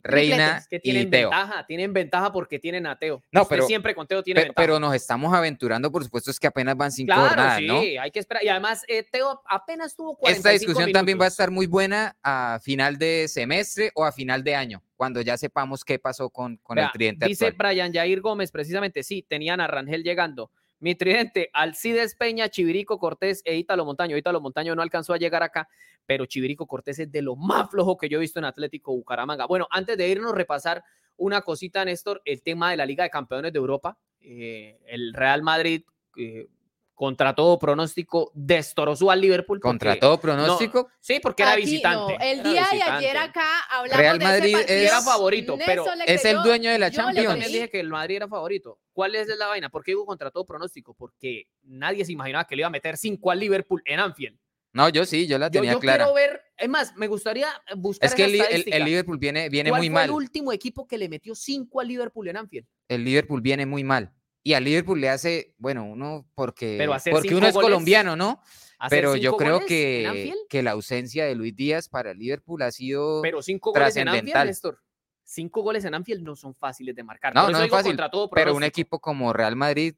Reina 0.03 0.57
Es 0.57 0.67
que 0.67 0.75
y 0.75 0.79
tienen 0.79 1.09
Teo. 1.09 1.29
ventaja, 1.29 1.65
tienen 1.65 1.93
ventaja 1.93 2.31
porque 2.31 2.59
tienen 2.59 2.85
a 2.85 2.99
Teo. 2.99 3.23
No, 3.31 3.43
Usted 3.43 3.55
pero- 3.55 3.67
siempre 3.67 3.95
con 3.95 4.05
Teo 4.05 4.21
tiene 4.21 4.41
Pe- 4.41 4.47
ventaja. 4.47 4.65
Pero, 4.65 4.79
nos 4.79 4.93
estamos 4.93 5.33
aventurando, 5.33 5.91
por 5.91 6.03
supuesto, 6.03 6.29
es 6.29 6.39
que 6.39 6.47
apenas 6.47 6.75
van 6.75 6.91
cinco 6.91 7.13
claro, 7.13 7.27
jornadas, 7.29 7.57
sí, 7.59 7.67
¿no? 7.67 7.79
hay 8.01 8.11
que 8.11 8.19
esperar. 8.19 8.43
Y 8.43 8.49
además, 8.49 8.83
eh, 8.87 9.03
Teo 9.09 9.41
apenas 9.47 9.95
tuvo 9.95 10.15
45 10.17 10.37
Esta 10.37 10.49
discusión 10.51 10.91
también 10.91 11.19
va 11.19 11.25
a 11.25 11.29
estar 11.29 11.49
muy 11.51 11.67
buena 11.67 12.17
a 12.21 12.59
final 12.61 12.97
de 12.97 13.27
semestre 13.29 13.91
o 13.95 14.03
a 14.03 14.11
final 14.11 14.43
de 14.43 14.55
año, 14.55 14.83
cuando 14.97 15.21
ya 15.21 15.37
sepamos 15.37 15.85
qué 15.85 15.99
pasó 15.99 16.29
con, 16.29 16.57
con 16.57 16.77
el 16.77 16.91
tridente 16.91 17.25
Dice 17.25 17.47
actual. 17.47 17.71
Brian 17.71 17.93
Jair 17.93 18.19
Gómez, 18.21 18.51
precisamente, 18.51 19.03
sí, 19.03 19.25
tenían 19.27 19.61
a 19.61 19.67
Rangel 19.67 20.03
llegando. 20.03 20.51
Mi 20.83 20.95
tridente, 20.95 21.49
Alcides 21.53 22.13
Peña, 22.13 22.49
Chivirico 22.49 22.99
Cortés 22.99 23.41
e 23.45 23.55
Ítalo 23.55 23.85
Montaño. 23.85 24.17
Ítalo 24.17 24.41
Montaño 24.41 24.75
no 24.75 24.81
alcanzó 24.81 25.13
a 25.13 25.17
llegar 25.17 25.41
acá, 25.41 25.69
pero 26.05 26.25
Chivirico 26.25 26.67
Cortés 26.67 26.99
es 26.99 27.09
de 27.09 27.21
lo 27.21 27.37
más 27.37 27.69
flojo 27.69 27.95
que 27.95 28.09
yo 28.09 28.17
he 28.17 28.19
visto 28.19 28.37
en 28.39 28.43
Atlético 28.43 28.91
Bucaramanga. 28.93 29.45
Bueno, 29.45 29.65
antes 29.71 29.97
de 29.97 30.09
irnos, 30.09 30.35
repasar 30.35 30.83
una 31.15 31.39
cosita, 31.39 31.85
Néstor, 31.85 32.21
el 32.25 32.41
tema 32.41 32.69
de 32.69 32.75
la 32.75 32.85
Liga 32.85 33.05
de 33.05 33.11
Campeones 33.11 33.53
de 33.53 33.59
Europa. 33.59 33.97
Eh, 34.19 34.77
el 34.87 35.13
Real 35.13 35.41
Madrid, 35.41 35.85
eh, 36.17 36.49
contra 36.95 37.33
todo 37.33 37.57
pronóstico, 37.59 38.31
destrozó 38.35 39.09
al 39.11 39.19
Liverpool. 39.21 39.59
Contra 39.59 39.91
porque- 39.91 39.99
todo 39.99 40.11
no, 40.15 40.19
pronóstico, 40.21 40.89
sí, 40.99 41.19
porque 41.21 41.43
era 41.43 41.53
Aquí, 41.53 41.61
visitante. 41.61 42.13
no, 42.17 42.23
el 42.23 42.39
era 42.39 42.49
día 42.49 42.67
de 42.71 42.81
ayer 42.83 43.17
acá 43.17 43.45
hablamos 43.71 43.97
Real 43.97 44.19
de 44.19 44.25
ese 44.25 44.33
Madrid 44.33 44.51
partido, 44.53 44.75
es- 44.77 44.87
Era 44.91 45.01
favorito, 45.01 45.57
pero 45.65 45.85
es 46.05 46.25
el 46.25 46.43
dueño 46.43 46.71
de 46.71 46.79
la 46.79 46.89
yo 46.89 46.91
le 46.91 46.97
Yo 46.97 47.03
Champions. 47.05 47.27
también 47.29 47.51
dije 47.51 47.69
que 47.69 47.79
el 47.79 47.89
Madrid 47.89 48.15
era 48.17 48.27
favorito. 48.27 48.79
¿Cuál 48.93 49.15
es 49.15 49.27
la 49.27 49.47
vaina? 49.47 49.69
¿Por 49.69 49.83
qué 49.83 49.91
digo 49.91 50.05
contra 50.05 50.29
todo 50.31 50.45
pronóstico? 50.45 50.93
Porque 50.93 51.47
nadie 51.63 52.05
se 52.05 52.11
imaginaba 52.11 52.45
que 52.45 52.55
le 52.55 52.61
iba 52.61 52.67
a 52.67 52.71
meter 52.71 52.95
5 52.95 53.31
al 53.31 53.39
Liverpool 53.39 53.81
en 53.85 53.99
Anfield. 53.99 54.37
no, 54.75 54.89
yo 54.89 55.05
sí, 55.05 55.27
yo 55.27 55.37
la 55.37 55.49
tenía 55.51 55.73
yo 55.73 55.79
clara. 55.79 56.03
quiero 56.05 56.15
ver, 56.15 56.41
es 56.57 56.67
más, 56.69 56.95
me 56.95 57.07
gustaría 57.07 57.47
buscar 57.75 58.07
Es 58.07 58.15
que 58.15 58.25
esa 58.25 58.45
el, 58.77 58.83
Liverpool 58.85 59.17
viene, 59.19 59.47
viene 59.49 59.69
¿Cuál 59.69 59.81
muy 59.81 59.87
fue 59.89 59.93
mal. 59.93 60.05
el 60.05 60.11
último 60.11 60.51
equipo 60.51 60.87
que 60.87 60.97
le 60.97 61.09
metió 61.09 61.35
5 61.35 61.79
al 61.81 61.87
Liverpool 61.87 62.27
en 62.27 62.37
Anfield? 62.37 62.67
El 62.87 63.03
Liverpool 63.03 63.41
viene 63.41 63.65
muy 63.67 63.83
mal. 63.83 64.11
Y 64.43 64.53
al 64.53 64.63
Liverpool 64.65 64.99
le 64.99 65.09
hace, 65.09 65.55
bueno, 65.57 65.85
uno 65.85 66.27
porque, 66.35 66.75
Pero 66.77 66.91
porque 66.91 67.29
cinco 67.29 67.37
uno 67.37 67.47
es 67.47 67.53
goles, 67.53 67.65
colombiano, 67.67 68.15
¿no? 68.15 68.41
¿Hacer 68.77 68.97
Pero 68.99 69.15
yo 69.15 69.31
cinco 69.31 69.37
creo 69.37 69.65
que, 69.65 70.33
que 70.49 70.61
la 70.61 70.71
ausencia 70.71 71.25
de 71.25 71.35
Luis 71.35 71.55
Díaz 71.55 71.87
para 71.87 72.11
el 72.11 72.17
Liverpool 72.19 72.61
ha 72.63 72.71
sido 72.71 73.21
Pero 73.21 73.41
5 73.41 73.71
goles 73.71 73.95
en 73.95 74.07
Anfield, 74.09 74.23
trascendental. 74.33 74.47
Néstor. 74.47 74.79
5 75.25 75.61
goles 75.61 75.85
en 75.85 75.93
Anfield 75.93 76.21
no 76.23 76.35
son 76.35 76.53
fáciles 76.53 76.93
de 76.93 77.03
marcar. 77.03 77.33
No, 77.33 77.43
Por 77.43 77.51
no 77.53 77.59
es 77.63 77.69
fácil, 77.69 77.91
contra 77.91 78.09
todo 78.11 78.29
pero 78.29 78.53
un 78.53 78.63
equipo 78.63 78.99
como 78.99 79.31
Real 79.31 79.55
Madrid 79.55 79.95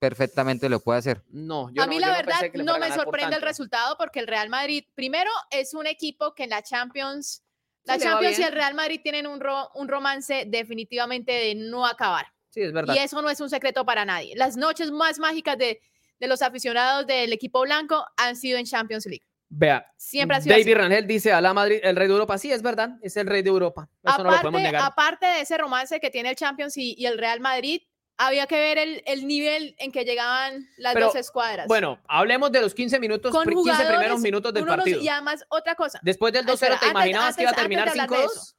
perfectamente 0.00 0.68
lo 0.68 0.80
puede 0.80 0.98
hacer. 0.98 1.22
No, 1.28 1.70
yo 1.72 1.82
a 1.82 1.86
no- 1.86 1.92
mí 1.92 2.00
la 2.00 2.10
verdad 2.10 2.40
no 2.54 2.78
me 2.78 2.90
sorprende 2.92 3.36
el 3.36 3.42
resultado 3.42 3.96
porque 3.96 4.18
el 4.18 4.26
Real 4.26 4.48
Madrid, 4.48 4.84
primero, 4.94 5.30
es 5.50 5.72
un 5.72 5.86
equipo 5.86 6.34
que 6.34 6.44
en 6.44 6.50
la 6.50 6.62
Champions, 6.62 7.44
la 7.84 7.98
Champions 7.98 8.38
y 8.38 8.42
el 8.42 8.52
Real 8.52 8.74
Madrid 8.74 9.00
tienen 9.02 9.26
un, 9.28 9.40
ro- 9.40 9.70
un 9.76 9.86
romance 9.88 10.44
definitivamente 10.48 11.30
de 11.30 11.54
no 11.54 11.86
acabar. 11.86 12.26
Sí, 12.54 12.62
es 12.62 12.72
verdad. 12.72 12.94
Y 12.94 12.98
eso 12.98 13.20
no 13.20 13.28
es 13.28 13.40
un 13.40 13.50
secreto 13.50 13.84
para 13.84 14.04
nadie. 14.04 14.34
Las 14.36 14.56
noches 14.56 14.92
más 14.92 15.18
mágicas 15.18 15.58
de, 15.58 15.80
de 16.20 16.26
los 16.28 16.40
aficionados 16.40 17.04
del 17.06 17.32
equipo 17.32 17.62
blanco 17.62 18.06
han 18.16 18.36
sido 18.36 18.58
en 18.58 18.64
Champions 18.64 19.06
League. 19.06 19.24
Vea, 19.48 19.84
Siempre 19.96 20.36
ha 20.36 20.40
sido 20.40 20.52
David 20.52 20.64
así. 20.64 20.74
Rangel 20.74 21.06
dice 21.06 21.32
a 21.32 21.40
la 21.40 21.52
Madrid, 21.52 21.80
el 21.82 21.96
rey 21.96 22.06
de 22.06 22.12
Europa. 22.12 22.38
Sí, 22.38 22.52
es 22.52 22.62
verdad, 22.62 22.90
es 23.02 23.16
el 23.16 23.26
rey 23.26 23.42
de 23.42 23.50
Europa. 23.50 23.88
Eso 24.04 24.18
no 24.18 24.24
lo 24.24 24.30
podemos 24.30 24.40
Aparte, 24.40 24.62
negar. 24.62 24.82
aparte 24.84 25.26
de 25.26 25.40
ese 25.40 25.58
romance 25.58 25.98
que 26.00 26.10
tiene 26.10 26.30
el 26.30 26.36
Champions 26.36 26.76
y, 26.76 26.94
y 26.96 27.06
el 27.06 27.18
Real 27.18 27.40
Madrid, 27.40 27.82
había 28.16 28.46
que 28.46 28.56
ver 28.56 28.78
el, 28.78 29.02
el 29.06 29.26
nivel 29.26 29.74
en 29.78 29.90
que 29.90 30.04
llegaban 30.04 30.66
las 30.76 30.94
Pero, 30.94 31.06
dos 31.06 31.16
escuadras. 31.16 31.66
Bueno, 31.66 32.00
hablemos 32.06 32.52
de 32.52 32.60
los 32.60 32.72
15 32.72 33.00
minutos, 33.00 33.32
con 33.32 33.44
pri- 33.44 33.56
15 33.56 33.84
primeros 33.86 34.20
minutos 34.20 34.54
del 34.54 34.62
uno 34.62 34.72
no- 34.72 34.76
partido. 34.78 35.00
Y 35.00 35.08
además, 35.08 35.44
otra 35.48 35.74
cosa. 35.74 35.98
Después 36.02 36.32
del 36.32 36.46
2-0, 36.46 36.48
Ay, 36.48 36.52
espera, 36.54 36.68
¿te 36.78 36.86
antes- 36.86 36.90
imaginabas 36.92 37.36
que 37.36 37.42
iba 37.42 37.50
a 37.50 37.52
antes- 37.52 37.62
terminar 37.62 37.88
antes 37.88 37.94
de 37.96 38.00
hablar 38.02 38.20
de 38.20 38.26
5-2? 38.28 38.54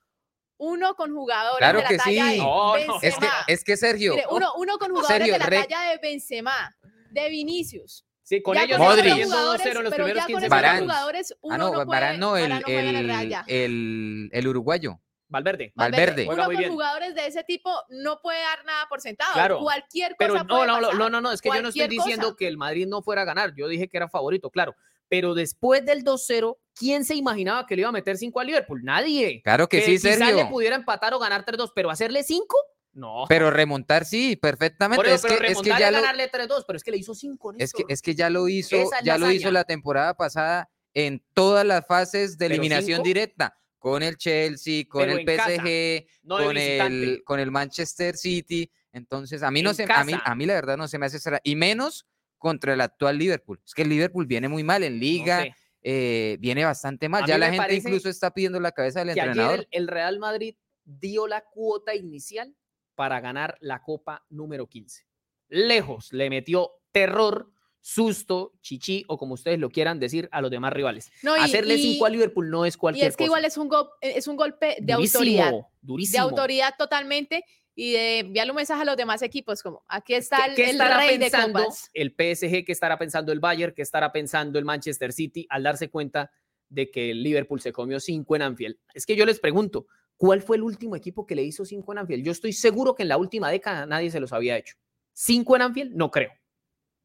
Uno 0.57 0.95
con 0.95 1.13
jugadores 1.13 1.57
Claro 1.57 1.79
de 1.79 1.83
la 1.83 1.89
que 1.89 1.97
talla 1.97 2.25
sí. 2.25 2.31
de 2.31 2.37
No, 2.37 2.77
no. 2.77 2.77
Es 2.77 2.83
que, 3.15 3.19
Benzema. 3.21 3.33
es 3.47 3.63
que 3.63 3.77
Sergio, 3.77 4.13
Mire, 4.15 4.25
uno, 4.31 4.53
uno 4.57 4.77
con 4.77 4.89
jugadores 4.89 5.17
Sergio, 5.17 5.33
de 5.33 5.39
la 5.39 5.45
re- 5.47 5.63
talla 5.65 5.89
de 5.91 5.97
Benzema, 6.01 6.75
de 7.11 7.29
Vinicius. 7.29 8.05
Sí, 8.23 8.41
con 8.41 8.55
Ya 8.55 8.63
ellos 8.63 8.77
con 8.77 8.87
Modric. 8.87 9.05
esos 9.17 9.23
jugadores, 9.25 9.65
2-0 9.65 9.77
en 9.77 9.83
los 9.83 9.93
pero 9.93 10.07
ya 10.07 10.13
15 10.25 10.33
con 10.33 10.43
esos 10.43 10.51
minutos. 10.61 10.81
jugadores 10.81 11.37
uno 11.41 11.53
ah, 11.53 11.57
no, 11.57 11.65
no 11.67 11.73
puede, 11.73 11.85
Varane 11.85 12.17
no, 12.17 12.37
el, 12.37 12.49
Varane 12.49 12.61
no 12.93 12.99
el 12.99 13.09
el, 13.09 13.35
el, 13.47 14.29
el 14.31 14.47
uruguayo. 14.47 14.99
Valverde. 15.27 15.73
Valverde. 15.75 16.25
Juega 16.25 16.43
Uno 16.43 16.51
con 16.51 16.57
bien. 16.57 16.71
jugadores 16.71 17.15
de 17.15 17.27
ese 17.27 17.43
tipo 17.43 17.71
no 17.89 18.21
puede 18.21 18.39
dar 18.41 18.63
nada 18.65 18.85
por 18.87 19.01
sentado. 19.01 19.33
Claro. 19.33 19.59
Cualquier 19.59 20.15
cosa 20.15 20.17
Pero 20.19 20.33
no, 20.35 20.47
puede 20.47 20.67
no, 20.67 20.75
no, 20.79 20.81
pasar. 20.87 20.99
no, 20.99 21.09
no, 21.09 21.21
no, 21.21 21.31
es 21.31 21.41
que 21.41 21.49
yo 21.49 21.61
no 21.61 21.69
estoy 21.69 21.87
diciendo 21.87 22.27
cosa. 22.27 22.35
que 22.37 22.47
el 22.47 22.57
Madrid 22.57 22.87
no 22.87 23.01
fuera 23.01 23.23
a 23.23 23.25
ganar. 23.25 23.53
Yo 23.55 23.67
dije 23.67 23.87
que 23.89 23.97
era 23.97 24.07
favorito, 24.07 24.49
claro. 24.49 24.75
Pero 25.07 25.33
después 25.33 25.85
del 25.85 26.03
2-0, 26.03 26.57
¿quién 26.73 27.05
se 27.05 27.15
imaginaba 27.15 27.65
que 27.65 27.75
le 27.75 27.81
iba 27.81 27.89
a 27.89 27.93
meter 27.93 28.17
5 28.17 28.39
al 28.39 28.47
Liverpool? 28.47 28.83
Nadie. 28.83 29.41
Claro 29.43 29.67
que, 29.69 29.81
sí, 29.81 29.91
quizás 29.91 30.19
le 30.19 30.25
Sergio. 30.25 30.49
pudiera 30.49 30.75
empatar 30.75 31.13
o 31.13 31.19
ganar 31.19 31.45
3-2, 31.45 31.71
pero 31.75 31.89
hacerle 31.89 32.23
5, 32.23 32.55
No. 32.93 33.25
Pero 33.27 33.51
remontar 33.51 34.05
sí, 34.05 34.35
perfectamente. 34.35 35.13
es, 35.13 35.21
que, 35.23 35.33
es 35.45 35.61
que 35.61 35.69
ya 35.69 35.91
ganarle 35.91 36.31
3-2, 36.31 36.63
pero 36.65 36.77
es 36.77 36.83
que 36.83 36.91
le 36.91 36.97
hizo 36.97 37.13
5 37.13 37.53
es 37.57 37.73
que, 37.73 37.83
es 37.87 38.01
que 38.01 38.15
ya 38.15 38.29
lo 38.29 38.47
hizo, 38.47 38.77
ya 39.03 39.17
lo 39.17 39.29
hizo 39.31 39.51
la 39.51 39.63
temporada 39.63 40.15
pasada 40.15 40.69
en 40.93 41.23
todas 41.33 41.65
las 41.65 41.85
fases 41.85 42.37
de 42.37 42.47
eliminación 42.47 43.03
directa. 43.03 43.57
Con 43.77 44.01
el 44.01 44.17
Chelsea, 44.17 44.85
con 44.89 45.07
el 45.07 45.19
PSG, 45.19 46.07
con, 46.27 46.57
el, 46.57 47.21
con 47.23 47.39
el 47.39 47.51
Manchester 47.51 48.17
City. 48.17 48.67
Entonces, 48.91 49.43
a 49.43 49.51
mí 49.51 49.61
no 49.61 49.75
se, 49.75 49.83
a 49.83 50.03
mí, 50.03 50.13
a 50.23 50.33
mí 50.33 50.47
la 50.47 50.55
verdad 50.55 50.75
no 50.75 50.87
se 50.87 50.97
me 50.97 51.05
hace 51.05 51.19
cerrar. 51.19 51.39
Y 51.43 51.55
menos 51.55 52.07
contra 52.45 52.75
el 52.75 52.81
actual 52.81 53.17
Liverpool. 53.17 53.59
Es 53.65 53.73
que 53.73 53.81
el 53.81 53.89
Liverpool 53.89 54.27
viene 54.27 54.47
muy 54.47 54.63
mal 54.63 54.83
en 54.83 54.99
liga. 54.99 55.47
Eh, 55.81 56.37
viene 56.39 56.63
bastante 56.63 57.09
mal. 57.09 57.25
ya 57.25 57.39
la 57.39 57.51
gente 57.51 57.73
incluso 57.73 58.07
está 58.07 58.35
pidiendo 58.35 58.59
la 58.59 58.71
cabeza 58.71 58.99
del 58.99 59.09
entrenador. 59.09 59.67
el, 59.71 59.87
Real 59.87 60.19
Madrid 60.19 60.55
dio 60.83 61.25
la 61.25 61.43
cuota 61.43 61.95
inicial 61.95 62.55
para 62.93 63.19
ganar 63.19 63.57
la 63.61 63.81
Copa 63.81 64.23
número 64.29 64.67
15. 64.67 65.07
Lejos, 65.47 66.13
le 66.13 66.29
metió 66.29 66.69
terror, 66.91 67.51
susto, 67.81 68.53
chichi 68.61 69.05
o 69.07 69.17
como 69.17 69.33
ustedes 69.33 69.57
lo 69.57 69.71
quieran 69.71 69.99
decir 69.99 70.29
a 70.31 70.39
los 70.39 70.51
demás 70.51 70.71
rivales. 70.71 71.11
Hacerle 71.39 71.79
5 71.79 72.05
a 72.05 72.09
Liverpool 72.11 72.51
no 72.51 72.67
es 72.67 72.77
cualquier 72.77 73.05
cosa. 73.05 73.07
Y 73.07 73.09
es 73.09 73.17
que 73.17 73.23
igual 73.23 73.45
es 73.45 73.57
un, 73.57 73.71
es 74.01 74.27
un 74.27 74.35
golpe 74.35 74.77
de 74.79 74.93
autoridad. 74.93 75.51
Durísimo. 75.81 76.23
De 76.23 76.29
autoridad 76.29 76.75
totalmente 76.77 77.43
y 77.75 77.91
de 77.91 78.19
enviarle 78.19 78.51
un 78.51 78.55
mensaje 78.55 78.81
a 78.81 78.85
los 78.85 78.95
demás 78.95 79.21
equipos 79.21 79.61
como 79.61 79.83
aquí 79.87 80.13
está 80.13 80.45
el, 80.45 80.59
el 80.59 80.79
rey 80.79 81.19
pensando 81.19 81.59
de 81.59 81.67
el 81.93 82.09
PSG, 82.11 82.65
qué 82.65 82.71
estará 82.71 82.97
pensando 82.97 83.33
el 83.33 83.41
Bayern, 83.41 83.73
qué 83.75 83.81
estará 83.81 84.11
pensando 84.11 84.57
el 84.57 84.65
Manchester 84.65 85.11
City 85.11 85.45
al 85.49 85.63
darse 85.63 85.89
cuenta 85.89 86.31
de 86.69 86.89
que 86.89 87.11
el 87.11 87.21
Liverpool 87.21 87.59
se 87.61 87.73
comió 87.73 87.99
cinco 87.99 88.35
en 88.35 88.43
Anfield. 88.43 88.77
Es 88.93 89.05
que 89.05 89.15
yo 89.15 89.25
les 89.25 89.39
pregunto, 89.39 89.87
¿cuál 90.17 90.41
fue 90.41 90.55
el 90.55 90.63
último 90.63 90.95
equipo 90.95 91.27
que 91.27 91.35
le 91.35 91.43
hizo 91.43 91.65
cinco 91.65 91.91
en 91.91 91.99
Anfield? 91.99 92.23
Yo 92.23 92.31
estoy 92.31 92.53
seguro 92.53 92.95
que 92.95 93.03
en 93.03 93.09
la 93.09 93.17
última 93.17 93.51
década 93.51 93.85
nadie 93.85 94.09
se 94.09 94.19
los 94.19 94.31
había 94.31 94.57
hecho. 94.57 94.75
¿Cinco 95.13 95.55
en 95.55 95.61
Anfield? 95.63 95.93
No 95.95 96.09
creo. 96.11 96.31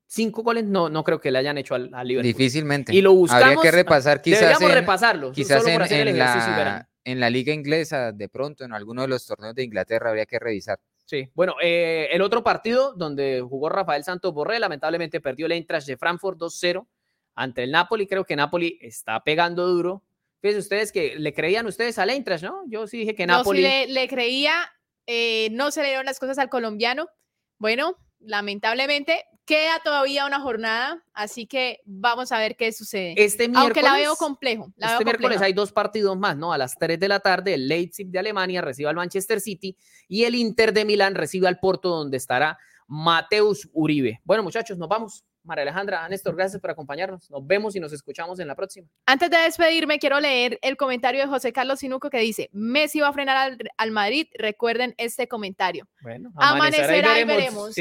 Cinco 0.06 0.42
goles 0.42 0.64
no, 0.64 0.88
no 0.88 1.04
creo 1.04 1.20
que 1.20 1.30
le 1.30 1.38
hayan 1.38 1.58
hecho 1.58 1.74
al, 1.74 1.90
Liverpool. 2.04 2.22
Difícilmente. 2.22 2.94
Y 2.94 3.00
lo 3.00 3.12
buscamos. 3.12 3.44
Habría 3.44 3.60
que 3.60 3.70
repasar 3.70 4.20
quizás. 4.20 4.40
Deberíamos 4.40 4.74
repasarlo. 4.74 5.32
Quizás 5.32 5.64
en, 5.66 6.08
en, 6.08 6.18
la, 6.18 6.89
en 7.04 7.20
la 7.20 7.30
liga 7.30 7.52
inglesa, 7.52 8.12
de 8.12 8.28
pronto, 8.28 8.64
en 8.64 8.72
alguno 8.72 9.02
de 9.02 9.08
los 9.08 9.26
torneos 9.26 9.54
de 9.54 9.64
Inglaterra, 9.64 10.10
habría 10.10 10.26
que 10.26 10.38
revisar. 10.38 10.78
Sí, 11.04 11.28
bueno, 11.34 11.56
eh, 11.60 12.08
el 12.12 12.22
otro 12.22 12.44
partido 12.44 12.94
donde 12.94 13.40
jugó 13.40 13.68
Rafael 13.68 14.04
Santos 14.04 14.32
Borré, 14.32 14.60
lamentablemente 14.60 15.20
perdió 15.20 15.46
el 15.46 15.52
Eintracht 15.52 15.86
de 15.86 15.96
Frankfurt 15.96 16.38
2-0 16.38 16.86
ante 17.34 17.64
el 17.64 17.72
Napoli. 17.72 18.06
Creo 18.06 18.24
que 18.24 18.36
Napoli 18.36 18.78
está 18.80 19.20
pegando 19.24 19.66
duro. 19.66 20.04
Fíjense 20.40 20.60
ustedes 20.60 20.92
que 20.92 21.16
le 21.16 21.34
creían 21.34 21.66
ustedes 21.66 21.98
al 21.98 22.10
Eintracht, 22.10 22.44
¿no? 22.44 22.62
Yo 22.68 22.86
sí 22.86 22.98
dije 22.98 23.14
que 23.14 23.26
Napoli. 23.26 23.62
No, 23.62 23.68
sí 23.68 23.92
le, 23.92 24.08
creía, 24.08 24.54
eh, 25.06 25.48
no 25.50 25.72
se 25.72 25.82
le 25.82 25.88
dieron 25.88 26.06
las 26.06 26.20
cosas 26.20 26.38
al 26.38 26.48
colombiano. 26.48 27.08
Bueno, 27.58 27.96
lamentablemente 28.20 29.24
queda 29.44 29.80
todavía 29.82 30.26
una 30.26 30.40
jornada, 30.40 31.04
así 31.12 31.46
que 31.46 31.80
vamos 31.84 32.32
a 32.32 32.38
ver 32.38 32.56
qué 32.56 32.72
sucede. 32.72 33.14
Este 33.16 33.48
miércoles, 33.48 33.64
Aunque 33.64 33.82
la 33.82 33.94
veo 33.94 34.16
complejo. 34.16 34.72
este 34.76 35.04
miércoles 35.04 35.40
hay 35.40 35.52
dos 35.52 35.72
partidos 35.72 36.16
más, 36.18 36.36
¿no? 36.36 36.52
A 36.52 36.58
las 36.58 36.76
3 36.76 36.98
de 37.00 37.08
la 37.08 37.20
tarde, 37.20 37.54
el 37.54 37.68
Leipzig 37.68 38.08
de 38.08 38.18
Alemania 38.18 38.60
recibe 38.60 38.88
al 38.88 38.96
Manchester 38.96 39.40
City 39.40 39.76
y 40.08 40.24
el 40.24 40.34
Inter 40.34 40.72
de 40.72 40.84
Milán 40.84 41.14
recibe 41.14 41.48
al 41.48 41.58
Porto, 41.58 41.88
donde 41.88 42.16
estará 42.16 42.58
Mateus 42.86 43.68
Uribe. 43.72 44.20
Bueno, 44.24 44.42
muchachos, 44.42 44.76
nos 44.78 44.88
vamos. 44.88 45.24
María 45.42 45.62
Alejandra, 45.62 46.08
Néstor, 46.08 46.36
gracias 46.36 46.60
por 46.60 46.70
acompañarnos. 46.70 47.30
Nos 47.30 47.46
vemos 47.46 47.74
y 47.76 47.80
nos 47.80 47.92
escuchamos 47.92 48.38
en 48.40 48.48
la 48.48 48.54
próxima. 48.54 48.88
Antes 49.06 49.30
de 49.30 49.38
despedirme, 49.38 49.98
quiero 49.98 50.20
leer 50.20 50.58
el 50.62 50.76
comentario 50.76 51.20
de 51.20 51.26
José 51.26 51.52
Carlos 51.52 51.80
Sinuco 51.80 52.10
que 52.10 52.18
dice, 52.18 52.50
Messi 52.52 53.00
va 53.00 53.08
a 53.08 53.12
frenar 53.12 53.56
al, 53.76 53.90
Madrid. 53.90 54.26
Recuerden 54.34 54.94
este 54.98 55.28
comentario. 55.28 55.88
Bueno, 56.02 56.30
amanecerá, 56.36 57.18
y 57.20 57.24
veremos. 57.24 57.74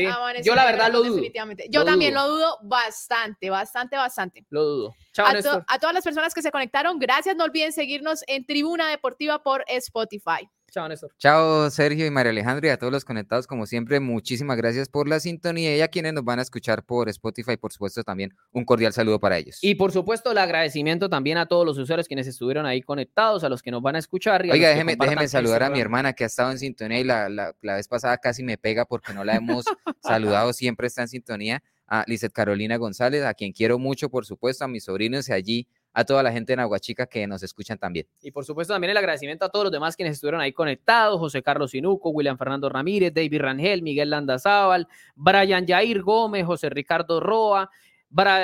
Yo 0.43 0.55
la 0.55 0.65
verdad 0.65 0.91
lo 0.91 0.99
dudo. 0.99 1.15
Definitivamente. 1.15 1.67
Yo 1.69 1.83
también 1.83 2.13
lo 2.13 2.27
dudo 2.27 2.57
bastante, 2.63 3.49
bastante, 3.49 3.97
bastante. 3.97 4.45
Lo 4.49 4.63
dudo. 4.63 4.95
Chao, 5.13 5.27
a, 5.27 5.65
a 5.67 5.79
todas 5.79 5.93
las 5.93 6.03
personas 6.03 6.33
que 6.33 6.41
se 6.41 6.51
conectaron, 6.51 6.99
gracias. 6.99 7.35
No 7.35 7.43
olviden 7.43 7.73
seguirnos 7.73 8.23
en 8.27 8.45
Tribuna 8.45 8.89
Deportiva 8.89 9.43
por 9.43 9.63
Spotify. 9.67 10.49
Chao, 10.69 10.87
Néstor. 10.87 11.11
Chao, 11.17 11.69
Sergio 11.69 12.05
y 12.05 12.11
María 12.11 12.31
Alejandra 12.31 12.67
y 12.67 12.71
a 12.71 12.77
todos 12.77 12.93
los 12.93 13.05
conectados, 13.05 13.47
como 13.47 13.65
siempre, 13.65 13.99
muchísimas 13.99 14.57
gracias 14.57 14.89
por 14.89 15.07
la 15.07 15.19
sintonía 15.19 15.75
y 15.75 15.81
a 15.81 15.87
quienes 15.87 16.13
nos 16.13 16.23
van 16.23 16.39
a 16.39 16.41
escuchar 16.41 16.83
por 16.83 17.09
Spotify, 17.09 17.57
por 17.57 17.71
supuesto, 17.71 18.03
también 18.03 18.33
un 18.51 18.65
cordial 18.65 18.93
saludo 18.93 19.19
para 19.19 19.37
ellos. 19.37 19.59
Y 19.61 19.75
por 19.75 19.91
supuesto, 19.91 20.31
el 20.31 20.37
agradecimiento 20.37 21.09
también 21.09 21.37
a 21.37 21.47
todos 21.47 21.65
los 21.65 21.77
usuarios 21.77 22.07
quienes 22.07 22.27
estuvieron 22.27 22.65
ahí 22.65 22.81
conectados, 22.81 23.43
a 23.43 23.49
los 23.49 23.61
que 23.61 23.71
nos 23.71 23.81
van 23.81 23.95
a 23.95 23.99
escuchar. 23.99 24.43
Oiga, 24.43 24.69
déjeme, 24.69 24.95
déjeme 24.95 25.27
saludar 25.27 25.63
a 25.63 25.69
mi 25.69 25.79
hermana 25.79 26.13
que 26.13 26.23
ha 26.23 26.27
estado 26.27 26.51
en 26.51 26.59
sintonía 26.59 26.99
y 26.99 27.03
la, 27.03 27.29
la, 27.29 27.55
la 27.61 27.75
vez 27.75 27.87
pasada 27.87 28.17
casi 28.17 28.43
me 28.43 28.57
pega 28.57 28.85
porque 28.85 29.13
no 29.13 29.23
la 29.23 29.35
hemos 29.35 29.65
saludado, 30.03 30.53
siempre 30.53 30.87
está 30.87 31.01
en 31.03 31.07
sintonía. 31.07 31.63
A 31.91 32.03
Lizeth 32.05 32.33
Carolina 32.33 32.77
González, 32.77 33.23
a 33.23 33.33
quien 33.33 33.51
quiero 33.51 33.79
mucho, 33.79 34.09
por 34.09 34.23
supuesto, 34.23 34.63
a 34.63 34.67
mis 34.67 34.83
sobrinos 34.83 35.27
y 35.27 35.33
allí 35.33 35.67
a 35.93 36.05
toda 36.05 36.23
la 36.23 36.31
gente 36.31 36.53
en 36.53 36.59
Aguachica 36.59 37.07
que 37.07 37.25
nos 37.27 37.43
escuchan 37.43 37.77
también. 37.77 38.07
Y 38.21 38.31
por 38.31 38.45
supuesto 38.45 38.73
también 38.73 38.91
el 38.91 38.97
agradecimiento 38.97 39.45
a 39.45 39.49
todos 39.49 39.65
los 39.65 39.71
demás 39.71 39.95
quienes 39.95 40.15
estuvieron 40.15 40.41
ahí 40.41 40.53
conectados, 40.53 41.19
José 41.19 41.41
Carlos 41.41 41.71
Sinuco, 41.71 42.09
William 42.09 42.37
Fernando 42.37 42.69
Ramírez, 42.69 43.13
David 43.13 43.41
Rangel, 43.41 43.81
Miguel 43.81 44.09
Landazábal, 44.09 44.87
Brian 45.15 45.65
Jair 45.67 46.01
Gómez, 46.01 46.45
José 46.45 46.69
Ricardo 46.69 47.19
Roa, 47.19 47.69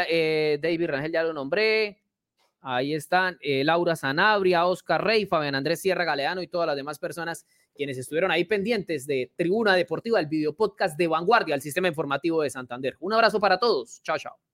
eh, 0.09 0.59
David 0.61 0.87
Rangel 0.87 1.11
ya 1.11 1.23
lo 1.23 1.33
nombré, 1.33 2.01
ahí 2.61 2.93
están 2.93 3.37
eh, 3.41 3.63
Laura 3.63 3.95
Sanabria, 3.95 4.65
Oscar 4.65 5.03
Rey, 5.03 5.25
Fabián 5.25 5.55
Andrés 5.55 5.81
Sierra 5.81 6.03
Galeano 6.03 6.41
y 6.41 6.47
todas 6.47 6.67
las 6.67 6.75
demás 6.75 6.99
personas 6.99 7.45
quienes 7.75 7.97
estuvieron 7.97 8.31
ahí 8.31 8.45
pendientes 8.45 9.05
de 9.05 9.31
Tribuna 9.35 9.75
Deportiva, 9.75 10.19
el 10.19 10.27
video 10.27 10.55
podcast 10.55 10.97
de 10.97 11.07
Vanguardia, 11.07 11.55
el 11.55 11.61
sistema 11.61 11.89
informativo 11.89 12.41
de 12.41 12.49
Santander. 12.49 12.95
Un 13.01 13.13
abrazo 13.13 13.39
para 13.39 13.59
todos. 13.59 14.01
Chao, 14.01 14.17
chao. 14.17 14.44